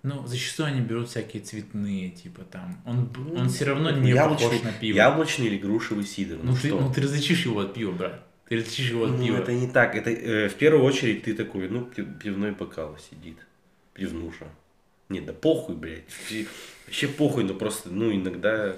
Ну, 0.04 0.26
зачастую 0.26 0.68
они 0.68 0.80
берут 0.80 1.10
всякие 1.10 1.42
цветные, 1.42 2.10
типа 2.10 2.44
там. 2.44 2.80
Он, 2.86 3.12
Ну, 3.14 3.34
он 3.34 3.48
все 3.50 3.66
равно 3.66 3.90
не 3.90 4.12
яблочный, 4.12 4.48
похож 4.48 4.62
на 4.62 4.72
пиво. 4.72 4.96
Яблочный 4.96 5.46
или 5.48 5.58
грушевый 5.58 6.04
сидр, 6.04 6.36
ну, 6.42 6.52
Ну, 6.52 6.56
ты, 6.56 6.68
что? 6.68 6.80
ну 6.80 6.92
ты 6.92 7.02
различишь 7.02 7.44
его 7.44 7.60
от 7.60 7.74
пива, 7.74 7.92
брат. 7.92 8.27
Ты 8.48 8.56
различишь 8.56 8.90
его 8.90 9.04
от 9.04 9.10
Ну, 9.10 9.24
пива. 9.24 9.36
это 9.38 9.52
не 9.52 9.66
так. 9.68 9.94
Это 9.94 10.10
э, 10.10 10.48
в 10.48 10.54
первую 10.54 10.84
очередь 10.84 11.24
ты 11.24 11.34
такой, 11.34 11.68
ну, 11.68 11.84
пи- 11.84 12.02
пивной 12.04 12.52
бокал 12.52 12.96
сидит. 13.10 13.36
Пивнуша. 13.94 14.46
Нет, 15.08 15.26
да 15.26 15.32
похуй, 15.32 15.74
блядь. 15.74 16.04
Вообще 16.86 17.08
похуй, 17.08 17.44
но 17.44 17.54
просто, 17.54 17.90
ну, 17.90 18.12
иногда... 18.12 18.74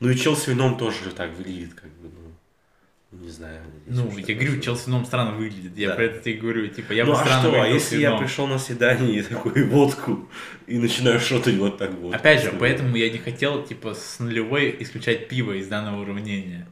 Ну, 0.00 0.08
и 0.10 0.16
чел 0.16 0.36
с 0.36 0.48
вином 0.48 0.76
тоже 0.78 1.10
так 1.16 1.30
выглядит, 1.36 1.74
как 1.74 1.90
бы, 1.90 2.08
ну, 2.10 3.18
не 3.20 3.28
знаю. 3.30 3.60
Ну, 3.86 4.10
я 4.16 4.34
говорю, 4.34 4.60
чел 4.60 4.74
с 4.76 4.86
вином 4.88 5.04
странно 5.04 5.36
выглядит. 5.36 5.76
Я 5.76 5.90
Да. 5.90 5.94
про 5.96 6.04
это 6.04 6.20
тебе 6.24 6.34
говорю. 6.40 6.66
Типа, 6.68 6.92
я 6.92 7.04
ну, 7.04 7.12
бы 7.12 7.18
а 7.18 7.20
странно 7.20 7.48
что, 7.50 7.62
а 7.62 7.68
если 7.68 7.98
я 8.00 8.16
пришел 8.16 8.46
на 8.48 8.58
свидание 8.58 9.18
и 9.18 9.22
такой 9.22 9.62
водку, 9.64 10.28
и 10.66 10.78
начинаю 10.78 11.20
шотать 11.20 11.54
вот 11.56 11.78
так 11.78 11.92
вот? 11.92 12.14
Опять 12.14 12.42
же, 12.42 12.52
поэтому 12.58 12.96
я 12.96 13.10
не 13.10 13.18
хотел, 13.18 13.64
типа, 13.64 13.94
с 13.94 14.18
нулевой 14.18 14.74
исключать 14.80 15.28
пиво 15.28 15.52
из 15.52 15.68
данного 15.68 16.00
уравнения. 16.02 16.66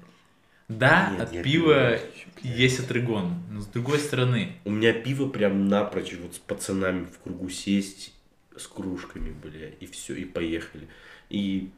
Да, 0.71 1.11
Нет, 1.12 1.21
от 1.21 1.33
я 1.33 1.43
пива 1.43 1.99
пиво 2.43 2.55
есть 2.57 2.81
отрыгон. 2.81 3.35
Но 3.51 3.61
с 3.61 3.66
другой 3.66 3.99
стороны, 3.99 4.53
У 4.64 4.71
меня 4.71 4.93
пиво 4.93 5.29
прям 5.29 5.68
напрочь, 5.68 6.14
вот 6.23 6.35
с 6.35 6.39
пацанами 6.39 7.05
в 7.07 7.18
кругу 7.18 7.49
сесть 7.51 8.14
с 8.57 8.66
кружками, 8.66 9.31
бля, 9.43 9.68
и 9.68 9.87
все, 9.87 10.14
и 10.14 10.25
поехали. 10.25 10.87
И, 11.29 11.71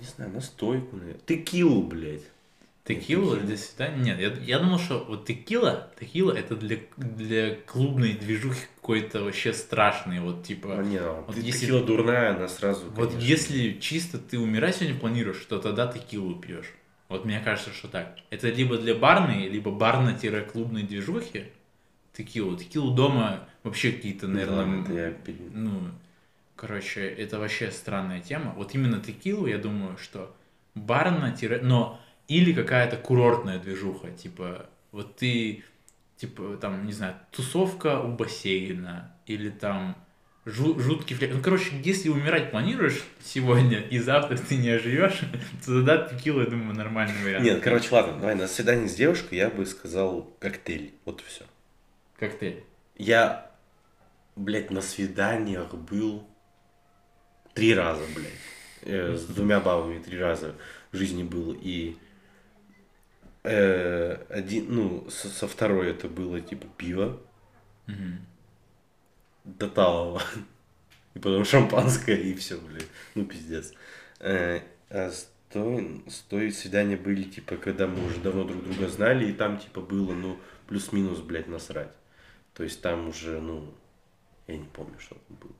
не 0.00 0.06
знаю, 0.06 0.32
настойку, 0.32 0.96
наверное. 0.96 1.20
Текилу, 1.26 1.82
блядь. 1.82 2.22
текила 2.84 3.36
для 3.36 3.56
свидания... 3.56 4.14
Нет, 4.14 4.20
я, 4.20 4.44
я 4.44 4.58
думал, 4.60 4.78
что 4.78 5.04
вот 5.08 5.26
текила, 5.26 5.90
текила 5.98 6.32
это 6.32 6.54
для, 6.54 6.78
для 6.96 7.54
клубной 7.66 8.12
движухи 8.12 8.66
какой-то 8.76 9.22
вообще 9.24 9.52
страшный. 9.52 10.20
Вот, 10.20 10.44
типа... 10.44 10.78
А, 10.80 10.82
не, 10.82 10.98
а 10.98 11.24
вот 11.26 11.34
ты- 11.34 11.40
если- 11.40 11.60
текила 11.66 11.82
дурная, 11.82 12.36
она 12.36 12.46
сразу, 12.48 12.86
Вот 12.90 13.10
конечно. 13.10 13.26
если 13.26 13.72
чисто 13.80 14.18
ты 14.18 14.38
умирать 14.38 14.76
сегодня 14.76 14.98
планируешь, 14.98 15.44
то 15.48 15.58
тогда 15.58 15.86
текилу 15.90 16.34
пьешь. 16.36 16.72
Вот 17.08 17.24
мне 17.24 17.40
кажется, 17.40 17.72
что 17.72 17.88
так. 17.88 18.16
Это 18.30 18.48
либо 18.48 18.78
для 18.78 18.94
барной, 18.94 19.48
либо 19.48 19.70
барно-клубной 19.70 20.82
движухи. 20.82 21.46
Текилу. 22.12 22.56
Текилу 22.56 22.94
дома 22.94 23.48
вообще 23.62 23.92
какие-то, 23.92 24.28
наверное, 24.28 24.82
это 24.82 24.92
я 24.92 25.14
ну, 25.52 25.80
короче, 26.56 27.06
это 27.06 27.38
вообще 27.38 27.70
странная 27.70 28.20
тема. 28.20 28.52
Вот 28.56 28.74
именно 28.74 29.00
текилу, 29.00 29.46
я 29.46 29.58
думаю, 29.58 29.98
что 29.98 30.34
барна, 30.74 31.36
но 31.62 32.00
или 32.28 32.52
какая-то 32.52 32.96
курортная 32.96 33.58
движуха, 33.58 34.10
типа, 34.10 34.66
вот 34.92 35.16
ты, 35.16 35.64
типа, 36.16 36.56
там, 36.60 36.86
не 36.86 36.92
знаю, 36.92 37.16
тусовка 37.30 38.00
у 38.00 38.12
бассейна, 38.12 39.12
или 39.26 39.50
там 39.50 39.96
жуткий 40.46 41.16
флек. 41.16 41.32
Ну, 41.34 41.42
короче, 41.42 41.70
если 41.82 42.08
умирать 42.08 42.50
планируешь 42.50 43.02
сегодня 43.22 43.80
и 43.80 43.98
завтра 43.98 44.36
ты 44.36 44.56
не 44.56 44.70
оживешь, 44.70 45.20
то 45.64 45.66
тогда 45.66 46.08
текилу, 46.08 46.40
я 46.40 46.46
думаю, 46.46 46.76
нормальный 46.76 47.22
вариант. 47.22 47.44
Нет, 47.44 47.62
короче, 47.62 47.88
ладно, 47.90 48.18
давай, 48.18 48.34
на 48.34 48.46
свидание 48.46 48.88
с 48.88 48.94
девушкой 48.94 49.36
я 49.36 49.50
бы 49.50 49.64
сказал 49.66 50.22
коктейль, 50.38 50.92
вот 51.04 51.20
и 51.20 51.24
все. 51.24 51.44
Коктейль. 52.18 52.62
Я, 52.96 53.50
блядь, 54.36 54.70
на 54.70 54.82
свиданиях 54.82 55.74
был 55.74 56.26
три 57.54 57.74
раза, 57.74 58.02
блядь. 58.14 58.32
Э, 58.82 59.16
с 59.16 59.24
двумя 59.24 59.60
бабами 59.60 60.02
три 60.02 60.18
раза 60.18 60.54
в 60.92 60.96
жизни 60.96 61.22
был. 61.22 61.56
И 61.58 61.96
э, 63.44 64.18
один, 64.28 64.66
ну, 64.68 65.10
со, 65.10 65.28
со 65.28 65.48
второй 65.48 65.90
это 65.90 66.08
было 66.08 66.40
типа 66.40 66.66
пиво 66.76 67.20
Мгм. 67.86 68.26
До 69.44 69.68
талого. 69.68 70.22
И 71.14 71.18
потом 71.18 71.44
шампанское, 71.44 72.16
и 72.16 72.34
все, 72.34 72.58
блядь. 72.58 72.88
Ну, 73.14 73.24
пиздец. 73.24 73.72
Э, 74.18 74.60
а 74.90 75.10
с 75.10 75.30
той, 75.52 76.02
с 76.08 76.18
той 76.20 76.50
свидания 76.50 76.96
были, 76.96 77.22
типа, 77.22 77.56
когда 77.56 77.86
мы 77.86 78.04
уже 78.06 78.18
давно 78.18 78.44
друг 78.44 78.64
друга 78.64 78.88
знали, 78.88 79.30
и 79.30 79.32
там, 79.32 79.58
типа, 79.58 79.80
было, 79.80 80.12
ну, 80.12 80.36
плюс-минус, 80.66 81.20
блядь, 81.20 81.46
насрать. 81.46 81.92
То 82.54 82.64
есть 82.64 82.80
там 82.80 83.08
уже, 83.08 83.40
ну, 83.40 83.72
я 84.46 84.56
не 84.56 84.64
помню, 84.64 84.98
что 84.98 85.14
там 85.14 85.36
было. 85.36 85.52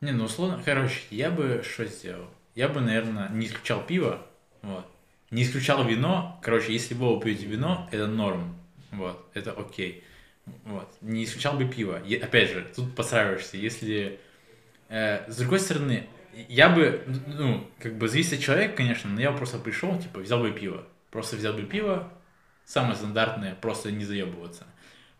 Не, 0.00 0.12
ну 0.12 0.24
условно, 0.24 0.60
короче, 0.64 1.00
я 1.10 1.30
бы 1.30 1.62
что 1.64 1.84
сделал? 1.84 2.26
Я 2.54 2.68
бы, 2.68 2.80
наверное, 2.80 3.28
не 3.28 3.46
исключал 3.46 3.84
пиво, 3.86 4.26
вот. 4.62 4.86
Не 5.30 5.44
исключал 5.44 5.84
вино. 5.86 6.38
Короче, 6.42 6.72
если 6.72 6.94
вы 6.94 7.18
пьете 7.20 7.46
вино, 7.46 7.88
это 7.90 8.06
норм. 8.06 8.54
Вот, 8.90 9.24
это 9.32 9.52
окей. 9.52 10.04
Вот. 10.64 10.92
Не 11.00 11.24
исключал 11.24 11.56
бы 11.56 11.66
пиво. 11.66 12.00
Е- 12.04 12.18
опять 12.18 12.50
же, 12.50 12.66
тут 12.74 12.94
подстраиваешься. 12.94 13.56
Если... 13.56 14.18
э, 14.88 15.30
с 15.30 15.36
другой 15.36 15.60
стороны, 15.60 16.06
я 16.48 16.68
бы, 16.68 17.04
ну, 17.26 17.66
как 17.78 17.96
бы 17.98 18.08
зависит 18.08 18.34
от 18.34 18.40
человека, 18.40 18.76
конечно, 18.76 19.10
но 19.10 19.20
я 19.20 19.30
бы 19.30 19.36
просто 19.38 19.58
пришел, 19.58 19.98
типа, 20.00 20.20
взял 20.20 20.40
бы 20.40 20.50
пиво. 20.50 20.86
Просто 21.10 21.36
взял 21.36 21.52
бы 21.52 21.62
пиво, 21.62 22.10
самое 22.64 22.96
стандартное, 22.96 23.54
просто 23.54 23.90
не 23.92 24.04
заебываться. 24.04 24.66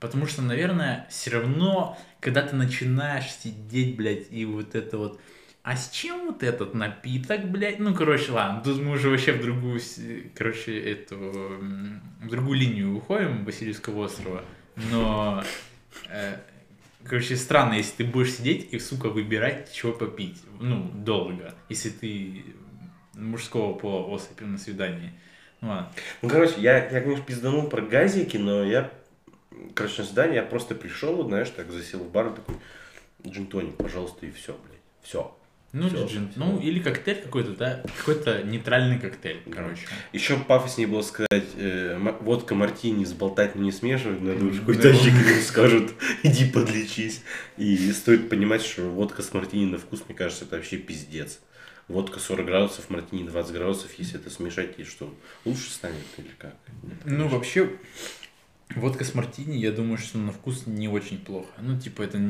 Потому 0.01 0.27
что, 0.27 0.43
наверное, 0.43 1.07
все 1.11 1.31
равно, 1.31 1.99
когда 2.21 2.43
ты 2.43 2.57
начинаешь 2.57 3.31
сидеть, 3.31 3.95
блядь, 3.97 4.33
и 4.33 4.45
вот 4.45 4.75
это 4.75 4.99
вот, 4.99 5.21
а 5.63 5.77
с 5.77 5.91
чем 5.91 6.27
вот 6.27 6.43
этот 6.43 6.75
напиток, 6.75 7.49
блядь? 7.49 7.79
Ну, 7.79 7.95
короче, 7.95 8.33
ладно, 8.33 8.63
тут 8.65 8.81
мы 8.81 8.93
уже 8.93 9.11
вообще 9.11 9.33
в 9.33 9.43
другую, 9.43 9.79
с- 9.79 10.01
короче, 10.35 10.77
эту, 10.81 11.17
в 11.19 12.29
другую 12.29 12.59
линию 12.59 12.97
уходим 12.97 13.45
Васильевского 13.45 14.07
острова, 14.07 14.43
но, 14.77 15.43
э, 16.09 16.37
короче, 17.05 17.37
странно, 17.37 17.75
если 17.75 17.97
ты 17.97 18.05
будешь 18.05 18.35
сидеть 18.35 18.73
и, 18.73 18.79
сука, 18.79 19.09
выбирать, 19.09 19.73
чего 19.73 19.93
попить, 19.93 20.43
ну, 20.61 20.91
долго, 20.95 21.55
если 21.69 21.91
ты 21.91 22.45
мужского 23.15 23.75
пола 23.75 24.07
особь 24.07 24.41
на 24.41 24.59
свидании. 24.59 25.13
Ну, 25.61 25.69
ладно. 25.69 25.93
Ну, 26.23 26.29
короче, 26.29 26.55
я, 26.59 26.89
я, 26.89 27.01
конечно, 27.01 27.25
пизданул 27.25 27.69
про 27.69 27.83
газики, 27.83 28.37
но 28.37 28.65
я, 28.65 28.91
короче, 29.75 30.03
на 30.03 30.09
свидание 30.09 30.37
я 30.37 30.43
просто 30.43 30.75
пришел, 30.75 31.23
знаешь, 31.27 31.51
так 31.51 31.71
засел 31.71 32.01
в 32.01 32.11
бар, 32.11 32.31
такой, 32.31 32.57
джин-тоник, 33.27 33.77
пожалуйста, 33.77 34.27
и 34.27 34.31
все, 34.31 34.53
блядь, 34.53 34.81
все. 35.03 35.37
Ну, 35.73 35.89
Всё, 35.89 36.07
джин, 36.07 36.29
всё. 36.31 36.39
ну, 36.41 36.61
или 36.61 36.81
коктейль 36.81 37.23
какой-то, 37.23 37.53
да, 37.53 37.83
какой-то 37.97 38.43
нейтральный 38.43 38.99
коктейль, 38.99 39.41
короче. 39.51 39.87
Еще 40.13 40.37
пафоснее 40.37 40.87
было 40.87 41.01
сказать, 41.01 41.47
э, 41.57 41.97
водка 42.21 42.55
мартини 42.55 43.05
сболтать, 43.07 43.55
не 43.55 43.73
смешивать, 43.73 44.21
надо 44.21 44.45
уж 44.45 44.57
Да. 44.57 44.61
какой-то 44.61 44.95
скажут, 45.43 45.93
иди 46.23 46.51
подлечись. 46.51 47.23
И 47.57 47.91
стоит 47.93 48.29
понимать, 48.29 48.63
что 48.63 48.83
водка 48.91 49.23
с 49.23 49.33
мартини 49.33 49.65
на 49.65 49.79
вкус, 49.79 50.03
мне 50.07 50.15
кажется, 50.15 50.45
это 50.45 50.57
вообще 50.57 50.77
пиздец. 50.77 51.41
Водка 51.89 52.21
40 52.21 52.45
градусов, 52.47 52.91
мартини 52.91 53.27
20 53.27 53.53
градусов, 53.55 53.91
если 53.99 54.21
это 54.21 54.29
смешать, 54.29 54.79
и 54.79 54.85
что, 54.85 55.13
лучше 55.47 55.71
станет 55.71 55.97
или 56.19 56.31
как? 56.39 56.55
Ну, 57.07 57.29
вообще, 57.29 57.71
водка 58.77 59.05
с 59.05 59.15
мартини, 59.15 59.57
я 59.57 59.73
думаю, 59.73 59.97
что 59.97 60.19
на 60.19 60.33
вкус 60.33 60.67
не 60.67 60.89
очень 60.89 61.19
плохо. 61.19 61.49
Ну, 61.63 61.81
типа, 61.81 62.03
это, 62.03 62.21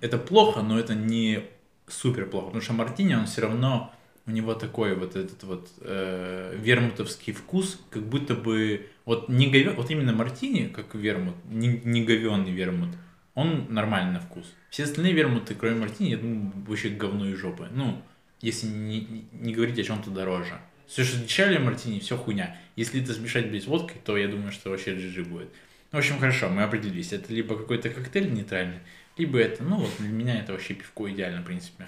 это 0.00 0.18
плохо, 0.18 0.62
но 0.62 0.78
это 0.78 0.94
не 0.94 1.42
супер 1.88 2.26
плохо. 2.26 2.46
Потому 2.46 2.62
что 2.62 2.72
мартини, 2.72 3.14
он 3.14 3.26
все 3.26 3.42
равно, 3.42 3.92
у 4.26 4.30
него 4.30 4.54
такой 4.54 4.94
вот 4.94 5.16
этот 5.16 5.42
вот 5.44 5.68
э, 5.80 6.56
вермутовский 6.58 7.32
вкус, 7.32 7.80
как 7.90 8.04
будто 8.04 8.34
бы, 8.34 8.88
вот 9.04 9.28
не 9.28 9.50
говё- 9.50 9.74
вот 9.74 9.90
именно 9.90 10.12
мартини, 10.12 10.68
как 10.68 10.94
вермут, 10.94 11.34
не, 11.48 11.80
не 11.84 12.04
говёный 12.04 12.52
вермут, 12.52 12.90
он 13.34 13.66
нормальный 13.70 14.12
на 14.12 14.20
вкус. 14.20 14.46
Все 14.70 14.84
остальные 14.84 15.12
вермуты, 15.12 15.54
кроме 15.54 15.80
мартини, 15.80 16.10
я 16.10 16.18
думаю, 16.18 16.52
вообще 16.66 16.90
говно 16.90 17.28
и 17.28 17.34
жопы. 17.34 17.68
Ну, 17.72 18.00
если 18.40 18.66
не, 18.66 19.26
не 19.32 19.54
говорить 19.54 19.78
о 19.78 19.84
чем-то 19.84 20.10
дороже. 20.10 20.58
Все, 20.86 21.04
что 21.04 21.18
дешевле 21.18 21.58
мартини, 21.58 22.00
все 22.00 22.16
хуйня. 22.16 22.56
Если 22.76 23.02
это 23.02 23.14
смешать, 23.14 23.46
с 23.62 23.66
водкой, 23.66 23.96
то 24.04 24.16
я 24.16 24.28
думаю, 24.28 24.52
что 24.52 24.70
вообще 24.70 24.94
GG 24.94 25.24
будет. 25.24 25.48
В 25.90 25.96
общем, 25.96 26.18
хорошо, 26.18 26.48
мы 26.48 26.62
определились. 26.62 27.12
Это 27.12 27.32
либо 27.32 27.56
какой-то 27.56 27.90
коктейль 27.90 28.32
нейтральный, 28.32 28.80
либо 29.16 29.38
это, 29.38 29.62
ну 29.62 29.76
вот, 29.76 29.90
для 29.98 30.08
меня 30.08 30.40
это 30.40 30.52
вообще 30.52 30.74
пивко 30.74 31.10
идеально, 31.10 31.42
в 31.42 31.44
принципе. 31.44 31.86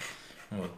Вот. 0.50 0.70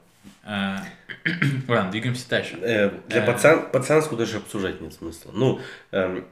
А, 0.45 0.83
Ладно, 1.69 1.91
двигаемся 1.93 2.29
дальше. 2.29 2.59
Э, 2.61 2.91
Для 3.09 3.23
Э. 3.23 3.27
пацан, 3.27 3.71
пацанскую 3.71 4.19
даже 4.19 4.39
обсуждать 4.39 4.81
нет 4.81 4.93
смысла. 4.95 5.31
Ну, 5.33 5.61
эм, 5.93 6.27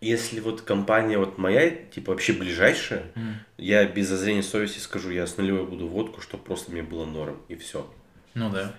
если 0.00 0.40
вот 0.40 0.62
компания 0.62 1.18
вот 1.18 1.38
моя, 1.38 1.70
типа 1.70 2.12
вообще 2.12 2.32
ближайшая, 2.32 3.04
М. 3.14 3.36
я 3.58 3.84
без 3.86 4.08
зазрения 4.08 4.42
совести 4.42 4.78
скажу, 4.78 5.10
я 5.10 5.26
с 5.26 5.36
нулевой 5.36 5.66
буду 5.66 5.86
водку, 5.88 6.20
чтобы 6.20 6.44
просто 6.44 6.70
мне 6.72 6.82
было 6.82 7.06
норм, 7.06 7.40
и 7.48 7.56
все. 7.56 7.90
Ну 8.34 8.50
да. 8.50 8.72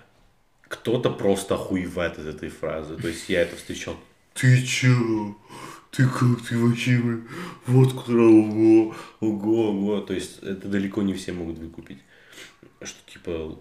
Кто-то 0.68 1.10
просто 1.10 1.54
охуевает 1.54 2.18
от 2.18 2.26
этой 2.26 2.48
фразы. 2.48 2.96
То 2.96 3.08
есть 3.08 3.28
я 3.28 3.42
это 3.42 3.56
встречал. 3.56 3.96
Ты 4.34 4.62
чё? 4.64 5.36
Ты 5.92 6.06
как? 6.08 6.40
Ты 6.48 6.58
вообще 6.58 6.98
блин, 6.98 7.28
водку 7.66 8.10
ого, 8.12 8.94
ого, 9.20 9.68
ого. 9.70 10.00
То 10.00 10.14
есть 10.14 10.42
это 10.42 10.68
далеко 10.68 11.02
не 11.02 11.14
все 11.14 11.32
могут 11.32 11.58
выкупить. 11.58 11.98
Что 12.82 12.98
типа 13.10 13.58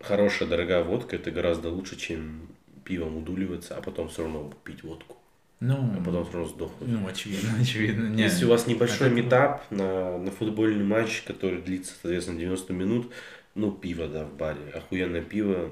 хорошая, 0.00 0.48
дорогая 0.48 0.84
водка 0.84 1.16
это 1.16 1.30
гораздо 1.30 1.70
лучше, 1.70 1.96
чем 1.96 2.48
пивом 2.84 3.16
удуливаться, 3.18 3.76
а 3.76 3.82
потом 3.82 4.08
все 4.08 4.22
равно 4.22 4.52
пить 4.64 4.82
водку. 4.84 5.16
Ну, 5.60 5.92
А 5.96 6.02
потом 6.04 6.24
все 6.24 6.32
равно 6.34 6.48
сдохнуть. 6.48 6.88
ну 6.88 7.06
очевидно, 7.06 7.50
очевидно. 7.60 8.08
Не, 8.08 8.22
Если 8.24 8.44
у 8.44 8.48
вас 8.48 8.66
небольшой 8.66 9.08
от 9.08 9.12
этого- 9.12 9.24
метап 9.26 9.70
на, 9.70 10.18
на 10.18 10.30
футбольный 10.30 10.84
матч, 10.84 11.22
который 11.22 11.60
длится, 11.62 11.92
соответственно, 12.00 12.38
90 12.40 12.72
минут, 12.72 13.12
ну, 13.54 13.70
пиво, 13.72 14.08
да, 14.08 14.24
в 14.24 14.34
баре. 14.36 14.70
Охуенное 14.74 15.22
пиво, 15.22 15.70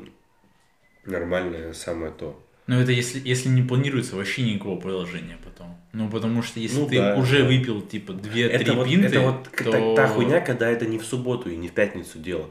нормальное, 1.05 1.73
самое 1.73 2.13
то. 2.13 2.41
Ну, 2.71 2.81
это 2.81 2.93
если, 2.93 3.21
если 3.29 3.49
не 3.49 3.63
планируется 3.63 4.15
вообще 4.15 4.43
никакого 4.43 4.79
продолжения 4.79 5.37
потом. 5.45 5.77
Ну, 5.93 6.09
потому 6.09 6.41
что 6.41 6.61
если 6.61 6.79
Ну 6.79 6.87
ты 6.87 6.99
да, 6.99 7.17
уже 7.17 7.41
да. 7.43 7.49
выпил, 7.49 7.83
типа, 7.83 8.13
2-3 8.13 8.47
Это 8.47 8.73
вот, 8.75 8.87
пинты, 8.87 9.07
это 9.09 9.21
вот 9.23 9.49
то... 9.51 9.73
та, 9.73 9.95
та 9.97 10.07
хуйня, 10.07 10.41
когда 10.41 10.71
это 10.71 10.87
не 10.87 10.99
в 11.01 11.05
субботу 11.05 11.51
и 11.51 11.57
не 11.57 11.67
в 11.67 11.73
пятницу 11.73 12.21
дело. 12.21 12.49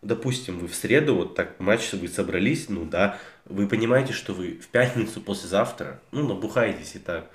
Допустим, 0.00 0.60
вы 0.60 0.66
в 0.66 0.74
среду, 0.74 1.14
вот 1.14 1.34
так 1.34 1.60
матч 1.60 1.92
вы 1.92 2.08
собрались, 2.08 2.70
ну 2.70 2.86
да, 2.86 3.18
вы 3.44 3.68
понимаете, 3.68 4.14
что 4.14 4.32
вы 4.32 4.52
в 4.52 4.68
пятницу 4.68 5.20
послезавтра, 5.20 6.00
ну, 6.10 6.26
набухаетесь 6.26 6.94
и 6.94 6.98
так. 6.98 7.30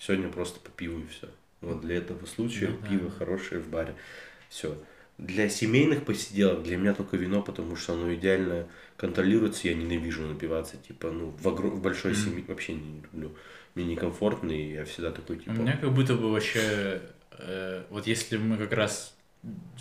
Сегодня 0.00 0.30
просто 0.30 0.58
по 0.58 0.70
пиву 0.70 0.98
и 0.98 1.06
все. 1.06 1.28
Вот 1.60 1.80
для 1.80 1.98
этого 1.98 2.26
случая 2.26 2.70
Ну 2.70 2.78
да. 2.82 2.88
пиво 2.88 3.10
хорошее 3.12 3.60
в 3.60 3.68
баре. 3.68 3.94
Все. 4.48 4.76
Для 5.18 5.48
семейных 5.48 6.04
посиделок 6.04 6.62
для 6.62 6.76
меня 6.76 6.94
только 6.94 7.16
вино, 7.16 7.42
потому 7.42 7.74
что 7.74 7.94
оно 7.94 8.14
идеально 8.14 8.68
контролируется. 8.96 9.66
Я 9.68 9.74
ненавижу 9.74 10.22
напиваться, 10.26 10.76
типа, 10.76 11.10
ну, 11.10 11.30
в, 11.30 11.46
огром- 11.48 11.70
в 11.74 11.82
большой 11.82 12.12
Мгм. 12.12 12.20
семье 12.20 12.44
вообще 12.46 12.74
не 12.74 13.00
люблю. 13.12 13.32
Мне 13.74 13.84
некомфортно, 13.84 14.52
и 14.52 14.72
я 14.74 14.84
всегда 14.84 15.10
такой, 15.10 15.36
У 15.36 15.40
типа... 15.40 15.50
меня 15.52 15.76
как 15.76 15.92
будто 15.92 16.14
бы 16.14 16.30
вообще, 16.30 17.02
э, 17.32 17.84
вот 17.90 18.06
если 18.06 18.36
мы 18.36 18.56
как 18.58 18.72
раз 18.72 19.16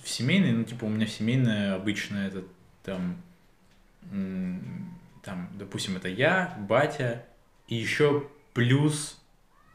в 0.03 0.09
семейной, 0.09 0.51
ну, 0.53 0.63
типа, 0.63 0.85
у 0.85 0.89
меня 0.89 1.05
семейная 1.05 1.75
обычно 1.75 2.17
это 2.27 2.43
там, 2.83 3.21
там, 5.23 5.49
допустим, 5.53 5.97
это 5.97 6.07
я, 6.07 6.55
батя, 6.67 7.25
и 7.67 7.75
еще 7.75 8.27
плюс 8.53 9.19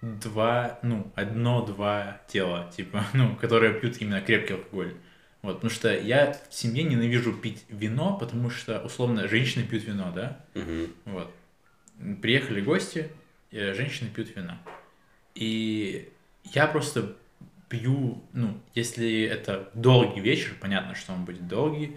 два, 0.01 0.79
ну, 0.83 1.13
одно-два 1.15 2.23
тела, 2.29 2.71
типа, 2.75 3.05
ну, 3.15 3.37
которые 3.37 3.75
пьют 3.75 4.01
именно 4.01 4.21
крепкий 4.21 4.55
алкоголь. 4.55 4.95
Вот, 5.43 5.57
потому 5.57 5.71
что 5.71 5.93
я 5.93 6.39
в 6.49 6.55
семье 6.55 6.85
ненавижу 6.85 7.33
пить 7.33 7.65
вино, 7.69 8.17
потому 8.17 8.49
что, 8.49 8.81
условно, 8.81 9.27
женщины 9.27 9.65
пьют 9.65 9.85
вино, 9.85 10.13
да? 10.15 10.45
Мгм. 10.55 10.93
Вот. 11.05 11.35
Приехали 12.21 12.61
гости, 12.61 13.11
э, 13.51 13.75
женщины 13.75 14.09
пьют 14.09 14.35
вино. 14.37 14.57
И 15.35 16.13
я 16.45 16.69
просто 16.69 17.17
пью, 17.69 18.23
ну, 18.33 18.61
если 18.75 19.23
это 19.23 19.71
долгий 19.75 20.21
вечер, 20.21 20.55
понятно, 20.61 20.95
что 20.95 21.13
он 21.13 21.25
будет 21.25 21.49
долгий, 21.49 21.97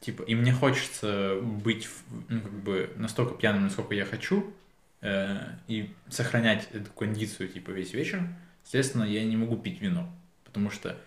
типа, 0.00 0.22
и 0.22 0.34
мне 0.34 0.52
хочется 0.52 1.38
быть, 1.42 1.88
ну, 2.28 2.40
как 2.40 2.52
бы, 2.52 2.90
настолько 2.96 3.34
пьяным, 3.34 3.64
насколько 3.64 3.94
я 3.94 4.06
хочу, 4.06 4.54
э, 5.02 5.38
и 5.68 5.92
сохранять 6.08 6.68
эту 6.72 6.90
кондицию, 6.92 7.48
типа, 7.48 7.72
весь 7.72 7.92
вечер, 7.92 8.22
естественно, 8.64 9.04
я 9.04 9.22
не 9.24 9.36
могу 9.36 9.56
пить 9.56 9.82
вино, 9.82 10.10
потому 10.44 10.70
что 10.70 10.98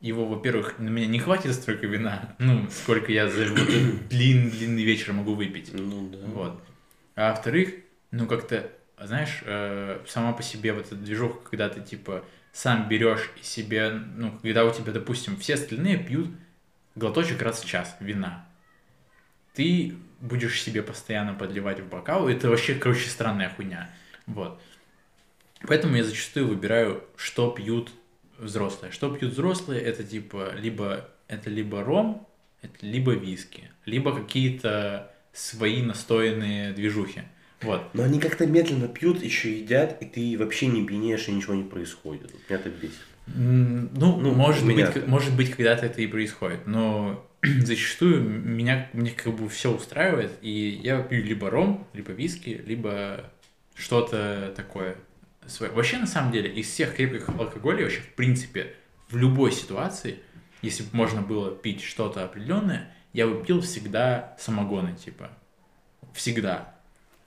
его, 0.00 0.26
во-первых, 0.26 0.78
на 0.78 0.88
меня 0.88 1.06
не 1.06 1.18
хватит 1.18 1.54
столько 1.54 1.86
вина, 1.86 2.34
ну, 2.38 2.68
сколько 2.70 3.10
я 3.10 3.28
за 3.28 3.46
вот 3.46 3.68
длинный-длинный 4.08 4.84
вечер 4.84 5.12
могу 5.12 5.34
выпить. 5.34 5.70
Ну 5.72 6.08
да. 6.08 6.18
Вот. 6.26 6.62
А 7.16 7.30
во-вторых, 7.30 7.74
ну 8.10 8.26
как-то, 8.26 8.70
знаешь, 9.02 9.42
э, 9.44 10.00
сама 10.06 10.32
по 10.32 10.42
себе 10.42 10.72
вот 10.72 10.86
эта 10.86 10.94
движуха, 10.94 11.40
когда 11.50 11.68
ты 11.68 11.80
типа 11.80 12.24
сам 12.52 12.88
берешь 12.88 13.30
и 13.40 13.44
себе, 13.44 13.90
ну, 13.90 14.38
когда 14.40 14.64
у 14.64 14.72
тебя, 14.72 14.92
допустим, 14.92 15.36
все 15.36 15.54
остальные 15.54 15.98
пьют 15.98 16.30
глоточек 16.94 17.42
раз 17.42 17.62
в 17.62 17.66
час 17.66 17.96
вина, 18.00 18.46
ты 19.54 19.96
будешь 20.20 20.62
себе 20.62 20.82
постоянно 20.82 21.34
подливать 21.34 21.80
в 21.80 21.88
бокал, 21.88 22.28
это 22.28 22.48
вообще, 22.48 22.74
короче, 22.74 23.08
странная 23.08 23.50
хуйня. 23.50 23.90
Вот. 24.26 24.60
Поэтому 25.66 25.96
я 25.96 26.04
зачастую 26.04 26.48
выбираю, 26.48 27.04
что 27.16 27.50
пьют 27.50 27.90
взрослые. 28.38 28.92
Что 28.92 29.14
пьют 29.14 29.32
взрослые, 29.32 29.80
это 29.80 30.04
типа 30.04 30.52
либо 30.56 31.08
это 31.28 31.50
либо 31.50 31.82
ром, 31.82 32.26
это 32.62 32.74
либо 32.84 33.12
виски, 33.12 33.70
либо 33.84 34.14
какие-то 34.14 35.12
свои 35.32 35.82
настоянные 35.82 36.72
движухи. 36.72 37.22
Вот. 37.60 37.82
Но 37.92 38.04
они 38.04 38.20
как-то 38.20 38.46
медленно 38.46 38.88
пьют, 38.88 39.22
еще 39.22 39.58
едят, 39.58 40.00
и 40.00 40.06
ты 40.06 40.36
вообще 40.38 40.66
не 40.66 40.84
пьянеешь, 40.86 41.28
и 41.28 41.32
ничего 41.32 41.54
не 41.54 41.64
происходит. 41.64 42.32
Меня 42.48 42.58
это 42.60 42.70
бесит. 42.70 42.98
Ну, 43.26 44.16
Ну, 44.16 44.32
может, 44.32 44.64
быть, 44.64 44.92
так. 44.92 45.06
может 45.06 45.34
быть, 45.36 45.50
когда-то 45.50 45.86
это 45.86 46.00
и 46.00 46.06
происходит, 46.06 46.66
но 46.66 47.26
зачастую 47.42 48.22
меня 48.22 48.88
мне 48.92 49.10
как 49.10 49.34
бы 49.34 49.48
все 49.48 49.74
устраивает, 49.74 50.32
и 50.40 50.80
я 50.82 51.02
пью 51.02 51.22
либо 51.22 51.50
ром, 51.50 51.86
либо 51.92 52.12
виски, 52.12 52.62
либо 52.64 53.30
что-то 53.74 54.52
такое. 54.56 54.96
Свое. 55.48 55.72
Вообще, 55.72 55.98
на 55.98 56.06
самом 56.06 56.32
деле, 56.32 56.52
из 56.52 56.68
всех 56.68 56.94
крепких 56.94 57.28
алкоголей, 57.28 57.84
вообще, 57.84 58.00
в 58.00 58.14
принципе, 58.14 58.74
в 59.08 59.16
любой 59.16 59.52
ситуации, 59.52 60.20
если 60.62 60.82
бы 60.82 60.90
можно 60.92 61.22
было 61.22 61.50
пить 61.50 61.82
что-то 61.82 62.24
определенное, 62.24 62.92
я 63.12 63.26
бы 63.26 63.42
пил 63.44 63.60
всегда 63.60 64.36
самогоны, 64.38 64.94
типа. 64.94 65.30
Всегда. 66.12 66.74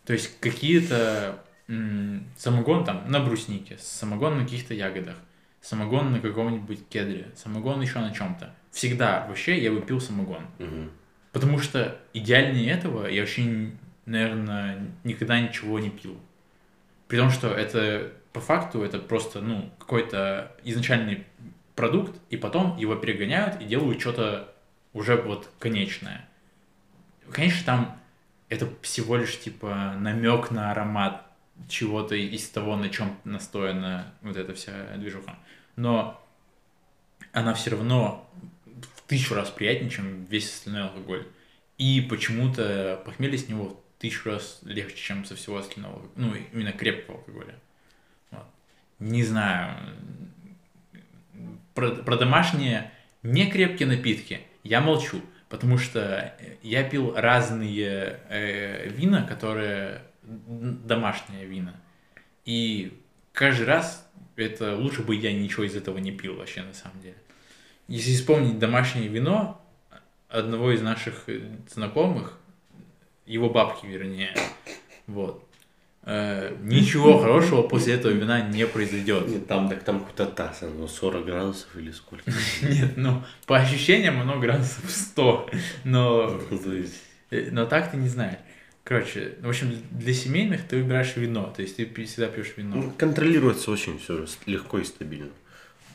То 0.05 0.13
есть 0.13 0.39
какие-то 0.39 1.43
м, 1.67 2.27
самогон 2.37 2.83
там 2.83 3.09
на 3.09 3.19
бруснике, 3.19 3.77
самогон 3.79 4.37
на 4.37 4.43
каких-то 4.43 4.73
ягодах, 4.73 5.15
самогон 5.61 6.11
на 6.11 6.19
каком-нибудь 6.19 6.87
кедре, 6.89 7.31
самогон 7.35 7.81
еще 7.81 7.99
на 7.99 8.13
чем-то. 8.13 8.53
Всегда 8.71 9.25
вообще 9.27 9.61
я 9.61 9.71
бы 9.71 9.81
пил 9.81 10.01
самогон. 10.01 10.45
Мгм. 10.59 10.91
Потому 11.31 11.59
что 11.59 11.97
идеальнее 12.13 12.71
этого 12.71 13.07
я 13.07 13.21
вообще, 13.21 13.71
наверное, 14.05 14.87
никогда 15.03 15.39
ничего 15.39 15.79
не 15.79 15.89
пил. 15.89 16.17
При 17.11 17.17
том, 17.17 17.29
что 17.29 17.49
это 17.49 18.13
по 18.31 18.39
факту 18.39 18.83
это 18.83 18.97
просто, 18.97 19.41
ну, 19.41 19.69
какой-то 19.77 20.55
изначальный 20.63 21.25
продукт, 21.75 22.17
и 22.29 22.37
потом 22.37 22.77
его 22.77 22.95
перегоняют 22.95 23.61
и 23.61 23.65
делают 23.65 23.99
что-то 23.99 24.55
уже 24.93 25.17
вот 25.17 25.49
конечное. 25.59 26.25
Конечно, 27.29 27.65
там 27.65 28.01
это 28.47 28.69
всего 28.81 29.17
лишь 29.17 29.37
типа 29.37 29.93
намек 29.99 30.51
на 30.51 30.71
аромат 30.71 31.25
чего-то 31.67 32.15
из 32.15 32.47
того, 32.47 32.77
на 32.77 32.87
чем 32.87 33.17
настояна 33.25 34.13
вот 34.21 34.37
эта 34.37 34.53
вся 34.53 34.71
движуха. 34.95 35.37
Но 35.75 36.25
она 37.33 37.53
все 37.55 37.71
равно 37.71 38.31
в 38.65 39.01
тысячу 39.01 39.35
раз 39.35 39.49
приятнее, 39.49 39.91
чем 39.91 40.23
весь 40.29 40.49
остальной 40.49 40.83
алкоголь. 40.83 41.27
И 41.77 41.99
почему-то 41.99 43.01
похмелье 43.03 43.37
с 43.37 43.49
него 43.49 43.80
тысячу 44.01 44.31
раз 44.31 44.59
легче, 44.63 44.97
чем 44.97 45.25
со 45.25 45.35
всего 45.35 45.57
остального, 45.57 46.01
ну, 46.15 46.33
именно 46.51 46.71
крепкого 46.71 47.19
алкоголя. 47.19 47.55
Вот. 48.31 48.45
Не 48.97 49.23
знаю. 49.23 49.77
Про, 51.75 51.91
про 51.91 52.17
домашние 52.17 52.91
некрепкие 53.21 53.87
напитки 53.87 54.41
я 54.63 54.81
молчу, 54.81 55.21
потому 55.49 55.77
что 55.77 56.35
я 56.63 56.83
пил 56.83 57.13
разные 57.15 58.19
э, 58.27 58.89
вина, 58.89 59.21
которые 59.23 60.01
домашние 60.23 61.45
вина. 61.45 61.75
И 62.43 62.99
каждый 63.33 63.67
раз 63.67 64.09
это 64.35 64.75
лучше 64.75 65.03
бы 65.03 65.15
я 65.15 65.31
ничего 65.31 65.63
из 65.63 65.75
этого 65.75 65.99
не 65.99 66.11
пил 66.11 66.37
вообще 66.37 66.63
на 66.63 66.73
самом 66.73 66.99
деле. 67.01 67.17
Если 67.87 68.13
вспомнить 68.13 68.57
домашнее 68.57 69.07
вино 69.09 69.63
одного 70.27 70.71
из 70.71 70.81
наших 70.81 71.25
знакомых, 71.69 72.40
его 73.31 73.49
бабки 73.49 73.85
вернее, 73.85 74.35
вот, 75.07 75.43
э, 76.03 76.55
ничего 76.61 77.19
хорошего 77.19 77.61
после 77.63 77.93
этого 77.93 78.11
вина 78.11 78.41
не 78.41 78.65
произойдет. 78.67 79.27
Нет, 79.27 79.47
там, 79.47 79.69
так 79.69 79.83
там 79.83 79.99
какой-то 80.01 80.25
таз, 80.25 80.63
оно 80.63 80.87
40 80.87 81.25
градусов 81.25 81.75
или 81.75 81.91
сколько. 81.91 82.31
Нет, 82.61 82.97
ну, 82.97 83.23
по 83.45 83.57
ощущениям 83.57 84.19
оно 84.21 84.39
градусов 84.39 84.89
100, 84.89 85.49
но, 85.85 86.41
есть, 86.73 87.01
э, 87.31 87.49
но 87.51 87.65
так 87.65 87.91
ты 87.91 87.97
не 87.97 88.07
знаешь. 88.09 88.39
Короче, 88.83 89.35
в 89.41 89.47
общем, 89.47 89.77
для 89.91 90.13
семейных 90.13 90.67
ты 90.67 90.77
выбираешь 90.77 91.15
вино, 91.15 91.53
то 91.55 91.61
есть 91.61 91.77
ты 91.77 91.85
всегда 92.05 92.27
пьешь 92.27 92.53
вино. 92.57 92.75
ну, 92.77 92.91
Контролируется 92.97 93.69
очень 93.71 93.99
все 93.99 94.25
легко 94.47 94.79
и 94.79 94.83
стабильно. 94.83 95.29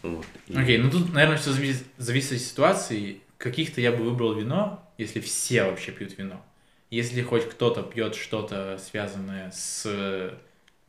Вот. 0.03 0.25
И- 0.47 0.57
Окей, 0.57 0.79
ну 0.79 0.89
тут, 0.91 1.13
наверное, 1.13 1.37
все 1.37 1.51
зависит, 1.51 1.83
зависит 1.99 2.33
от 2.33 2.39
ситуации. 2.39 3.21
Каких-то 3.39 3.81
я 3.81 3.91
бы 3.93 4.05
выбрал 4.05 4.35
вино, 4.35 4.89
если 4.99 5.21
все 5.21 5.65
вообще 5.65 5.91
пьют 5.93 6.17
вино. 6.17 6.41
Если 6.91 7.23
хоть 7.23 7.49
кто-то 7.49 7.83
пьет 7.83 8.15
что-то 8.15 8.79
связанное 8.79 9.51
с 9.51 10.39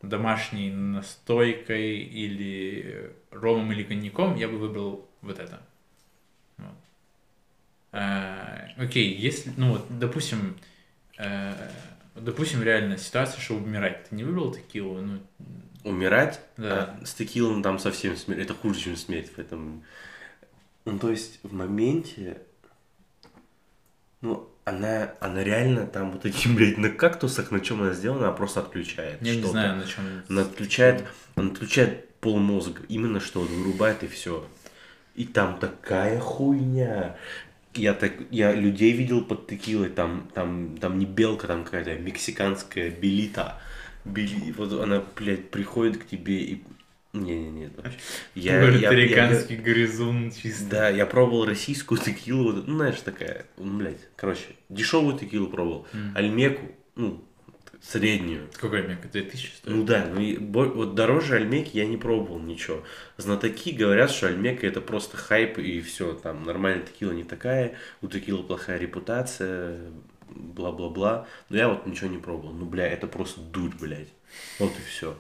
домашней 0.02 0.72
настойкой 0.72 1.98
или 1.98 3.14
ромом 3.32 3.72
или 3.72 3.84
коньяком, 3.84 4.36
я 4.36 4.48
бы 4.48 4.58
выбрал 4.58 5.10
вот 5.22 5.40
это. 5.40 5.60
Вот. 6.58 6.76
А, 7.92 8.68
окей, 8.78 9.16
если, 9.16 9.52
ну 9.58 9.72
вот, 9.74 9.86
допустим, 9.90 10.58
э, 11.18 11.54
допустим, 12.16 12.62
реально 12.62 12.98
ситуация, 12.98 13.40
что 13.42 13.56
умирать, 13.56 14.08
ты 14.10 14.16
не 14.16 14.24
выбрал 14.24 14.54
текилу, 14.54 15.02
ну, 15.02 15.20
Умирать 15.84 16.42
Да. 16.58 16.98
а 17.02 17.06
с 17.06 17.14
текилом 17.14 17.64
там 17.64 17.80
совсем 17.80 18.18
смерть. 18.18 18.42
Это 18.42 18.54
хуже, 18.54 18.80
чем 18.82 18.98
смерть. 18.98 19.32
Поэтому... 19.36 19.84
Ну, 20.84 21.00
то 21.00 21.10
есть 21.10 21.40
в 21.44 21.54
моменте... 21.54 22.42
Ну, 24.20 24.50
она, 24.68 25.14
она 25.22 25.44
реально 25.46 25.88
там 25.88 26.12
вот 26.12 26.26
этим, 26.26 26.56
блядь, 26.58 26.78
на 26.78 26.90
кактусах, 26.90 27.52
на 27.52 27.62
чем 27.62 27.82
она 27.82 27.94
сделана, 27.94 28.28
она 28.28 28.34
просто 28.34 28.60
отключает. 28.60 29.22
я 29.22 29.36
не 29.36 29.44
знаю, 29.44 29.78
на 29.78 29.86
чем. 29.86 30.04
Она 30.28 30.42
отключает, 30.42 31.06
она 31.36 31.52
отключает 31.52 32.10
полмозга. 32.20 32.82
Именно 32.90 33.22
что 33.22 33.42
вот 33.42 33.50
вырубает 33.50 34.04
и 34.04 34.08
все. 34.08 34.46
И 35.16 35.24
там 35.24 35.58
такая 35.58 36.20
хуйня. 36.20 37.16
Я 37.74 37.94
так, 37.94 38.12
я 38.30 38.52
людей 38.54 38.92
видел 38.92 39.24
под 39.24 39.48
текилой, 39.48 39.90
там, 39.90 40.30
там, 40.34 40.78
там 40.78 41.00
не 41.00 41.06
белка, 41.06 41.48
там 41.48 41.64
какая-то 41.64 41.96
мексиканская 41.96 42.90
белита. 42.90 43.62
Бели, 44.04 44.52
вот 44.52 44.74
она, 44.74 45.02
блядь, 45.16 45.50
приходит 45.50 45.98
к 45.98 46.08
тебе 46.08 46.42
и... 46.42 46.64
Не-не-не. 47.24 47.70
вообще. 47.76 47.98
Я, 48.36 48.62
я- 48.62 48.70
я- 48.72 48.90
Пуэрториканский 48.90 49.56
грызун 49.58 50.32
чисто. 50.32 50.66
да, 50.70 50.90
я 50.90 51.06
пробовал 51.06 51.46
российскую 51.46 52.00
текилу, 52.04 52.52
вот, 52.54 52.68
ну, 52.68 52.76
знаешь, 52.76 53.00
такая, 53.02 53.46
блядь, 53.58 54.00
короче, 54.16 54.44
дешевую 54.70 55.18
текилу 55.18 55.48
пробовал, 55.48 55.88
Мгм. 55.94 56.12
альмеку, 56.16 56.72
ну, 56.96 57.24
среднюю, 57.82 58.48
Сколько 58.54 58.82
мека? 58.82 59.08
2000 59.08 59.48
стоит? 59.56 59.76
ну 59.76 59.84
да, 59.84 60.06
ну 60.14 60.20
и 60.20 60.38
вот 60.38 60.96
дороже 60.96 61.36
Альмеки 61.36 61.78
я 61.78 61.86
не 61.86 61.96
пробовал 61.96 62.40
ничего. 62.40 62.84
Знатоки 63.18 63.72
говорят, 63.72 64.10
что 64.12 64.28
Альмека 64.28 64.66
это 64.68 64.82
просто 64.82 65.16
хайп 65.16 65.60
и 65.60 65.80
все, 65.82 66.14
там 66.14 66.44
нормальная 66.44 66.86
текила 66.86 67.12
не 67.12 67.24
такая, 67.24 67.76
у 68.02 68.08
текилы 68.08 68.44
плохая 68.44 68.78
репутация, 68.80 69.80
бла-бла-бла. 70.30 71.28
Но 71.50 71.58
я 71.58 71.70
вот 71.70 71.86
ничего 71.86 72.10
не 72.10 72.18
пробовал. 72.18 72.54
Ну, 72.54 72.66
бля, 72.66 72.88
это 72.88 73.08
просто 73.08 73.40
дурь, 73.42 73.74
блядь. 73.80 74.10
Вот 74.60 74.72
и 74.72 74.82
все. 74.90 75.16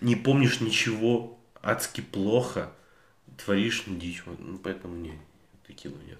Не 0.00 0.16
помнишь 0.16 0.60
ничего, 0.60 1.38
адски 1.62 2.00
плохо, 2.00 2.72
творишь 3.36 3.84
дичь, 3.86 4.22
ну 4.38 4.58
поэтому 4.58 4.96
не, 4.96 5.18
текилу 5.66 5.96
нет. 6.06 6.18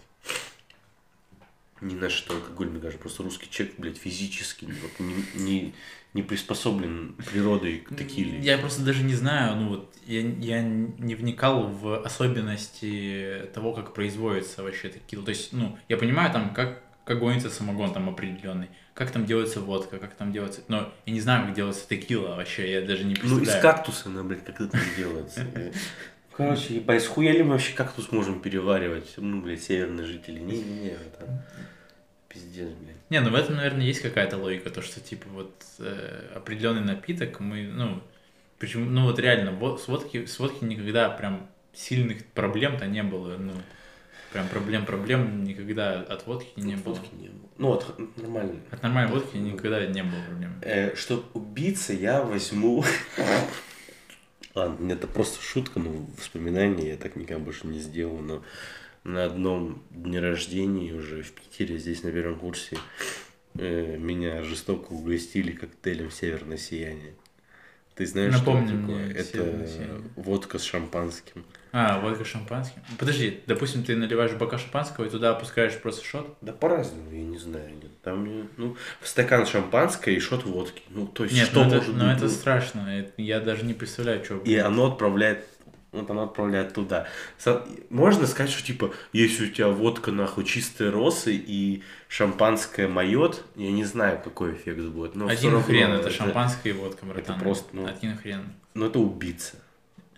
Ни 1.83 1.95
на 1.95 2.09
что 2.09 2.35
алкоголь, 2.35 2.71
мне 2.71 2.81
кажется, 2.81 3.01
просто 3.01 3.23
русский 3.23 3.51
человек, 3.51 3.75
блядь, 3.79 3.99
физически 3.99 4.65
вот, 4.65 4.99
не, 4.99 5.15
не, 5.35 5.75
не 6.15 6.23
приспособлен 6.23 7.15
природой 7.31 7.81
к 7.81 7.95
текиле. 7.95 8.41
Я 8.41 8.57
просто 8.57 8.83
даже 8.83 9.03
не 9.03 9.15
знаю, 9.15 9.57
ну 9.57 9.69
вот, 9.69 9.95
я, 10.07 10.21
я 10.21 10.63
не 10.63 11.15
вникал 11.15 11.69
в 11.69 12.03
особенности 12.03 13.51
того, 13.53 13.75
как 13.75 13.93
производится 13.93 14.63
вообще 14.63 14.89
текила. 14.89 15.23
То 15.23 15.31
есть, 15.31 15.53
ну, 15.53 15.79
я 15.89 15.99
понимаю 15.99 16.33
там, 16.33 16.55
как, 16.55 16.83
как 17.05 17.19
гонится 17.19 17.51
самогон 17.51 17.93
там 17.93 18.09
определенный, 18.09 18.69
как 18.97 19.11
там 19.11 19.27
делается 19.27 19.61
водка, 19.61 19.99
как 19.99 20.15
там 20.15 20.33
делается... 20.33 20.63
Но 20.69 20.91
я 21.05 21.13
не 21.13 21.21
знаю, 21.21 21.45
как 21.45 21.55
делается 21.55 21.87
текила 21.87 22.35
вообще, 22.35 22.73
я 22.73 22.81
даже 22.81 23.05
не 23.05 23.11
Ну, 23.11 23.21
представляю. 23.21 23.59
из 23.59 23.63
кактуса, 23.63 24.09
ну, 24.09 24.25
блядь, 24.25 24.43
как 24.43 24.59
это 24.59 24.79
делается. 24.97 25.45
Короче, 26.37 26.77
ебать, 26.77 27.03
схуя 27.03 27.33
ли 27.33 27.43
мы 27.43 27.51
вообще 27.51 27.75
кактус 27.75 28.11
можем 28.11 28.41
переваривать? 28.41 29.13
Ну, 29.19 29.43
блядь, 29.43 29.63
северные 29.63 30.07
жители. 30.07 30.39
Не-не-не, 30.41 30.93
это 30.93 31.45
пиздец, 32.29 32.71
блядь. 32.71 32.97
Не, 33.11 33.21
ну 33.21 33.31
в 33.31 33.35
этом, 33.35 33.57
наверное, 33.57 33.85
есть 33.85 34.01
какая-то 34.01 34.39
логика, 34.39 34.71
то, 34.71 34.81
что, 34.81 35.01
типа, 35.01 35.27
вот 35.29 35.53
э, 35.79 36.31
определенный 36.35 36.83
напиток 36.83 37.39
мы, 37.41 37.65
ну, 37.65 38.03
почему, 38.59 38.87
ну, 38.89 39.03
вот 39.05 39.19
реально, 39.19 39.53
вот, 39.53 39.83
с, 39.83 39.89
водки, 39.89 40.25
с 40.25 40.39
водки 40.39 40.65
никогда 40.65 41.11
прям 41.11 41.47
сильных 41.75 42.25
проблем-то 42.29 42.87
не 42.87 43.03
было, 43.03 43.37
ну, 43.37 43.53
прям 44.37 44.49
проблем-проблем 44.49 45.45
никогда 45.45 46.01
от 46.03 46.27
водки 46.27 46.49
не 46.57 46.75
Вот 46.75 46.85
было. 46.85 46.95
водки 46.95 47.15
не 47.15 47.29
было. 47.29 47.49
Ну, 47.57 47.67
вот, 47.69 47.99
нормально. 48.17 48.61
От 48.71 48.83
нормальной 48.83 49.13
водки 49.13 49.37
никогда 49.39 49.87
не 49.87 50.03
было 50.03 50.21
проблем. 50.27 50.53
Э, 50.61 50.95
чтоб 50.95 51.25
убиться, 51.35 51.95
я 51.95 52.23
возьму... 52.23 52.85
Ладно, 54.55 54.93
это 54.93 55.07
просто 55.07 55.43
шутка, 55.43 55.79
ну, 55.81 56.09
воспоминания 56.19 56.91
я 56.91 56.97
так 56.97 57.17
никогда 57.17 57.43
больше 57.43 57.67
не 57.67 57.79
сделал, 57.79 58.19
но 58.19 58.43
на 59.05 59.25
одном 59.25 59.83
дне 59.91 60.21
рождения 60.21 60.93
уже 60.93 61.23
в 61.23 61.33
Питере, 61.33 61.79
здесь 61.79 62.03
на 62.03 62.13
первом 62.13 62.39
курсе, 62.39 62.77
э, 63.55 63.97
меня 63.97 64.43
жестоко 64.43 64.93
угостили 64.93 65.53
коктейлем 65.53 66.11
«Северное 66.11 66.59
сияние». 66.59 67.15
Ты 67.95 68.05
знаешь, 68.07 68.35
Напомни 68.35 68.67
что 68.67 68.77
это 68.77 68.83
мне 68.83 68.97
такое? 69.15 69.25
«Северное 69.25 69.65
Это 69.65 69.73
сияние». 69.73 70.03
водка 70.17 70.59
с 70.59 70.63
шампанским. 70.63 71.45
А, 71.73 72.01
водка 72.01 72.25
шампанским. 72.25 72.81
Подожди, 72.99 73.41
допустим, 73.47 73.83
ты 73.83 73.97
наливаешь 73.97 74.33
бока 74.33 74.57
шампанского 74.59 75.05
и 75.05 75.11
туда 75.11 75.31
опускаешь 75.31 75.77
просто 75.79 76.05
шот? 76.05 76.37
Да 76.41 76.53
по-разному, 76.53 77.11
я 77.13 77.23
не 77.23 77.39
знаю. 77.39 77.69
Нет. 77.71 78.01
Там, 78.03 78.25
э, 78.25 78.45
ну, 78.57 78.77
стакан 79.03 79.47
шампанское 79.47 80.15
и 80.15 80.21
шот 80.21 80.45
водки. 80.45 80.83
Ну, 80.91 81.07
то 81.07 81.25
есть, 81.25 81.35
Нет, 81.37 81.47
что 81.49 81.61
ну 81.65 81.67
это, 81.69 81.77
может 81.77 81.95
ну 81.97 82.05
быть? 82.07 82.17
это 82.17 82.25
ну? 82.25 82.31
страшно. 82.31 82.81
это- 82.99 83.13
Я 83.21 83.41
даже 83.41 83.65
не 83.65 83.75
представляю, 83.75 84.25
что 84.25 84.37
И 84.39 84.57
оно 84.57 84.93
отправляет, 84.93 85.45
вот 85.93 86.09
оно 86.11 86.25
отправляет 86.25 86.73
туда. 86.73 87.07
Можно 87.91 88.27
сказать, 88.27 88.51
что 88.53 88.65
типа, 88.65 88.93
если 89.13 89.47
у 89.47 89.51
тебя 89.51 89.69
водка 89.69 90.13
нахуй 90.13 90.45
чистые 90.45 90.91
росы 90.91 91.35
и 91.35 91.83
шампанское 92.09 92.89
майот, 92.89 93.45
я 93.57 93.71
не 93.71 93.85
знаю, 93.85 94.21
какой 94.23 94.55
эффект 94.55 94.81
будет. 94.87 95.15
Но 95.15 95.29
Один 95.29 95.53
равно 95.53 95.67
хрен, 95.67 95.93
это, 95.93 96.11
шампанское 96.11 96.71
и 96.71 96.73
водка, 96.73 97.05
братан. 97.07 97.23
это 97.35 97.43
просто, 97.43 97.69
ну, 97.73 97.87
Один 97.87 98.17
хрен. 98.17 98.53
Ну 98.75 98.87
это 98.87 98.99
убийца. 98.99 99.57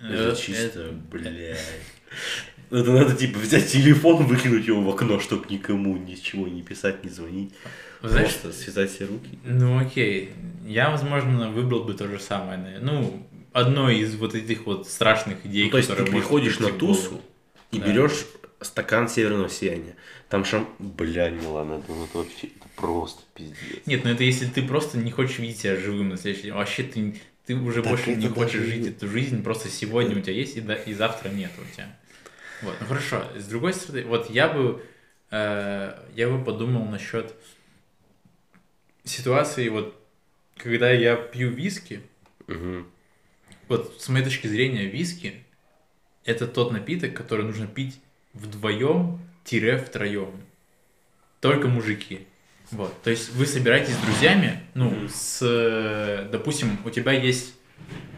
Это 0.00 0.36
чисто, 0.40 0.62
это- 0.80 0.92
блядь. 1.10 1.58
Это 2.70 2.92
надо 2.92 3.14
типа 3.14 3.38
взять 3.38 3.70
телефон, 3.72 4.26
выкинуть 4.26 4.66
его 4.66 4.82
в 4.82 4.88
окно, 4.90 5.20
чтобы 5.20 5.46
никому 5.48 5.96
ничего 5.96 6.46
не 6.48 6.62
писать, 6.62 7.02
не 7.02 7.10
звонить. 7.10 7.54
Знаешь, 8.02 8.34
Просто 8.34 8.52
связать 8.52 8.90
все 8.92 9.06
руки. 9.06 9.38
Ну 9.44 9.78
окей, 9.78 10.32
я, 10.66 10.90
возможно, 10.90 11.50
выбрал 11.50 11.84
бы 11.84 11.94
то 11.94 12.06
же 12.06 12.20
самое. 12.20 12.78
Ну, 12.80 13.26
одно 13.52 13.90
из 13.90 14.14
вот 14.16 14.34
этих 14.34 14.66
вот 14.66 14.86
страшных 14.86 15.44
идей, 15.46 15.64
Ну, 15.64 15.70
то 15.70 15.78
есть 15.78 15.94
ты 15.96 16.04
приходишь 16.04 16.58
на 16.58 16.68
тусу 16.70 17.20
и 17.72 17.78
Да. 17.80 17.86
берешь 17.88 18.26
стакан 18.60 19.08
северного 19.08 19.48
сияния. 19.48 19.96
Там 20.28 20.44
шам... 20.44 20.68
Бля, 20.78 21.30
не 21.30 21.46
ладно, 21.46 21.82
это 21.82 21.90
вот 21.92 22.10
вообще 22.12 22.48
это 22.48 22.68
просто 22.76 23.22
пиздец. 23.34 23.56
Нет, 23.86 24.04
ну 24.04 24.10
это 24.10 24.24
если 24.24 24.46
ты 24.46 24.62
просто 24.62 24.98
не 24.98 25.10
хочешь 25.10 25.38
видеть 25.38 25.58
себя 25.60 25.76
живым 25.76 26.10
на 26.10 26.18
следующий 26.18 26.44
день. 26.44 26.52
Вообще 26.52 26.82
ты, 26.82 27.20
ты 27.48 27.56
уже 27.56 27.80
Так 27.82 27.92
больше 27.92 28.14
не 28.14 28.28
хочешь 28.28 28.62
жить 28.62 28.86
эту 28.88 29.08
жизнь, 29.08 29.42
просто 29.42 29.70
сегодня 29.70 30.18
у 30.18 30.20
тебя 30.20 30.34
есть, 30.34 30.58
и, 30.58 30.60
да- 30.60 30.74
и 30.74 30.92
завтра 30.92 31.30
нет 31.30 31.50
у 31.58 31.64
тебя. 31.74 31.96
Вот, 32.60 32.76
ну 32.78 32.86
хорошо. 32.86 33.24
С 33.34 33.46
другой 33.46 33.72
стороны, 33.72 34.04
вот 34.04 34.28
я 34.28 34.48
бы, 34.48 34.84
э, 35.30 35.98
я 36.14 36.28
бы 36.28 36.44
подумал 36.44 36.84
насчет 36.84 37.34
ситуации, 39.02 39.70
вот, 39.70 39.98
когда 40.58 40.90
я 40.92 41.16
пью 41.16 41.48
виски, 41.48 42.02
Мгм. 42.48 42.86
вот 43.68 43.96
с 43.98 44.10
моей 44.10 44.26
точки 44.26 44.46
зрения, 44.46 44.84
виски 44.84 45.42
это 46.26 46.46
тот 46.46 46.70
напиток, 46.70 47.14
который 47.14 47.46
нужно 47.46 47.66
пить 47.66 47.98
вдвоем-втроем. 48.34 50.32
Только 51.40 51.68
мужики. 51.68 52.26
Вот. 52.70 53.02
То 53.02 53.10
есть 53.10 53.30
вы 53.34 53.46
собираетесь 53.46 53.94
с 53.94 53.98
друзьями, 53.98 54.60
ну, 54.74 55.08
с, 55.08 55.40
э, 55.42 56.28
допустим, 56.30 56.78
у 56.84 56.90
тебя 56.90 57.12
есть 57.12 57.54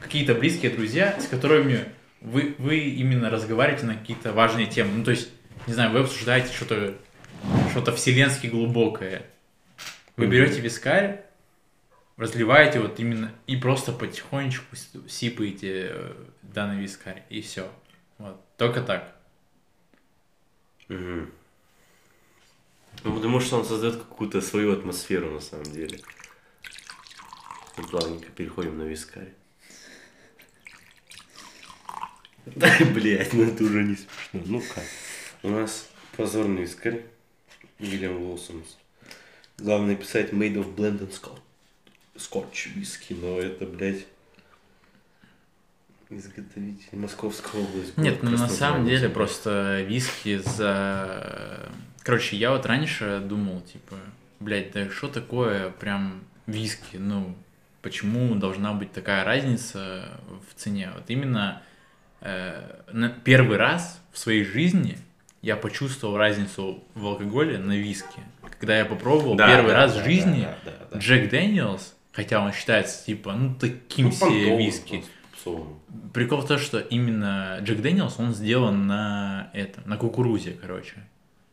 какие-то 0.01 0.35
близкие 0.35 0.73
друзья, 0.73 1.19
с 1.21 1.27
которыми 1.27 1.85
вы, 2.21 2.55
вы 2.59 2.79
именно 2.79 3.31
разговариваете 3.31 3.87
на 3.87 3.95
какие-то 3.95 4.33
важные 4.33 4.67
темы. 4.67 4.93
Ну, 4.97 5.05
то 5.05 5.13
есть, 5.13 5.31
не 5.67 5.75
знаю, 5.75 5.93
вы 5.93 6.01
обсуждаете 6.01 6.53
что-то 6.53 6.95
что-то 7.71 7.93
вселенски 7.93 8.47
глубокое. 8.47 9.23
Вы 10.17 10.27
берете 10.27 10.61
вискарь, 10.61 11.25
разливаете 12.17 12.81
вот 12.81 13.01
именно 13.01 13.33
и 13.47 13.57
просто 13.57 13.93
потихонечку 13.93 14.77
сипаете 15.09 15.91
э, 15.93 16.13
данный 16.43 16.81
вискарь, 16.81 17.23
и 17.31 17.41
все. 17.41 17.71
Вот. 18.19 18.39
Только 18.59 18.83
так. 18.83 19.17
Мгм. 20.89 21.31
Ну, 23.03 23.15
потому 23.15 23.41
что 23.41 23.59
он 23.59 23.65
создает 23.65 23.97
какую-то 23.97 24.41
свою 24.41 24.73
атмосферу 24.73 25.31
на 25.31 25.41
самом 25.41 25.71
деле. 25.73 26.01
Мы 27.77 27.85
плавненько 27.87 28.31
переходим 28.31 28.79
на 28.79 28.83
вискарь. 28.83 29.33
Да, 32.47 32.75
блядь, 32.95 33.33
ну 33.33 33.45
это 33.45 33.65
уже 33.65 33.83
не 33.85 33.97
смешно. 33.97 34.43
Ну 34.47 34.63
как? 34.75 34.85
У 35.43 35.49
нас 35.49 35.89
позорный 36.17 36.63
вискарь. 36.63 37.05
Уильям 37.79 38.21
Уилсонс. 38.21 38.77
Главное 39.59 39.97
писать 39.97 40.33
Made 40.33 40.55
of 40.55 40.75
Blended 40.75 41.11
Scotch. 41.11 41.41
Scotch 42.17 42.69
виски, 42.75 43.15
но 43.15 43.39
это, 43.39 43.65
блядь, 43.65 44.07
изготовитель 46.11 46.99
Московская 46.99 47.63
область. 47.63 47.97
Нет, 47.97 48.23
ну 48.23 48.31
на 48.31 48.49
самом 48.49 48.87
деле 48.87 49.09
просто 49.09 49.81
виски 49.83 50.39
за... 50.39 51.71
Короче, 52.03 52.37
я 52.37 52.53
вот 52.53 52.67
раньше 52.67 53.21
думал, 53.25 53.61
типа, 53.61 53.97
блядь, 54.41 54.73
да 54.73 54.91
что 54.91 55.09
такое 55.09 55.71
прям 55.71 56.25
виски? 56.47 56.97
Ну, 56.97 57.37
почему 57.83 58.35
должна 58.35 58.73
быть 58.73 58.93
такая 58.93 59.25
разница 59.25 60.09
в 60.49 60.55
цене? 60.59 60.91
Вот 60.95 61.05
именно 61.09 61.63
э, 62.21 62.83
на 62.93 63.09
первый 63.11 63.59
раз 63.59 64.01
в 64.13 64.19
своей 64.19 64.45
жизни 64.45 64.99
я 65.43 65.57
почувствовал 65.57 66.17
разницу 66.17 66.83
в 66.95 67.07
алкоголе 67.07 67.59
на 67.59 67.77
виски. 67.77 68.21
Когда 68.59 68.79
я 68.79 68.85
попробовал 68.85 69.37
Да, 69.37 69.49
первый 69.49 69.71
да, 69.71 69.77
раз 69.77 69.95
да, 69.95 70.03
в 70.03 70.05
жизни 70.05 70.43
да, 70.43 70.59
да, 70.65 70.73
да. 70.93 70.99
Jack 70.99 71.31
Daniel's, 71.31 71.95
хотя 72.13 72.41
он 72.41 72.53
считается 72.53 73.05
типа, 73.07 73.33
ну, 73.33 73.55
таким 73.55 74.07
Ну, 74.07 74.13
себе 74.13 74.57
виски. 74.59 75.05
Прикол 76.13 76.41
в 76.41 76.47
том, 76.47 76.59
что 76.59 76.79
именно 76.79 77.59
Jack 77.63 77.81
Daniel's, 77.81 78.19
он 78.19 78.35
сделан 78.35 78.87
на 78.87 79.51
этом, 79.55 79.85
на 79.87 79.97
кукурузе, 79.97 80.53
короче. 80.61 80.97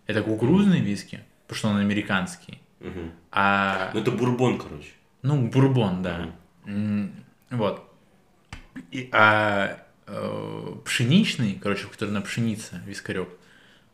Это 0.08 0.24
кукурузный 0.24 0.80
виски, 0.80 1.20
потому 1.48 1.58
что 1.58 1.68
он 1.70 1.78
американский. 1.78 2.60
Мгм. 2.80 3.12
А, 3.32 3.92
Ну 3.94 4.00
это 4.02 4.12
бурбон, 4.12 4.58
короче. 4.58 4.90
ну, 5.22 5.48
бурбон, 5.50 6.02
да. 6.04 6.30
М, 6.66 7.12
Вот. 7.50 7.84
И- 8.92 9.10
а 9.12 9.80
э, 10.08 10.76
пшеничный, 10.86 11.60
короче, 11.62 11.88
который 11.88 12.12
на 12.12 12.22
пшенице, 12.22 12.82
вискарек, 12.86 13.28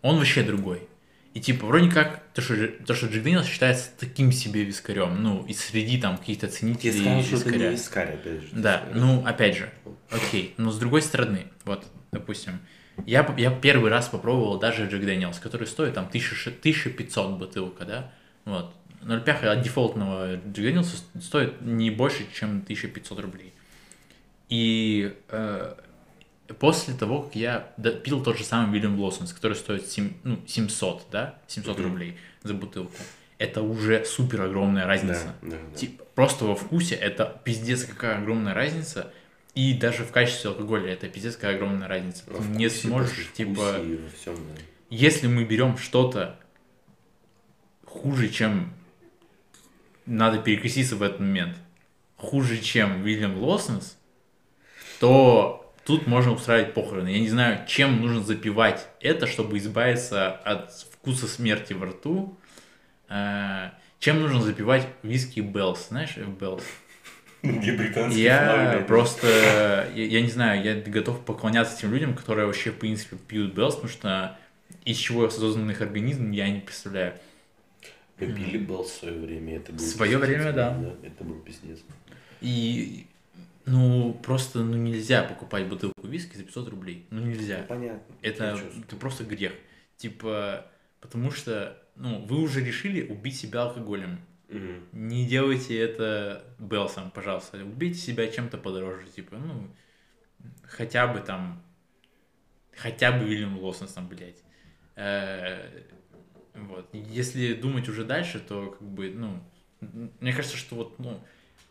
он 0.01 0.17
вообще 0.17 0.43
другой. 0.43 0.87
И 1.33 1.39
типа, 1.39 1.65
вроде 1.65 1.89
как, 1.89 2.21
то, 2.33 2.41
что, 2.43 2.67
то, 2.67 2.93
что 2.93 3.07
Jack 3.07 3.23
Daniel's 3.23 3.47
считается 3.47 3.89
таким 3.99 4.31
себе 4.31 4.63
вискарем, 4.63 5.23
ну, 5.23 5.43
и 5.47 5.53
среди 5.53 5.99
там 5.99 6.17
каких-то 6.17 6.45
Я 6.45 6.51
ценителей 6.51 6.99
сказал, 6.99 7.23
что 7.23 7.49
это 7.49 7.57
не 7.57 7.69
вискарь, 7.69 8.13
опять 8.13 8.41
же. 8.41 8.49
Да, 8.51 8.83
ну, 8.93 9.25
опять 9.25 9.57
же, 9.57 9.71
окей. 10.11 10.53
Но 10.57 10.69
с 10.69 10.77
другой 10.77 11.01
стороны, 11.01 11.47
вот, 11.65 11.87
допустим, 12.13 12.59
я, 13.05 13.33
я 13.37 13.51
первый 13.51 13.89
раз 13.89 14.07
попробовал 14.07 14.59
даже 14.59 14.87
Jack 14.87 15.03
Daniel's, 15.03 15.39
который 15.39 15.67
стоит 15.67 15.95
там 15.95 16.05
1000 16.05 16.49
1500 16.51 17.37
бутылка, 17.37 17.85
да, 17.85 18.11
вот. 18.45 18.73
0,5 19.01 19.45
от 19.47 19.61
дефолтного 19.61 20.35
Джек 20.35 20.53
Дэниелса 20.53 20.95
стоит 21.21 21.61
не 21.61 21.91
больше, 21.91 22.25
чем 22.33 22.61
1500 22.61 23.19
рублей. 23.19 23.53
И 24.49 25.13
э, 25.29 25.73
после 26.59 26.93
того, 26.93 27.23
как 27.23 27.35
я 27.35 27.71
пил 28.03 28.23
тот 28.23 28.37
же 28.37 28.43
самый 28.43 28.73
Вильям 28.73 28.95
Блоссомс, 28.95 29.33
который 29.33 29.55
стоит 29.57 29.87
сем- 29.87 30.13
ну, 30.23 30.39
700, 30.47 31.07
да, 31.11 31.35
700 31.47 31.77
Мгм. 31.79 31.87
рублей 31.87 32.17
за 32.43 32.53
бутылку, 32.53 32.95
это 33.39 33.61
уже 33.61 34.05
супер 34.05 34.43
огромная 34.43 34.85
разница. 34.85 35.33
Да, 35.41 35.49
да, 35.51 35.57
да. 35.71 35.75
Типа, 35.77 36.03
просто 36.15 36.45
во 36.45 36.55
вкусе 36.55 36.95
это 36.95 37.41
пиздец 37.43 37.83
какая 37.85 38.19
огромная 38.19 38.53
разница. 38.53 39.11
И 39.55 39.73
даже 39.73 40.03
в 40.03 40.11
качестве 40.11 40.49
алкоголя 40.49 40.93
это 40.93 41.07
пиздец 41.07 41.35
какая 41.35 41.55
огромная 41.55 41.87
разница. 41.87 42.23
Ты 42.25 42.33
не 42.49 42.67
вкусе, 42.67 42.87
сможешь, 42.87 43.31
типа, 43.33 43.79
всем, 44.19 44.35
да. 44.35 44.61
если 44.89 45.27
мы 45.27 45.43
берем 45.43 45.77
что-то 45.77 46.39
хуже, 47.85 48.29
чем 48.29 48.73
надо 50.05 50.39
перекреститься 50.39 50.95
в 50.95 51.03
этот 51.03 51.19
момент, 51.19 51.55
хуже, 52.17 52.57
чем 52.59 53.03
William 53.03 53.37
Lawson's, 53.37 53.97
то 54.99 55.71
тут 55.85 56.07
можно 56.07 56.33
устраивать 56.33 56.73
похороны. 56.73 57.09
Я 57.09 57.19
не 57.19 57.29
знаю, 57.29 57.65
чем 57.67 58.01
нужно 58.01 58.23
запивать 58.23 58.87
это, 59.01 59.27
чтобы 59.27 59.57
избавиться 59.57 60.31
от 60.31 60.71
вкуса 60.71 61.27
смерти 61.27 61.73
во 61.73 61.87
рту. 61.87 62.37
Э, 63.09 63.71
Чем 63.99 64.21
нужно 64.21 64.41
запивать 64.41 64.87
виски 65.03 65.39
Bell's, 65.41 65.89
знаешь, 65.89 66.17
Bell's? 66.17 66.63
Где 67.59 67.73
британские 67.73 68.23
Я 68.23 68.71
флаги. 68.71 68.85
просто, 68.85 69.27
я, 69.93 70.05
я 70.05 70.21
не 70.21 70.29
знаю, 70.29 70.63
я 70.63 70.81
готов 70.81 71.25
поклоняться 71.25 71.77
тем 71.77 71.91
людям, 71.93 72.15
которые 72.15 72.45
вообще, 72.45 72.71
в 72.71 72.77
принципе, 72.77 73.17
пьют 73.17 73.53
Bell's, 73.53 73.75
потому 73.75 73.91
что 73.91 74.39
из 74.85 74.95
чего 74.95 75.29
создан 75.29 75.69
их 75.69 75.81
организм, 75.81 76.31
я 76.31 76.49
не 76.49 76.61
представляю. 76.61 77.15
Пили 78.17 78.59
был 78.59 78.83
в 78.83 78.87
свое 78.87 79.19
время, 79.19 79.57
это 79.57 79.73
был 79.73 79.79
В 79.79 79.97
пиздец, 79.97 80.19
время, 80.19 80.53
да. 80.53 80.95
Это 81.03 81.23
был 81.25 81.35
пиздец. 81.39 81.79
И, 82.39 83.07
ну, 83.65 84.13
просто, 84.23 84.59
ну, 84.59 84.77
нельзя 84.77 85.23
покупать 85.23 85.67
бутылку 85.67 86.07
виски 86.07 86.37
за 86.37 86.43
500 86.43 86.69
рублей. 86.69 87.05
Ну, 87.09 87.25
нельзя. 87.25 87.65
Понятно. 87.67 88.15
Это, 88.21 88.57
это 88.85 88.95
просто 88.95 89.25
грех. 89.25 89.51
Типа, 89.97 90.65
потому 91.01 91.31
что, 91.31 91.77
ну, 91.97 92.19
вы 92.25 92.41
уже 92.41 92.63
решили 92.63 93.05
убить 93.05 93.35
себя 93.37 93.63
алкоголем. 93.63 94.19
Мгм. 94.53 94.83
Не 94.91 95.25
делайте 95.25 95.77
это 95.77 96.43
Белсом, 96.59 97.11
пожалуйста. 97.11 97.57
Убейте 97.63 97.97
себя 97.99 98.27
чем-то 98.27 98.57
подороже, 98.57 99.07
типа, 99.07 99.35
ну, 99.37 99.67
хотя 100.63 101.07
бы 101.07 101.19
там, 101.19 101.61
хотя 102.75 103.11
бы 103.11 103.25
Вильям 103.25 103.57
Лоссенсом, 103.59 104.07
блядь. 104.07 104.43
Э, 104.95 105.81
Вот. 106.55 106.87
Если 106.93 107.53
думать 107.55 107.89
уже 107.89 108.05
дальше, 108.05 108.39
то, 108.39 108.77
как 108.77 108.87
бы, 108.87 109.09
ну, 109.09 109.39
мне 110.19 110.33
кажется, 110.33 110.55
что 110.55 110.75
вот, 110.75 110.99
ну, 110.99 111.19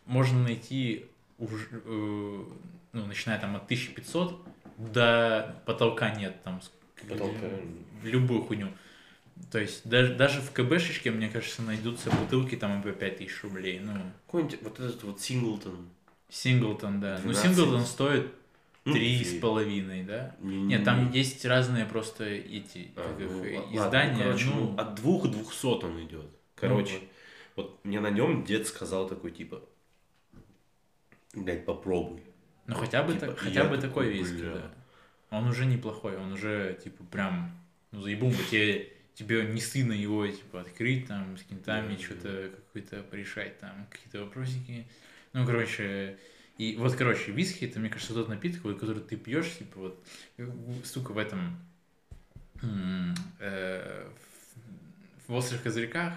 можно 0.05 0.43
найти 0.43 1.05
уже, 1.37 1.67
э, 1.71 2.45
ну, 2.91 3.05
начиная 3.05 3.39
там 3.39 3.55
от 3.55 3.63
1500 3.63 4.45
до 4.77 5.55
потолка 5.65 6.13
нет, 6.15 6.35
там, 6.43 6.61
Потолка. 7.07 7.47
любую 8.03 8.41
хуйню. 8.41 8.67
То 9.53 9.59
есть 9.59 9.87
даже, 9.87 10.15
даже 10.15 10.41
в 10.41 10.51
КБшечке, 10.51 11.11
мне 11.11 11.29
кажется, 11.29 11.61
найдутся 11.61 12.09
бутылки 12.09 12.55
там 12.55 12.81
по 12.81 12.91
5000 12.91 13.43
рублей. 13.43 13.79
Ну, 13.81 13.93
Какой-нибудь 14.25 14.63
вот 14.63 14.79
этот 14.79 15.03
вот 15.03 15.21
Синглтон. 15.21 15.89
Синглтон, 16.27 16.99
да. 16.99 17.17
Ну, 17.23 17.33
12. 17.33 17.43
Синглтон 17.55 17.85
стоит 17.85 18.31
Ну, 18.83 18.93
три 18.93 19.23
с 19.23 19.39
половиной, 19.39 20.05
да? 20.05 20.35
Не- 20.39 20.63
Нет, 20.63 20.83
там 20.83 21.11
не- 21.11 21.19
есть 21.19 21.45
разные 21.45 21.85
просто 21.85 22.23
эти 22.23 22.89
А, 22.95 23.03
как 23.03 23.21
их, 23.21 23.29
ну, 23.29 23.43
э, 23.43 23.55
ладно, 23.57 23.69
ну, 23.71 23.77
издания. 23.77 24.23
короче, 24.23 24.45
ну, 24.47 24.55
ну, 24.71 24.75
от 24.75 24.95
двух 24.95 25.27
двухсот 25.29 25.83
он 25.83 26.03
идет. 26.03 26.25
Короче, 26.55 26.99
вот 27.55 27.79
мне 27.85 27.99
на 27.99 28.09
нем 28.09 28.43
дед 28.45 28.65
сказал 28.65 29.07
такой, 29.07 29.29
типа, 29.29 29.61
блядь, 31.35 31.63
попробуй. 31.63 32.23
ну, 32.65 32.73
хотя 32.73 33.03
бы, 33.03 33.13
типа, 33.13 33.27
так- 33.27 33.37
хотя 33.37 33.65
бы 33.65 33.75
такой, 33.77 34.05
такой 34.07 34.13
виски, 34.13 34.33
бля. 34.41 34.55
да. 34.55 34.71
Он 35.37 35.47
уже 35.47 35.67
неплохой, 35.67 36.17
он 36.17 36.31
уже, 36.31 36.79
типа, 36.83 37.03
прям, 37.11 37.51
ну, 37.91 38.01
заебун 38.01 38.31
бы 38.31 38.43
тебе, 38.49 38.92
тебе 39.15 39.45
не 39.45 39.61
стыдно 39.61 39.93
его, 39.93 40.27
типа, 40.27 40.61
открыть, 40.61 41.07
там, 41.07 41.37
с 41.37 41.43
кентами, 41.43 41.95
Да, 41.95 42.01
что-то 42.01 42.51
какое-то 42.55 43.03
порешать, 43.03 43.59
там, 43.59 43.85
какие-то 43.89 44.21
вопросики. 44.25 44.85
Ну, 45.33 45.45
короче, 45.45 46.17
и 46.57 46.75
вот, 46.77 46.95
короче, 46.95 47.31
виски, 47.31 47.65
это, 47.65 47.79
мне 47.79 47.89
кажется, 47.89 48.13
тот 48.13 48.29
напиток, 48.29 48.63
вот, 48.63 48.79
который 48.79 49.01
ты 49.01 49.15
пьешь, 49.17 49.51
типа, 49.57 49.79
вот, 49.79 50.03
э, 50.37 50.47
сука, 50.83 51.11
в 51.11 51.17
этом, 51.17 51.57
э, 53.39 54.09
в- 55.27 55.31
в 55.31 55.33
острых 55.33 55.63
козырьках, 55.63 56.13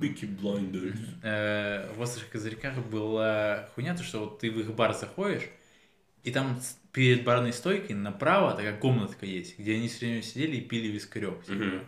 Пики 0.00 0.24
Blinders. 0.24 0.98
э, 1.22 1.92
в 1.94 2.00
острых 2.00 2.28
козырьках 2.30 2.76
была 2.86 3.68
хуйня, 3.74 3.96
то, 3.96 4.02
что 4.02 4.20
вот 4.20 4.40
ты 4.40 4.50
в 4.50 4.58
их 4.58 4.74
бар 4.74 4.92
заходишь, 4.94 5.44
и 6.24 6.32
там 6.32 6.60
перед 6.92 7.24
барной 7.24 7.52
стойкой 7.52 7.94
направо 7.96 8.52
такая 8.56 8.76
комнатка 8.76 9.26
есть, 9.26 9.58
где 9.58 9.74
они 9.74 9.88
все 9.88 10.06
время 10.06 10.22
сидели 10.22 10.56
и 10.56 10.60
пили 10.62 10.88
вискарек. 10.88 11.44
типа. 11.44 11.52
Мгм. 11.58 11.84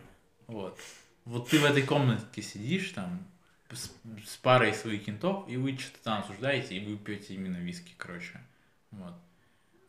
Вот. 0.47 0.79
Вот 1.25 1.49
ты 1.49 1.59
в 1.59 1.65
этой 1.65 1.83
комнатке 1.83 2.41
сидишь 2.41 2.91
там 2.91 3.25
с, 3.69 3.91
с 4.25 4.37
парой 4.37 4.73
своих 4.73 5.05
кентов, 5.05 5.47
и 5.49 5.57
вы 5.57 5.77
что-то 5.77 6.03
там 6.03 6.19
обсуждаете, 6.19 6.77
и 6.77 6.85
вы 6.85 6.97
пьете 6.97 7.35
именно 7.35 7.57
виски, 7.57 7.93
короче. 7.97 8.39
Вот. 8.91 9.13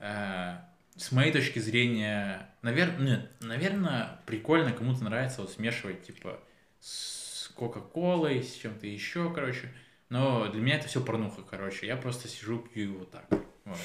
Э, 0.00 0.59
с 0.96 1.12
моей 1.12 1.32
точки 1.32 1.61
зрения, 1.61 2.48
наверное, 2.62 2.98
нет, 2.98 3.30
наверное, 3.40 4.20
прикольно 4.26 4.72
кому-то 4.72 5.04
нравится 5.04 5.42
вот 5.42 5.52
смешивать, 5.52 6.04
типа, 6.04 6.40
с 6.80 7.48
Кока-Колой, 7.54 8.42
с 8.42 8.54
чем-то 8.54 8.86
еще, 8.86 9.32
короче. 9.32 9.72
Но 10.09 10.48
для 10.48 10.61
меня 10.61 10.76
это 10.76 10.88
все 10.88 11.00
порнуха, 11.04 11.42
короче. 11.42 11.86
Я 11.86 11.96
просто 11.96 12.28
сижу, 12.28 12.59
пью 12.59 12.94
его 12.94 13.04
так. 13.04 13.26
Вот. 13.64 13.78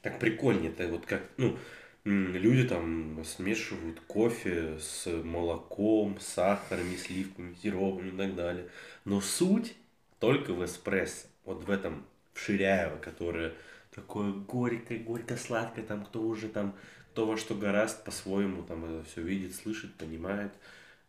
Так 0.00 0.18
прикольнее, 0.18 0.70
это 0.70 0.88
вот 0.88 1.04
как, 1.04 1.22
ну, 1.36 1.58
люди 2.06 2.68
там 2.68 3.24
смешивают 3.24 4.00
кофе 4.00 4.78
с 4.78 5.06
молоком, 5.06 6.18
сахарами, 6.20 6.96
сливками, 6.96 7.54
сиропом 7.62 8.08
и 8.08 8.16
так 8.16 8.34
далее. 8.34 8.68
Но 9.04 9.20
суть 9.20 9.74
только 10.20 10.52
в 10.54 10.64
эспрессо. 10.64 11.26
Вот 11.44 11.64
в 11.64 11.70
этом 11.70 12.06
в 12.34 12.40
Ширяево, 12.40 12.98
которое 12.98 13.54
такое 13.94 14.32
горькое, 14.32 15.00
горько-сладкое, 15.00 15.84
там 15.84 16.04
кто 16.04 16.22
уже 16.22 16.48
там, 16.48 16.76
кто 17.12 17.26
во 17.26 17.36
что 17.36 17.54
гораст 17.54 18.04
по-своему 18.04 18.62
там 18.62 18.84
это 18.84 19.04
все 19.04 19.22
видит, 19.22 19.54
слышит, 19.54 19.94
понимает. 19.94 20.52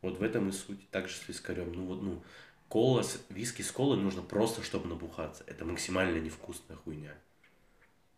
Вот 0.02 0.20
в 0.20 0.24
этом 0.24 0.50
и 0.50 0.52
суть. 0.52 0.90
Так 0.92 1.10
же 1.10 1.16
с 1.16 1.28
вискарем. 1.28 1.74
Ну 1.74 1.86
вот, 1.86 2.02
ну, 2.02 2.24
кола, 2.70 3.04
с- 3.04 3.20
виски 3.30 3.62
с 3.62 3.72
колой 3.72 3.98
нужно 3.98 4.22
просто, 4.22 4.64
чтобы 4.64 4.88
набухаться. 4.88 5.44
Это 5.48 5.66
максимально 5.66 6.20
невкусная 6.20 6.78
хуйня. 6.78 7.14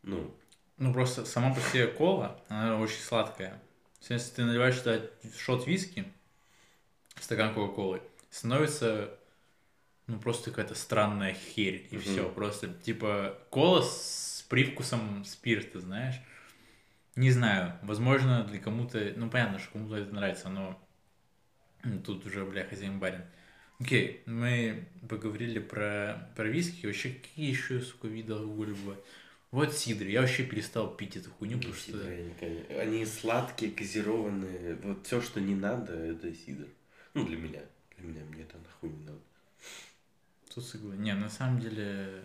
Ну, 0.04 0.34
Ну, 0.80 0.94
просто 0.94 1.26
сама 1.26 1.54
по 1.54 1.60
себе 1.60 1.88
кола, 1.88 2.40
она 2.48 2.78
очень 2.80 3.02
сладкая. 3.02 3.62
Если 4.08 4.34
ты 4.36 4.46
наливаешь 4.46 4.78
туда 4.78 5.02
шот 5.38 5.68
виски, 5.68 6.06
стакан 7.20 7.54
кока-колы, 7.54 8.02
становится, 8.30 9.14
ну, 10.08 10.20
просто 10.20 10.52
какая-то 10.52 10.76
странная 10.76 11.34
херь, 11.34 11.86
и 11.92 11.98
Мгм. 11.98 12.06
все. 12.06 12.30
Просто, 12.30 12.70
типа, 12.70 13.38
кола 13.50 13.82
с 13.82 14.46
привкусом 14.48 15.26
спирта, 15.26 15.82
знаешь. 15.82 16.16
Не 17.18 17.32
знаю, 17.32 17.78
возможно, 17.82 18.46
для 18.46 18.60
кому-то, 18.60 19.14
ну, 19.18 19.30
понятно, 19.30 19.60
что 19.60 19.74
кому-то 19.74 19.98
это 19.98 20.16
нравится, 20.16 20.48
но 20.48 20.82
м, 21.84 22.02
тут 22.04 22.26
уже, 22.26 22.46
бля, 22.46 22.66
хозяин 22.66 23.00
барин. 23.00 23.24
Окей, 23.80 24.24
мы 24.26 24.88
поговорили 25.10 25.60
про, 25.60 26.30
про 26.36 26.46
виски. 26.48 26.86
Вообще, 26.86 27.10
какие 27.12 27.50
еще, 27.50 27.82
сука, 27.82 28.08
виды 28.08 28.34
алкоголя 28.34 28.74
бывают? 28.76 29.06
Вот 29.52 29.74
сидр. 29.74 30.06
Я 30.06 30.22
вообще 30.22 30.44
перестал 30.44 30.96
пить 30.96 31.18
эту 31.18 31.32
хуйню, 31.32 31.58
потому 31.58 31.74
что... 31.74 31.98
Конечно, 32.40 32.76
они 32.80 33.06
сладкие, 33.06 33.72
газированные. 33.72 34.76
Вот 34.76 35.08
все, 35.08 35.22
что 35.22 35.42
не 35.42 35.56
надо, 35.56 35.94
это 35.94 36.34
сидр. 36.34 36.68
Ну, 37.16 37.26
для 37.26 37.38
меня. 37.38 37.62
Для 37.98 38.08
меня 38.08 38.22
мне 38.26 38.44
это 38.44 38.58
нахуй 38.58 38.92
не 38.92 39.04
надо. 39.04 39.20
Тут 40.54 40.66
согласен. 40.66 41.02
Не, 41.02 41.16
на 41.16 41.30
самом 41.30 41.60
деле... 41.60 42.24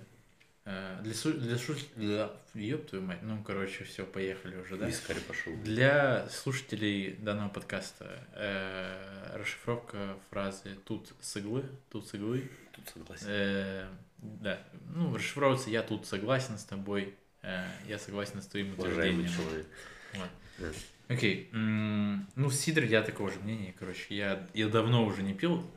э, 0.64 0.98
Для, 1.02 1.12
слу- 1.12 1.38
для 1.38 1.58
слушателей... 1.58 2.28
Ёб 2.54 2.86
твою 2.86 3.04
мать. 3.04 3.18
Ну, 3.22 3.42
короче, 3.42 3.84
все, 3.84 4.04
поехали 4.04 4.56
уже, 4.56 4.76
да? 4.76 4.86
Вискарь 4.86 5.20
пошел. 5.20 5.54
Для 5.56 6.28
слушателей 6.28 7.14
данного 7.14 7.48
подкаста 7.48 8.24
э, 8.34 9.36
расшифровка 9.36 10.16
фразы 10.30 10.76
«тут 10.84 11.12
с 11.20 11.36
иглы», 11.36 11.64
«тут 11.90 12.06
с 12.08 12.14
иглы». 12.14 12.48
Тут 12.72 12.88
согласен. 12.88 13.26
Э, 13.28 13.88
да, 14.18 14.60
ну, 14.94 15.14
расшифровывается 15.14 15.70
«я 15.70 15.82
тут 15.82 16.06
согласен 16.06 16.58
с 16.58 16.64
тобой», 16.64 17.14
э, 17.42 17.66
«я 17.88 17.98
согласен 17.98 18.40
с 18.40 18.46
твоим 18.46 18.74
Уважаемый 18.78 19.24
утверждением». 19.24 19.48
человек. 19.50 19.66
Вот. 20.14 20.28
Да. 20.58 20.68
Окей, 21.08 21.50
м, 21.52 22.26
ну, 22.34 22.50
сидр 22.50 22.84
я 22.84 23.02
такого 23.02 23.30
же 23.30 23.38
мнения, 23.40 23.74
короче, 23.78 24.14
я, 24.14 24.48
я 24.54 24.68
давно 24.68 25.04
уже 25.04 25.22
не 25.22 25.34
пил, 25.34 25.68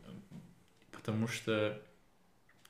потому 0.91 1.27
что 1.27 1.81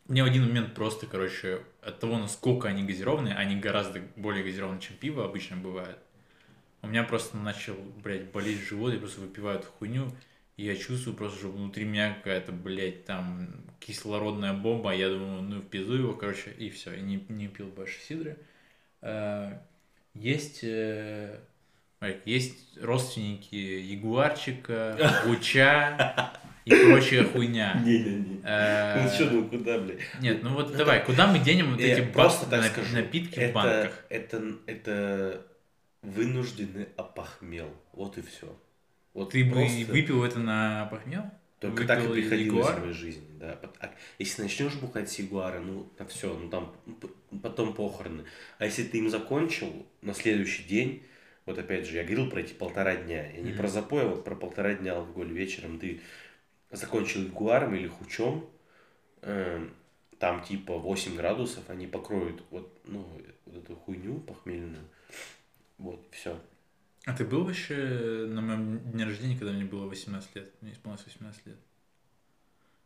мне 0.08 0.24
в 0.24 0.28
один 0.28 0.48
момент 0.48 0.74
просто, 0.74 1.06
короче, 1.06 1.62
от 1.82 2.00
того, 2.00 2.18
насколько 2.18 2.68
они 2.68 2.84
газированные, 2.84 3.36
они 3.36 3.56
гораздо 3.58 4.02
более 4.16 4.44
газированные, 4.44 4.82
чем 4.82 4.96
пиво 4.98 5.26
обычно 5.26 5.58
бывает. 5.58 5.98
У 6.82 6.88
меня 6.88 7.04
просто 7.04 7.38
начал, 7.38 7.76
блядь, 8.04 8.32
болеть 8.32 8.60
живот, 8.62 8.94
я 8.94 9.00
просто 9.00 9.22
выпиваю 9.22 9.60
эту 9.60 9.68
хуйню, 9.68 10.12
и 10.58 10.66
я 10.66 10.76
чувствую 10.76 11.16
просто, 11.16 11.40
что 11.40 11.50
внутри 11.52 11.86
меня 11.86 12.14
какая-то, 12.16 12.52
блядь, 12.52 13.06
там 13.06 13.50
кислородная 13.80 14.54
бомба, 14.54 14.94
я 14.96 15.10
думаю, 15.10 15.42
ну, 15.44 15.60
в 15.62 15.66
пизду 15.68 15.94
его, 15.94 16.14
короче, 16.14 16.52
и 16.52 16.70
все, 16.70 16.94
и 16.96 17.02
не, 17.02 17.24
не 17.30 17.48
пил 17.48 17.68
больше 17.68 18.00
сидры. 18.02 18.38
Э, 19.02 19.60
Есть, 20.14 20.62
э, 20.64 21.40
есть 22.26 22.78
родственники 22.82 23.56
Ягуарчика, 23.56 24.98
Гуча 25.26 26.34
и 26.68 26.92
прочая 26.92 27.24
хуйня. 27.24 27.82
Не-не-не. 27.84 28.42
Э, 28.44 29.04
Ну 29.04 29.10
что, 29.10 29.26
ну 29.32 29.50
куда, 29.50 29.80
блядь? 29.80 30.00
Нет, 30.22 30.44
ну 30.44 30.54
вот 30.54 30.76
давай, 30.76 31.04
куда 31.04 31.28
мы 31.28 31.40
денем 31.40 31.72
вот 31.72 31.80
эти 31.82 32.02
напитки 32.94 33.50
в 33.50 33.54
банках? 33.54 34.06
Это, 34.10 34.54
это 34.66 35.46
вынужденный 36.02 36.88
опохмел. 36.96 37.70
Вот 37.94 38.18
и 38.18 38.22
все. 38.22 38.56
Вот 39.14 39.32
Ты 39.32 39.44
бы 39.46 39.66
выпил 39.88 40.24
это 40.24 40.40
на 40.40 40.86
похмел? 40.86 41.24
Только 41.60 41.82
выпил 41.82 41.88
так 41.88 42.04
и 42.04 42.08
приходилось 42.14 42.68
в 42.68 42.80
моей 42.82 42.94
жизни, 42.94 43.26
да. 43.40 43.60
А 43.80 43.90
если 44.20 44.44
начнешь 44.44 44.76
бухать 44.76 45.10
с 45.12 45.18
Ягуара, 45.18 45.60
ну, 45.60 45.92
на 45.98 46.06
все, 46.06 46.32
ну 46.38 46.50
там 46.50 46.76
потом 47.42 47.74
похороны. 47.74 48.26
А 48.60 48.66
если 48.66 48.84
ты 48.84 49.00
им 49.00 49.10
закончил 49.10 49.88
на 50.04 50.14
следующий 50.14 50.64
день, 50.64 51.04
вот 51.48 51.58
опять 51.58 51.88
же, 51.88 51.96
я 51.98 52.04
говорил 52.04 52.30
про 52.30 52.42
эти 52.42 52.54
полтора 52.54 52.96
дня. 52.96 53.32
Я 53.32 53.42
не 53.42 53.50
Мгм. 53.50 53.58
про 53.58 53.68
запой, 53.70 54.04
а 54.04 54.08
вот 54.08 54.24
про 54.24 54.36
полтора 54.36 54.76
дня 54.76 54.98
алкоголь 54.98 55.32
вечером. 55.32 55.80
Ты 55.80 56.02
закончил 56.72 57.24
Ягуаром 57.24 57.76
или 57.76 57.88
Хучом, 57.88 58.50
эм, 59.22 59.74
там 60.20 60.44
типа 60.44 60.78
8 60.78 61.16
градусов, 61.16 61.70
они 61.70 61.88
покроют 61.88 62.44
вот, 62.50 62.80
ну, 62.86 63.08
вот 63.46 63.56
эту 63.56 63.76
хуйню 63.76 64.20
похмельную. 64.20 64.84
Вот, 65.78 66.06
все. 66.12 66.40
А 67.06 67.14
ты 67.14 67.24
был 67.24 67.46
вообще 67.46 68.28
на 68.28 68.42
моем 68.42 68.80
дне 68.92 69.06
рождения, 69.06 69.38
когда 69.38 69.54
мне 69.54 69.64
было 69.64 69.86
18 69.88 70.36
лет? 70.36 70.52
Мне 70.62 70.74
исполнилось 70.74 71.06
18 71.06 71.46
лет. 71.46 71.58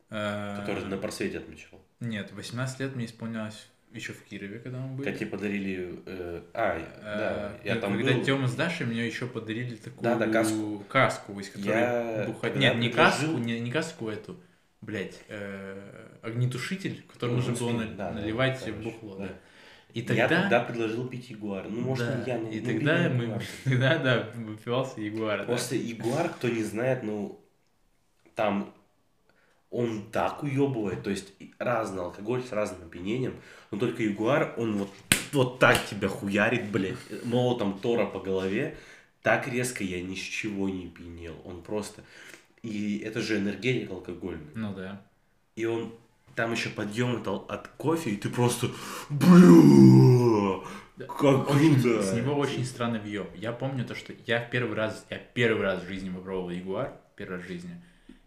Э, 0.10 0.58
Который 0.60 0.86
на 0.86 0.98
просвете 0.98 1.40
отмечал. 1.40 1.82
Нет, 2.00 2.32
18 2.32 2.80
лет 2.82 2.96
мне 2.96 3.06
исполнялось 3.06 3.68
еще 3.94 4.14
в 4.14 4.24
Кирове, 4.24 4.60
когда 4.60 4.80
мы 4.80 4.96
были. 4.96 5.10
Как 5.10 5.18
тебе 5.18 5.30
подарили... 5.30 6.00
э, 6.06 6.42
а, 6.54 6.80
да, 7.04 7.52
Э, 7.64 7.68
я 7.68 7.76
ну, 7.76 7.82
там 7.82 7.98
когда 7.98 8.14
был. 8.14 8.24
Тёма 8.24 8.48
с 8.48 8.56
Дашей 8.56 8.86
мне 8.86 9.06
еще 9.06 9.28
подарили 9.28 9.76
такую 9.76 10.04
Да, 10.04 10.16
да, 10.16 10.28
каску. 10.28 10.84
каску, 10.88 11.40
из 11.40 11.50
которой 11.50 11.70
Я 11.80 12.36
когда 12.42 12.60
Нет, 12.60 12.76
не 12.78 12.90
каску, 12.90 13.38
не, 13.38 13.60
не 13.60 13.72
каску 13.72 14.10
эту, 14.10 14.40
блядь, 14.82 15.20
э, 15.28 16.08
огнетушитель, 16.22 17.04
который 17.12 17.32
Ну, 17.32 17.36
нужно 17.38 17.54
было 17.54 17.72
на- 17.72 17.86
да, 17.86 18.12
да, 18.12 18.22
наливать 18.22 18.66
в 18.66 18.84
бухло, 18.84 19.18
да. 19.18 19.28
да. 19.28 19.34
И 19.94 20.00
Я 20.00 20.06
тогда, 20.06 20.42
тогда 20.44 20.60
предложил 20.62 21.08
пить 21.10 21.30
Ягуар. 21.30 21.68
Ну, 21.70 21.82
может, 21.82 22.08
да, 22.08 22.32
я, 22.34 22.38
не 22.38 22.58
и 22.58 22.60
тогда 22.62 23.10
мы, 23.10 23.24
Ягуар. 23.24 23.44
тогда, 23.66 23.98
да, 23.98 24.30
выпивался 24.36 25.02
Ягуар, 25.02 25.40
да. 25.40 25.46
Просто 25.46 25.76
Ягуар, 25.76 26.30
кто 26.30 26.48
не 26.48 26.64
знает, 26.64 27.04
ну, 27.04 27.44
там 28.36 28.74
он 29.72 30.04
так 30.12 30.44
уебывает, 30.44 31.02
то 31.02 31.10
есть 31.10 31.34
разный 31.58 32.04
алкоголь 32.04 32.44
с 32.44 32.52
разным 32.52 32.84
опьянением, 32.88 33.34
но 33.72 33.78
только 33.80 34.04
Ягуар, 34.04 34.54
он 34.58 34.78
вот, 34.78 34.90
вот 35.32 35.60
так 35.60 35.84
тебя 35.88 36.10
хуярит, 36.10 36.70
блядь, 36.70 36.98
молотом 37.24 37.80
Тора 37.80 38.06
по 38.06 38.20
голове, 38.20 38.78
так 39.22 39.48
резко 39.48 39.84
я 39.84 40.02
ни 40.04 40.16
с 40.16 40.20
чего 40.20 40.68
не 40.70 40.88
пьянел, 40.88 41.36
он 41.46 41.62
просто, 41.62 42.04
и 42.64 42.98
это 43.00 43.22
же 43.22 43.38
энергетик 43.38 43.90
алкогольный, 43.92 44.52
Ну 44.56 44.74
да. 44.76 45.02
и 45.56 45.66
он, 45.66 45.94
там 46.36 46.52
еще 46.52 46.70
подъем 46.70 47.24
от, 47.26 47.68
кофе, 47.78 48.12
и 48.12 48.18
ты 48.18 48.30
просто, 48.30 48.68
бля, 49.10 50.62
как 51.08 51.50
Очень- 51.50 51.82
круто. 51.82 52.02
С 52.04 52.14
него 52.14 52.36
очень 52.36 52.66
странный 52.66 53.00
въеб. 53.00 53.28
Я 53.36 53.54
помню 53.54 53.86
то, 53.86 53.96
что 53.96 54.14
я 54.28 54.40
первый 54.40 54.76
раз, 54.76 55.06
я 55.10 55.18
первый 55.18 55.64
раз 55.64 55.82
в 55.84 55.88
жизни 55.88 56.10
попробовал 56.10 56.50
Ягуар, 56.52 56.94
первый 57.16 57.38
раз 57.38 57.46
в 57.46 57.48
жизни, 57.48 57.82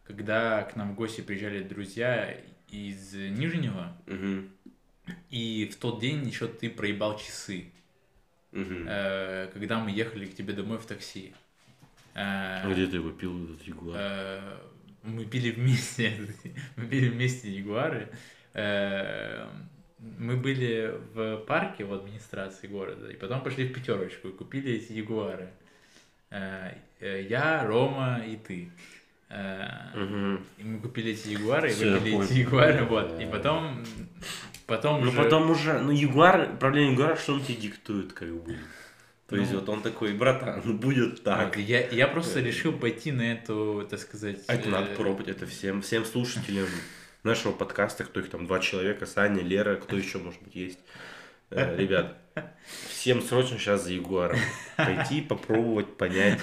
когда 0.07 0.62
к 0.62 0.76
нам 0.76 0.92
в 0.92 0.94
гости 0.94 1.20
приезжали 1.22 1.62
друзья 1.62 2.36
из 2.70 3.14
Нижнего, 3.14 3.96
Мгм, 4.07 4.50
и 5.30 5.68
в 5.72 5.76
тот 5.76 6.00
день 6.00 6.26
еще 6.26 6.46
ты 6.48 6.70
проебал 6.70 7.18
часы, 7.18 7.72
мгм. 8.52 8.86
э, 8.88 9.48
когда 9.52 9.78
мы 9.78 9.90
ехали 9.90 10.26
к 10.26 10.34
тебе 10.34 10.52
домой 10.55 10.78
в 10.78 10.86
такси. 10.86 11.34
Э, 12.14 12.62
А 12.64 12.72
где 12.72 12.86
ты 12.86 12.96
его 12.96 13.11
пил, 13.11 13.44
этот 13.44 13.62
Ягуар? 13.66 13.96
э, 14.00 14.57
мы 15.02 15.24
пили 15.26 15.50
вместе, 15.50 16.12
мы 16.76 16.86
пили 16.86 17.09
вместе 17.11 17.50
Ягуары. 17.50 18.09
Э, 18.55 19.46
мы 19.98 20.36
были 20.36 20.92
в 21.14 21.38
парке 21.46 21.84
в 21.84 21.92
администрации 21.92 22.66
города, 22.66 23.09
и 23.11 23.16
потом 23.16 23.42
пошли 23.42 23.66
в 23.66 23.72
пятерочку 23.72 24.28
и 24.28 24.32
купили 24.32 24.72
эти 24.74 24.92
Ягуары. 24.92 25.50
Э, 26.30 26.74
э, 27.00 27.22
я, 27.28 27.64
Рома 27.66 28.22
и 28.26 28.36
ты. 28.36 28.70
Э, 29.31 30.37
и 30.59 30.62
мы 30.64 30.81
купили 30.81 31.12
эти 31.12 31.29
Ягуары, 31.29 31.70
и 31.70 31.75
выпили 31.75 32.12
понял. 32.12 32.22
эти 32.25 32.33
Ягуары, 32.35 32.85
вот. 32.85 33.20
И 33.20 33.27
потом, 33.27 33.85
потом 34.66 35.03
Ну 35.03 35.09
уже... 35.09 35.16
потом 35.16 35.51
уже, 35.51 35.79
ну 35.81 35.91
Ягуар, 35.91 36.57
проблема 36.59 36.93
Ягуара, 36.93 37.16
что 37.16 37.35
он 37.35 37.43
тебе 37.43 37.57
диктует, 37.57 38.12
как 38.12 38.29
бы. 38.29 38.57
То 39.29 39.37
есть 39.37 39.53
Ну. 39.53 39.61
вот 39.61 39.68
он 39.70 39.83
такой, 39.83 40.12
братан, 40.12 40.61
ну 40.64 40.75
будет 40.75 41.22
так. 41.25 41.57
Я, 41.57 41.89
я 41.89 42.07
просто 42.07 42.41
решил 42.41 42.72
пойти 42.72 43.11
на 43.11 43.33
эту, 43.33 43.87
так 43.91 43.99
сказать... 43.99 44.41
А 44.47 44.55
это 44.55 44.68
э, 44.68 44.70
надо 44.72 44.87
пробовать, 44.95 45.29
это 45.29 45.47
всем, 45.47 45.81
всем 45.81 46.05
слушателям 46.05 46.68
нашего 47.22 47.53
подкаста, 47.53 48.05
кто 48.05 48.20
их 48.20 48.29
там, 48.29 48.47
два 48.47 48.61
человека, 48.61 49.07
Саня, 49.07 49.43
Лера, 49.43 49.77
кто 49.77 49.97
еще, 49.97 50.18
может 50.18 50.43
быть, 50.43 50.55
есть. 50.55 50.79
Э, 51.51 51.75
Ребят, 51.77 52.16
всем 52.91 53.22
срочно 53.22 53.59
сейчас 53.59 53.85
за 53.85 53.93
Ягуаром 53.95 54.39
пойти, 54.77 55.22
попробовать, 55.22 55.97
понять 55.97 56.41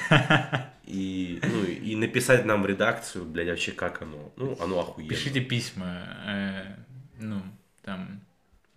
и, 0.85 1.39
ну, 1.43 1.63
и 1.63 1.95
написать 1.95 2.45
нам 2.45 2.63
в 2.63 2.65
редакцию, 2.65 3.25
блядь, 3.25 3.49
вообще 3.49 3.71
как 3.71 4.01
оно. 4.01 4.33
Ну, 4.35 4.57
оно 4.59 4.79
охуенно. 4.79 5.09
Пишите 5.09 5.41
письма, 5.41 6.07
э, 6.25 6.75
ну, 7.19 7.41
там, 7.83 8.21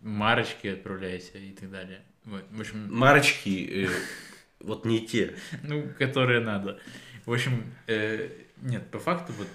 марочки 0.01 0.69
отправляйте 0.69 1.39
и 1.39 1.53
так 1.53 1.71
далее. 1.71 2.03
Вот, 2.25 2.45
в 2.51 2.61
общем, 2.61 2.95
Марочки, 2.95 3.87
э, 3.87 3.89
вот 4.61 4.85
не 4.85 5.07
те. 5.07 5.35
ну, 5.63 5.89
которые 5.99 6.41
надо. 6.41 6.79
В 7.27 7.33
общем, 7.33 7.65
э, 7.87 8.29
нет, 8.61 8.91
по 8.91 8.99
факту, 8.99 9.33
вот 9.33 9.49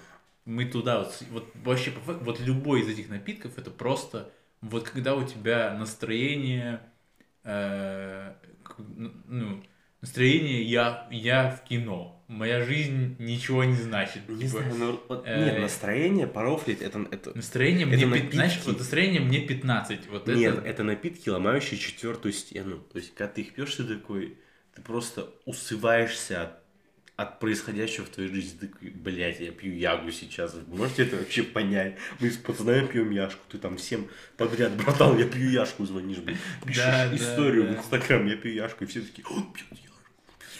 мы 0.44 0.64
туда, 0.64 1.00
вот, 1.00 1.22
вот 1.30 1.50
вообще, 1.64 1.90
по 1.92 2.00
факту, 2.00 2.24
вот 2.24 2.40
любой 2.40 2.80
из 2.80 2.88
этих 2.88 3.08
напитков, 3.08 3.58
это 3.58 3.70
просто, 3.70 4.32
вот 4.60 4.88
когда 4.88 5.14
у 5.14 5.24
тебя 5.26 5.76
настроение, 5.78 6.80
э, 7.44 8.34
к- 8.62 8.76
ну, 9.26 9.62
настроение 10.00 10.62
я, 10.62 11.06
я 11.10 11.50
в 11.50 11.68
кино, 11.68 12.22
моя 12.28 12.64
жизнь 12.64 13.16
ничего 13.18 13.64
не 13.64 13.74
значит. 13.74 14.28
Не 14.28 14.46
типа, 14.46 14.60
знаю, 14.60 14.74
ну, 14.76 15.00
вот, 15.08 15.22
э, 15.26 15.44
нет, 15.44 15.58
настроение, 15.60 16.26
порофлить, 16.26 16.80
это, 16.80 17.06
это, 17.10 17.36
Настроение 17.36 17.86
Это 17.86 17.96
мне, 17.96 18.04
пи- 18.04 18.10
напитки. 18.10 18.34
знаешь, 18.34 18.60
вот 18.64 18.78
настроение 18.78 19.20
мне 19.20 19.40
15. 19.40 20.08
Вот 20.08 20.26
Нет, 20.28 20.58
это... 20.58 20.66
это 20.68 20.84
напитки, 20.84 21.28
ломающие 21.28 21.78
четвертую 21.78 22.32
стену. 22.32 22.78
То 22.92 22.98
есть, 22.98 23.14
когда 23.14 23.32
ты 23.32 23.40
их 23.42 23.52
пьешь, 23.54 23.74
ты 23.74 23.84
такой, 23.84 24.38
ты 24.74 24.82
просто 24.82 25.28
усываешься 25.44 26.42
от, 26.42 26.50
от 27.16 27.40
происходящего 27.40 28.04
в 28.06 28.10
твоей 28.10 28.30
жизни. 28.30 28.58
Ты 28.58 28.70
блядь, 28.90 29.40
я 29.40 29.50
пью 29.50 29.74
ягу 29.74 30.10
сейчас. 30.12 30.54
Вы 30.54 30.76
можете 30.76 31.02
это 31.02 31.16
вообще 31.16 31.42
понять? 31.42 31.96
Мы 32.20 32.30
с 32.30 32.36
пацанами 32.36 32.86
пьем 32.86 33.10
яшку, 33.10 33.40
ты 33.50 33.58
там 33.58 33.76
всем 33.76 34.06
подряд, 34.36 34.72
братан, 34.76 35.18
я 35.18 35.26
пью 35.26 35.50
яшку, 35.50 35.84
звонишь, 35.84 36.18
блядь. 36.18 36.38
Пишешь 36.64 36.82
Да, 36.84 37.08
да, 37.08 37.16
историю 37.16 37.64
да. 37.64 37.72
в 37.74 37.78
Инстаграм, 37.78 38.26
я 38.26 38.36
пью 38.36 38.52
яшку, 38.54 38.84
и 38.84 38.86
все 38.86 39.00
такие, 39.02 39.26
он 39.26 39.52
пьет 39.52 39.66
яшку. 39.72 39.89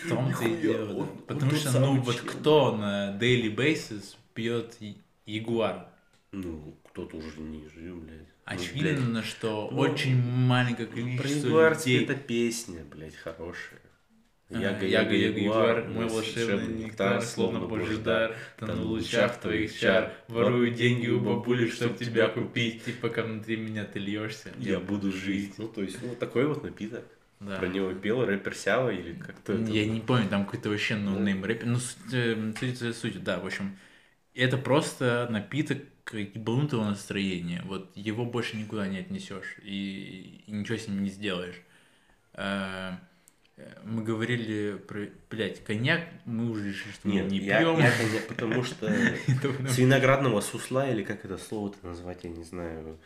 В 0.04 0.08
том-то 0.08 0.44
и 0.44 0.60
дело, 0.60 0.94
да. 0.94 1.08
Потому 1.26 1.52
что, 1.52 1.80
ну, 1.80 2.00
вот 2.00 2.20
кто 2.20 2.76
на 2.76 3.18
daily 3.18 3.54
basis 3.54 4.16
пьет 4.34 4.76
ягуар? 5.26 5.86
Ну, 6.32 6.76
кто-то 6.90 7.16
уже 7.16 7.40
ниже, 7.40 7.92
блядь. 7.94 8.18
Ну, 8.18 8.26
Очевидно, 8.44 9.22
что 9.22 9.68
ну, 9.70 9.78
очень 9.78 10.20
маленькое 10.20 10.88
Про 10.88 10.96
количество 10.96 11.48
ягуарский 11.48 11.98
людей... 11.98 12.04
это 12.04 12.14
песня, 12.14 12.84
блядь, 12.90 13.16
хорошая. 13.16 13.80
Яга, 14.48 14.84
яга, 14.84 15.14
яга, 15.14 15.38
ягуар, 15.38 15.88
мой 15.88 16.08
волшебный 16.08 16.84
нектар, 16.84 17.22
словно 17.22 17.60
божий 17.60 17.98
дар, 17.98 18.36
Тону 18.58 18.82
в 18.82 18.86
лучах 18.86 19.40
твоих 19.40 19.78
чар, 19.78 20.12
ворую 20.26 20.72
деньги 20.72 21.08
у 21.08 21.20
бабули, 21.20 21.68
чтоб 21.68 21.96
тебя 21.96 22.26
купить, 22.26 22.88
и 22.88 22.92
пока 22.92 23.22
внутри 23.22 23.56
меня 23.56 23.84
ты 23.84 24.00
льешься, 24.00 24.50
Я 24.58 24.80
буду 24.80 25.12
жить. 25.12 25.54
Ну, 25.58 25.68
то 25.68 25.82
есть, 25.82 25.98
ну, 26.02 26.16
такой 26.16 26.46
вот 26.46 26.64
напиток. 26.64 27.04
Да. 27.40 27.56
Про 27.56 27.68
него 27.68 27.92
пел 27.94 28.24
рэпер 28.24 28.54
Сява 28.54 28.90
или 28.90 29.14
как-то 29.14 29.54
это? 29.54 29.70
Я 29.72 29.86
не 29.86 30.00
помню, 30.00 30.28
там 30.28 30.44
какой-то 30.44 30.68
вообще 30.68 30.96
Ну. 30.96 31.12
no 31.12 31.22
name 31.22 31.42
рэпер. 31.44 31.66
Ну, 31.66 31.78
суть, 31.78 32.58
суть 32.58 32.78
за 32.78 32.92
суть, 32.92 33.22
да, 33.24 33.38
в 33.40 33.46
общем. 33.46 33.76
Это 34.34 34.58
просто 34.58 35.26
напиток 35.30 35.78
ебанутого 36.12 36.84
настроения. 36.84 37.62
Вот 37.64 37.90
его 37.96 38.24
больше 38.26 38.56
никуда 38.56 38.86
не 38.88 38.98
отнесешь 38.98 39.56
и, 39.62 40.42
и 40.46 40.52
ничего 40.52 40.76
с 40.76 40.86
ним 40.88 41.02
не 41.02 41.08
сделаешь. 41.08 41.56
Э, 42.34 42.92
э, 43.56 43.68
Мы 43.84 44.02
говорили 44.04 44.76
про, 44.76 45.08
блядь, 45.30 45.64
коньяк, 45.64 46.02
мы 46.26 46.50
уже 46.50 46.68
решили, 46.68 46.92
что 46.92 47.08
мы 47.08 47.14
Нет, 47.14 47.30
не 47.30 47.38
я, 47.38 47.58
пьем. 47.60 47.78
я, 47.78 47.90
конечно, 47.96 48.20
потому 48.28 48.64
что 48.64 48.86
с 48.88 49.78
виноградного 49.78 50.40
сусла, 50.42 50.88
или 50.90 51.02
как 51.02 51.24
это 51.24 51.38
слово-то 51.38 51.86
назвать, 51.86 52.24
я 52.24 52.30
не 52.30 52.44
знаю. 52.44 52.98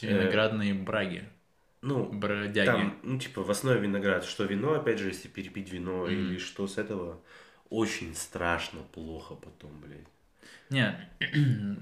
Виноградные 0.00 0.74
браги, 0.74 1.24
Ну, 1.82 2.04
бродяги. 2.06 2.66
там, 2.66 2.98
ну, 3.02 3.18
типа, 3.18 3.42
в 3.42 3.50
основе 3.50 3.80
виноград, 3.80 4.24
что 4.24 4.44
вино, 4.44 4.74
опять 4.74 4.98
же, 4.98 5.08
если 5.08 5.28
перепить 5.28 5.70
вино, 5.72 6.04
Мгм. 6.06 6.10
или 6.12 6.38
что 6.38 6.66
с 6.68 6.78
этого, 6.78 7.20
очень 7.70 8.14
страшно 8.14 8.80
плохо 8.92 9.34
потом, 9.34 9.72
блядь. 9.80 10.06
Не, 10.70 10.94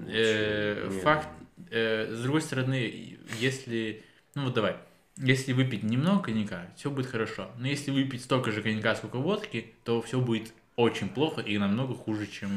э, 0.07 0.89
факт, 1.03 1.27
э, 1.69 2.13
с 2.13 2.21
другой 2.21 2.41
стороны, 2.41 3.17
если, 3.39 4.03
ну 4.35 4.45
вот 4.45 4.53
давай, 4.53 4.77
если 5.17 5.53
выпить 5.53 5.83
немного 5.83 6.23
коньяка, 6.23 6.67
все 6.75 6.89
будет 6.89 7.05
хорошо. 7.07 7.51
Но 7.57 7.67
если 7.67 7.91
выпить 7.91 8.23
столько 8.23 8.51
же 8.51 8.61
коньяка, 8.61 8.95
сколько 8.95 9.17
водки, 9.17 9.73
то 9.83 10.01
все 10.01 10.19
будет 10.19 10.53
очень 10.75 11.09
плохо 11.09 11.41
и 11.41 11.57
намного 11.57 11.93
хуже, 11.93 12.27
чем 12.27 12.49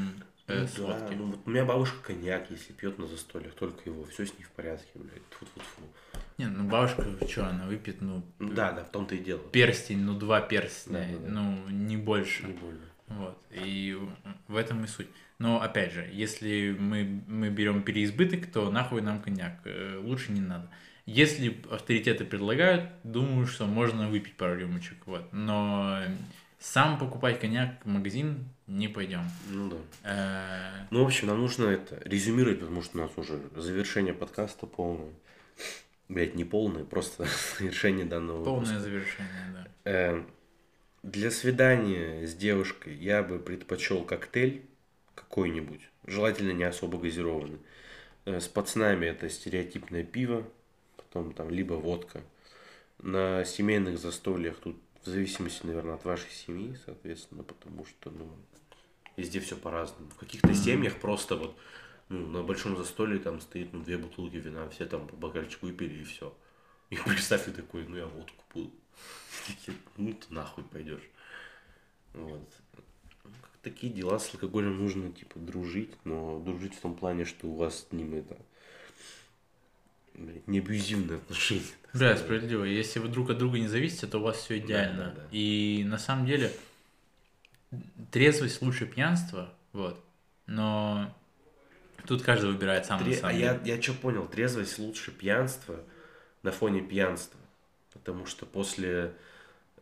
э, 0.46 0.60
Ну 0.62 0.66
с 0.66 0.72
да, 0.76 0.82
водки. 0.84 1.14
ну, 1.14 1.26
вот 1.26 1.40
у 1.44 1.50
меня 1.50 1.64
бабушка 1.64 1.96
коньяк, 2.02 2.50
если 2.50 2.72
пьет 2.72 2.98
на 2.98 3.06
застольях, 3.06 3.52
только 3.54 3.82
его, 3.90 4.04
все 4.04 4.24
с 4.26 4.36
ней 4.38 4.44
в 4.44 4.50
порядке, 4.50 4.88
блядь. 4.94 5.22
Тьфу-тьфу-тьфу. 5.30 5.82
Не, 6.38 6.46
ну 6.46 6.64
бабушка, 6.64 7.04
что, 7.28 7.46
она 7.48 7.66
выпьет, 7.66 8.00
ну, 8.00 8.22
Ну 8.38 8.52
Да, 8.52 8.72
да, 8.72 8.84
в 8.84 8.90
том-то 8.90 9.14
и 9.14 9.18
дело. 9.18 9.40
перстень, 9.52 10.00
ну, 10.00 10.18
два 10.18 10.40
перстня, 10.40 10.98
Да, 11.00 11.06
да, 11.06 11.18
да. 11.18 11.32
ну, 11.32 11.68
не 11.68 11.96
больше. 11.96 12.46
Не 12.46 12.52
больно. 12.54 12.80
Вот. 13.08 13.38
И 13.52 13.96
в 14.48 14.56
этом 14.56 14.82
и 14.84 14.86
суть. 14.88 15.08
Но 15.38 15.60
опять 15.60 15.92
же, 15.92 16.08
если 16.12 16.76
мы, 16.78 17.22
мы 17.28 17.50
берем 17.50 17.82
переизбыток, 17.82 18.46
то 18.46 18.70
нахуй 18.70 19.02
нам 19.02 19.20
коньяк. 19.20 19.60
Э, 19.64 20.00
Лучше 20.02 20.32
не 20.32 20.40
надо. 20.40 20.68
Если 21.06 21.60
авторитеты 21.70 22.24
предлагают, 22.24 22.88
думаю, 23.04 23.46
что 23.46 23.66
можно 23.66 24.08
выпить 24.08 24.36
пару 24.36 24.56
рюмочек. 24.58 24.96
Вот. 25.06 25.30
Но 25.32 26.00
сам 26.58 26.98
покупать 26.98 27.38
коньяк 27.40 27.84
в 27.84 27.88
магазин 27.88 28.48
не 28.66 28.88
пойдем. 28.88 29.22
Ну 29.50 29.68
да. 29.70 29.76
Э, 30.04 30.86
Ну, 30.90 31.02
в 31.02 31.06
общем, 31.06 31.28
нам 31.28 31.40
нужно 31.40 31.66
это 31.66 32.00
резюмировать, 32.08 32.60
потому 32.60 32.80
что 32.82 32.96
у 32.98 33.02
нас 33.02 33.10
уже 33.16 33.38
завершение 33.54 34.14
подкаста 34.14 34.66
полное. 34.66 35.12
Блять, 36.08 36.34
не 36.34 36.44
полное, 36.44 36.84
просто 36.84 37.26
завершение 37.58 38.04
данного 38.04 38.44
Полное 38.44 38.60
выпуска. 38.60 38.80
завершение, 38.80 39.52
да. 39.54 39.90
Э, 39.90 40.24
Для 41.02 41.30
свидания 41.30 42.26
с 42.26 42.34
девушкой 42.34 42.94
я 42.96 43.22
бы 43.22 43.38
предпочел 43.38 44.04
коктейль 44.04 44.62
какой-нибудь, 45.14 45.80
желательно 46.06 46.52
не 46.52 46.64
особо 46.64 46.98
газированный. 46.98 47.58
Э, 48.26 48.40
С 48.40 48.48
пацанами 48.48 49.06
это 49.06 49.28
стереотипное 49.30 50.04
пиво, 50.04 50.46
потом 50.96 51.32
там 51.32 51.50
либо 51.50 51.74
водка. 51.74 52.20
На 53.02 53.44
семейных 53.44 53.98
застольях 53.98 54.56
тут 54.58 54.76
в 55.02 55.08
зависимости, 55.08 55.66
наверное, 55.66 55.94
от 55.94 56.04
вашей 56.04 56.30
семьи, 56.30 56.76
соответственно, 56.86 57.42
потому 57.42 57.84
что, 57.84 58.10
ну, 58.10 58.30
везде 59.16 59.40
все 59.40 59.56
по-разному. 59.56 60.08
В 60.10 60.16
каких-то 60.16 60.54
семьях 60.54 60.96
просто 60.96 61.36
вот, 61.36 61.56
ну, 62.08 62.26
на 62.26 62.42
большом 62.42 62.76
застолье 62.76 63.18
там 63.18 63.40
стоит, 63.40 63.72
ну, 63.72 63.82
две 63.82 63.98
бутылки 63.98 64.36
вина, 64.36 64.68
все 64.68 64.86
там 64.86 65.06
по 65.06 65.16
бокальчику 65.16 65.66
выпили 65.66 66.00
и 66.00 66.04
все. 66.04 66.36
И 66.90 66.96
представь, 67.04 67.44
ты 67.44 67.52
такой, 67.52 67.84
ну, 67.86 67.96
я 67.96 68.06
водку 68.06 68.44
буду. 68.52 68.70
Такие, 69.46 69.76
Ну, 69.96 70.12
ты 70.12 70.32
нахуй 70.32 70.64
пойдешь. 70.64 71.08
Вот. 72.12 72.48
Ну, 73.24 73.30
Такие 73.62 73.92
дела 73.92 74.18
с 74.18 74.32
алкоголем 74.34 74.76
нужно, 74.76 75.10
типа, 75.10 75.38
дружить, 75.38 75.92
но 76.04 76.38
дружить 76.40 76.74
в 76.74 76.80
том 76.80 76.94
плане, 76.94 77.24
что 77.24 77.46
у 77.46 77.56
вас 77.56 77.86
с 77.88 77.92
ним 77.92 78.14
это 78.14 78.36
не 80.46 80.58
абьюзивные 80.58 81.18
отношения. 81.18 81.62
Да, 81.92 82.16
справедливо. 82.16 82.64
Если 82.64 82.98
вы 82.98 83.08
друг 83.08 83.30
от 83.30 83.38
друга 83.38 83.58
не 83.58 83.68
зависите, 83.68 84.06
то 84.06 84.18
у 84.18 84.22
вас 84.22 84.36
все 84.36 84.58
идеально. 84.58 85.06
да, 85.06 85.22
да. 85.22 85.28
И 85.30 85.84
на 85.86 85.98
самом 85.98 86.26
деле 86.26 86.52
трезвость 88.10 88.62
лучше 88.62 88.86
пьянства, 88.86 89.52
вот. 89.72 90.04
Но 90.46 91.14
тут 92.06 92.22
каждый 92.22 92.50
выбирает 92.52 92.86
сам 92.86 92.98
на 93.00 93.04
Тре- 93.06 93.16
самом 93.16 93.30
а 93.30 93.32
деле. 93.32 93.60
я, 93.64 93.74
я 93.76 93.82
что 93.82 93.94
понял, 93.94 94.26
трезвость 94.26 94.78
лучше 94.78 95.10
пьянства 95.10 95.80
на 96.42 96.52
фоне 96.52 96.80
пьянства. 96.82 97.38
Потому 97.92 98.26
что 98.26 98.44
после 98.46 99.14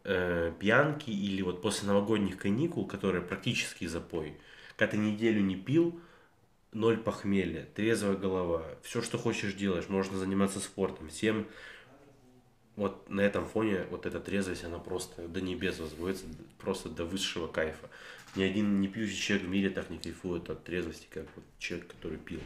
э, 0.04 0.52
пьянки 0.58 1.10
или 1.10 1.42
вот 1.42 1.62
после 1.62 1.88
новогодних 1.88 2.36
каникул, 2.36 2.86
которые 2.86 3.22
практически 3.22 3.86
запой, 3.86 4.36
когда 4.76 4.92
ты 4.92 4.96
неделю 4.98 5.40
не 5.42 5.56
пил, 5.56 6.00
ноль 6.72 6.96
похмелья, 6.96 7.66
трезвая 7.74 8.16
голова, 8.16 8.64
все, 8.82 9.02
что 9.02 9.18
хочешь 9.18 9.54
делаешь, 9.54 9.88
можно 9.88 10.18
заниматься 10.18 10.60
спортом, 10.60 11.08
всем 11.08 11.46
вот 12.76 13.08
на 13.10 13.20
этом 13.20 13.46
фоне 13.46 13.84
вот 13.90 14.06
эта 14.06 14.18
трезвость, 14.20 14.64
она 14.64 14.78
просто 14.78 15.28
до 15.28 15.40
небес 15.40 15.78
возводится, 15.78 16.24
просто 16.58 16.88
до 16.88 17.04
высшего 17.04 17.46
кайфа. 17.46 17.88
Ни 18.34 18.42
один 18.44 18.80
не 18.80 18.88
пьющий 18.88 19.16
человек 19.16 19.46
в 19.46 19.50
мире 19.50 19.70
так 19.70 19.90
не 19.90 19.98
кайфует 19.98 20.48
от 20.48 20.64
трезвости, 20.64 21.06
как 21.10 21.26
вот 21.36 21.44
человек, 21.58 21.88
который 21.88 22.16
пил. 22.18 22.40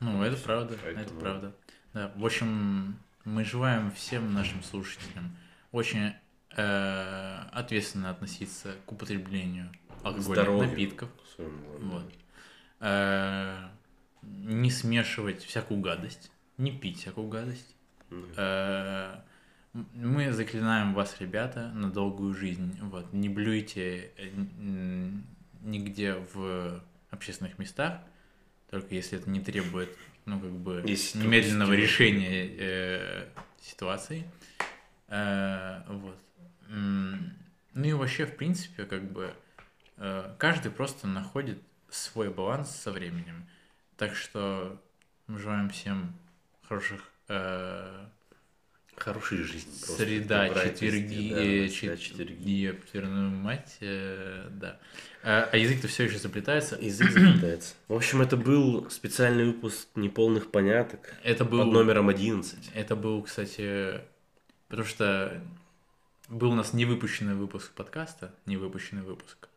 Ну, 0.00 0.22
это 0.22 0.36
правда, 0.36 0.74
это 0.74 0.94
Поэтому- 0.94 1.20
правда. 1.20 1.54
Да, 1.94 2.12
в 2.16 2.24
общем, 2.26 2.96
мы 3.24 3.44
желаем 3.44 3.92
всем 3.92 4.32
нашим 4.34 4.62
слушателям 4.62 5.36
очень 5.70 6.12
э, 6.54 7.38
ответственно 7.52 8.10
относиться 8.10 8.74
к 8.84 8.92
употреблению 8.92 9.70
алкогольных 10.02 10.24
Здоровью. 10.44 10.68
напитков. 10.70 11.08
Вот. 11.38 12.12
Э, 12.80 13.68
не 14.22 14.70
смешивать 14.70 15.42
всякую 15.44 15.80
гадость, 15.80 16.30
не 16.58 16.70
пить 16.76 16.98
всякую 17.00 17.28
гадость. 17.28 17.74
Ну, 18.10 18.26
Э, 18.36 19.20
Мы 19.74 20.32
заклинаем 20.32 20.92
вас, 20.92 21.16
ребята, 21.20 21.70
на 21.72 21.90
долгую 21.90 22.34
жизнь. 22.34 22.78
Вот. 22.82 23.12
Не 23.12 23.30
блюйте 23.30 24.10
э, 24.18 24.30
нигде 25.62 26.14
в 26.34 26.82
общественных 27.10 27.58
местах, 27.58 28.00
только 28.70 28.94
если 28.94 29.18
это 29.18 29.30
не 29.30 29.40
требует, 29.40 29.96
ну, 30.26 30.38
как 30.40 30.50
бы, 30.50 30.82
Если 30.86 31.18
немедленного 31.18 31.72
стимул. 31.72 31.82
решения 31.82 32.48
э, 32.58 33.28
ситуации. 33.62 34.24
Э, 35.08 35.82
вот. 35.88 36.18
Ну 36.68 37.84
и 37.84 37.92
вообще, 37.92 38.26
в 38.26 38.36
принципе, 38.36 38.84
как 38.84 39.10
бы, 39.10 39.34
э, 39.96 40.34
каждый 40.38 40.70
просто 40.70 41.06
находит 41.06 41.62
свой 41.88 42.30
баланс 42.30 42.70
со 42.70 42.92
временем. 42.92 43.46
Так 43.96 44.14
что 44.14 44.80
мы 45.26 45.38
желаем 45.38 45.70
всем 45.70 46.14
хороших 46.62 47.10
э, 47.28 48.06
Хорошей 48.96 49.38
жизни 49.38 49.72
просто. 49.84 50.04
Среда, 50.04 50.48
четверги, 50.48 51.30
да, 51.34 51.40
э, 51.42 51.68
чет- 51.68 52.00
четверги. 52.00 52.48
Ёптерную 52.48 53.30
мать, 53.30 53.76
э, 53.80 54.48
да. 54.50 54.78
А, 55.24 55.48
а 55.50 55.56
язык-то 55.56 55.88
все 55.88 56.04
еще 56.04 56.18
заплетается. 56.18 56.76
Язык 56.80 57.10
заплетается. 57.10 57.74
В 57.88 57.94
общем, 57.94 58.20
это 58.22 58.36
был 58.36 58.90
специальный 58.90 59.46
выпуск 59.46 59.88
неполных 59.94 60.50
поняток 60.50 61.14
Это 61.22 61.44
был, 61.44 61.60
под 61.60 61.72
номером 61.72 62.08
11. 62.10 62.70
это 62.74 62.94
был, 62.94 63.22
кстати, 63.22 64.00
потому 64.68 64.86
что 64.86 65.40
был 66.28 66.52
у 66.52 66.54
нас 66.54 66.72
невыпущенный 66.72 67.34
выпуск 67.34 67.72
подкаста, 67.72 68.34
невыпущенный 68.46 69.02
выпуск, 69.02 69.48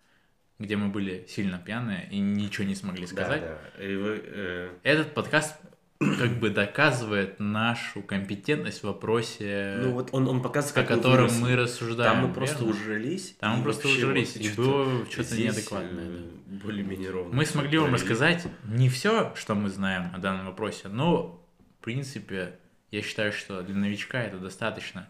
где 0.60 0.76
мы 0.78 0.88
были 0.90 1.26
сильно 1.28 1.58
пьяные 1.60 2.08
и 2.12 2.20
ничего 2.20 2.66
не 2.66 2.76
смогли 2.76 3.06
сказать. 3.06 3.42
Да, 3.42 3.60
да. 3.78 3.84
И 3.84 3.96
вы, 3.96 4.22
э, 4.24 4.70
Этот 4.84 5.14
подкаст 5.14 5.56
как 6.00 6.40
бы 6.40 6.50
доказывает 6.50 7.40
нашу 7.40 8.02
компетентность 8.02 8.82
в 8.82 8.84
вопросе, 8.84 9.78
ну 9.82 9.92
вот 9.92 10.10
он, 10.12 10.28
он 10.28 10.42
показывает, 10.42 10.78
о 10.78 10.82
как 10.82 10.90
мы 10.90 10.96
котором 11.04 11.28
выросли. 11.28 11.42
мы 11.42 11.56
рассуждаем. 11.56 12.12
Там 12.14 12.28
мы 12.28 12.34
просто 12.34 12.64
верно? 12.66 12.72
ужрались. 12.72 13.36
Там 13.40 13.58
мы 13.58 13.64
просто 13.64 13.88
ужрались, 13.88 14.36
и 14.36 14.50
было 14.50 15.06
что-то 15.12 15.38
неадекватное, 15.38 16.06
э, 16.06 16.22
да. 16.48 16.66
Более-менее 16.66 17.10
ровно. 17.12 17.36
Мы 17.36 17.46
смогли 17.46 17.78
вам 17.78 17.94
рассказать 17.94 18.46
не 18.66 18.90
все, 18.90 19.34
что 19.36 19.56
мы 19.56 19.70
знаем 19.70 20.12
о 20.14 20.18
данном 20.20 20.48
вопросе, 20.48 20.90
но, 20.90 21.42
в 21.80 21.84
принципе, 21.84 22.60
я 22.92 23.02
считаю, 23.02 23.32
что 23.32 23.62
для 23.62 23.76
новичка 23.76 24.22
это 24.22 24.38
достаточно. 24.38 25.08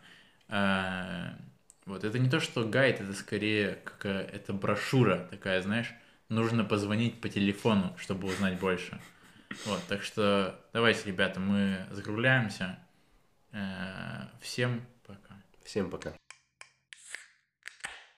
Э, 0.50 1.30
Вот, 1.86 2.04
это 2.04 2.18
не 2.20 2.30
то, 2.30 2.40
что 2.40 2.64
гайд, 2.64 3.02
это 3.02 3.14
скорее 3.14 3.78
какая 3.84 4.24
это 4.24 4.54
брошюра 4.54 5.28
такая, 5.30 5.62
знаешь, 5.62 5.92
нужно 6.30 6.64
позвонить 6.64 7.22
по 7.22 7.30
телефону, 7.30 7.96
чтобы 7.98 8.28
узнать 8.28 8.60
больше. 8.60 9.00
Вот, 9.66 9.82
так 9.88 10.04
что 10.04 10.60
давайте, 10.74 11.08
ребята, 11.08 11.40
мы 11.40 11.86
закругляемся. 11.92 12.78
Э, 13.52 14.28
Всем 14.42 14.86
пока. 15.06 15.36
Всем 15.64 15.90
пока. 15.90 16.14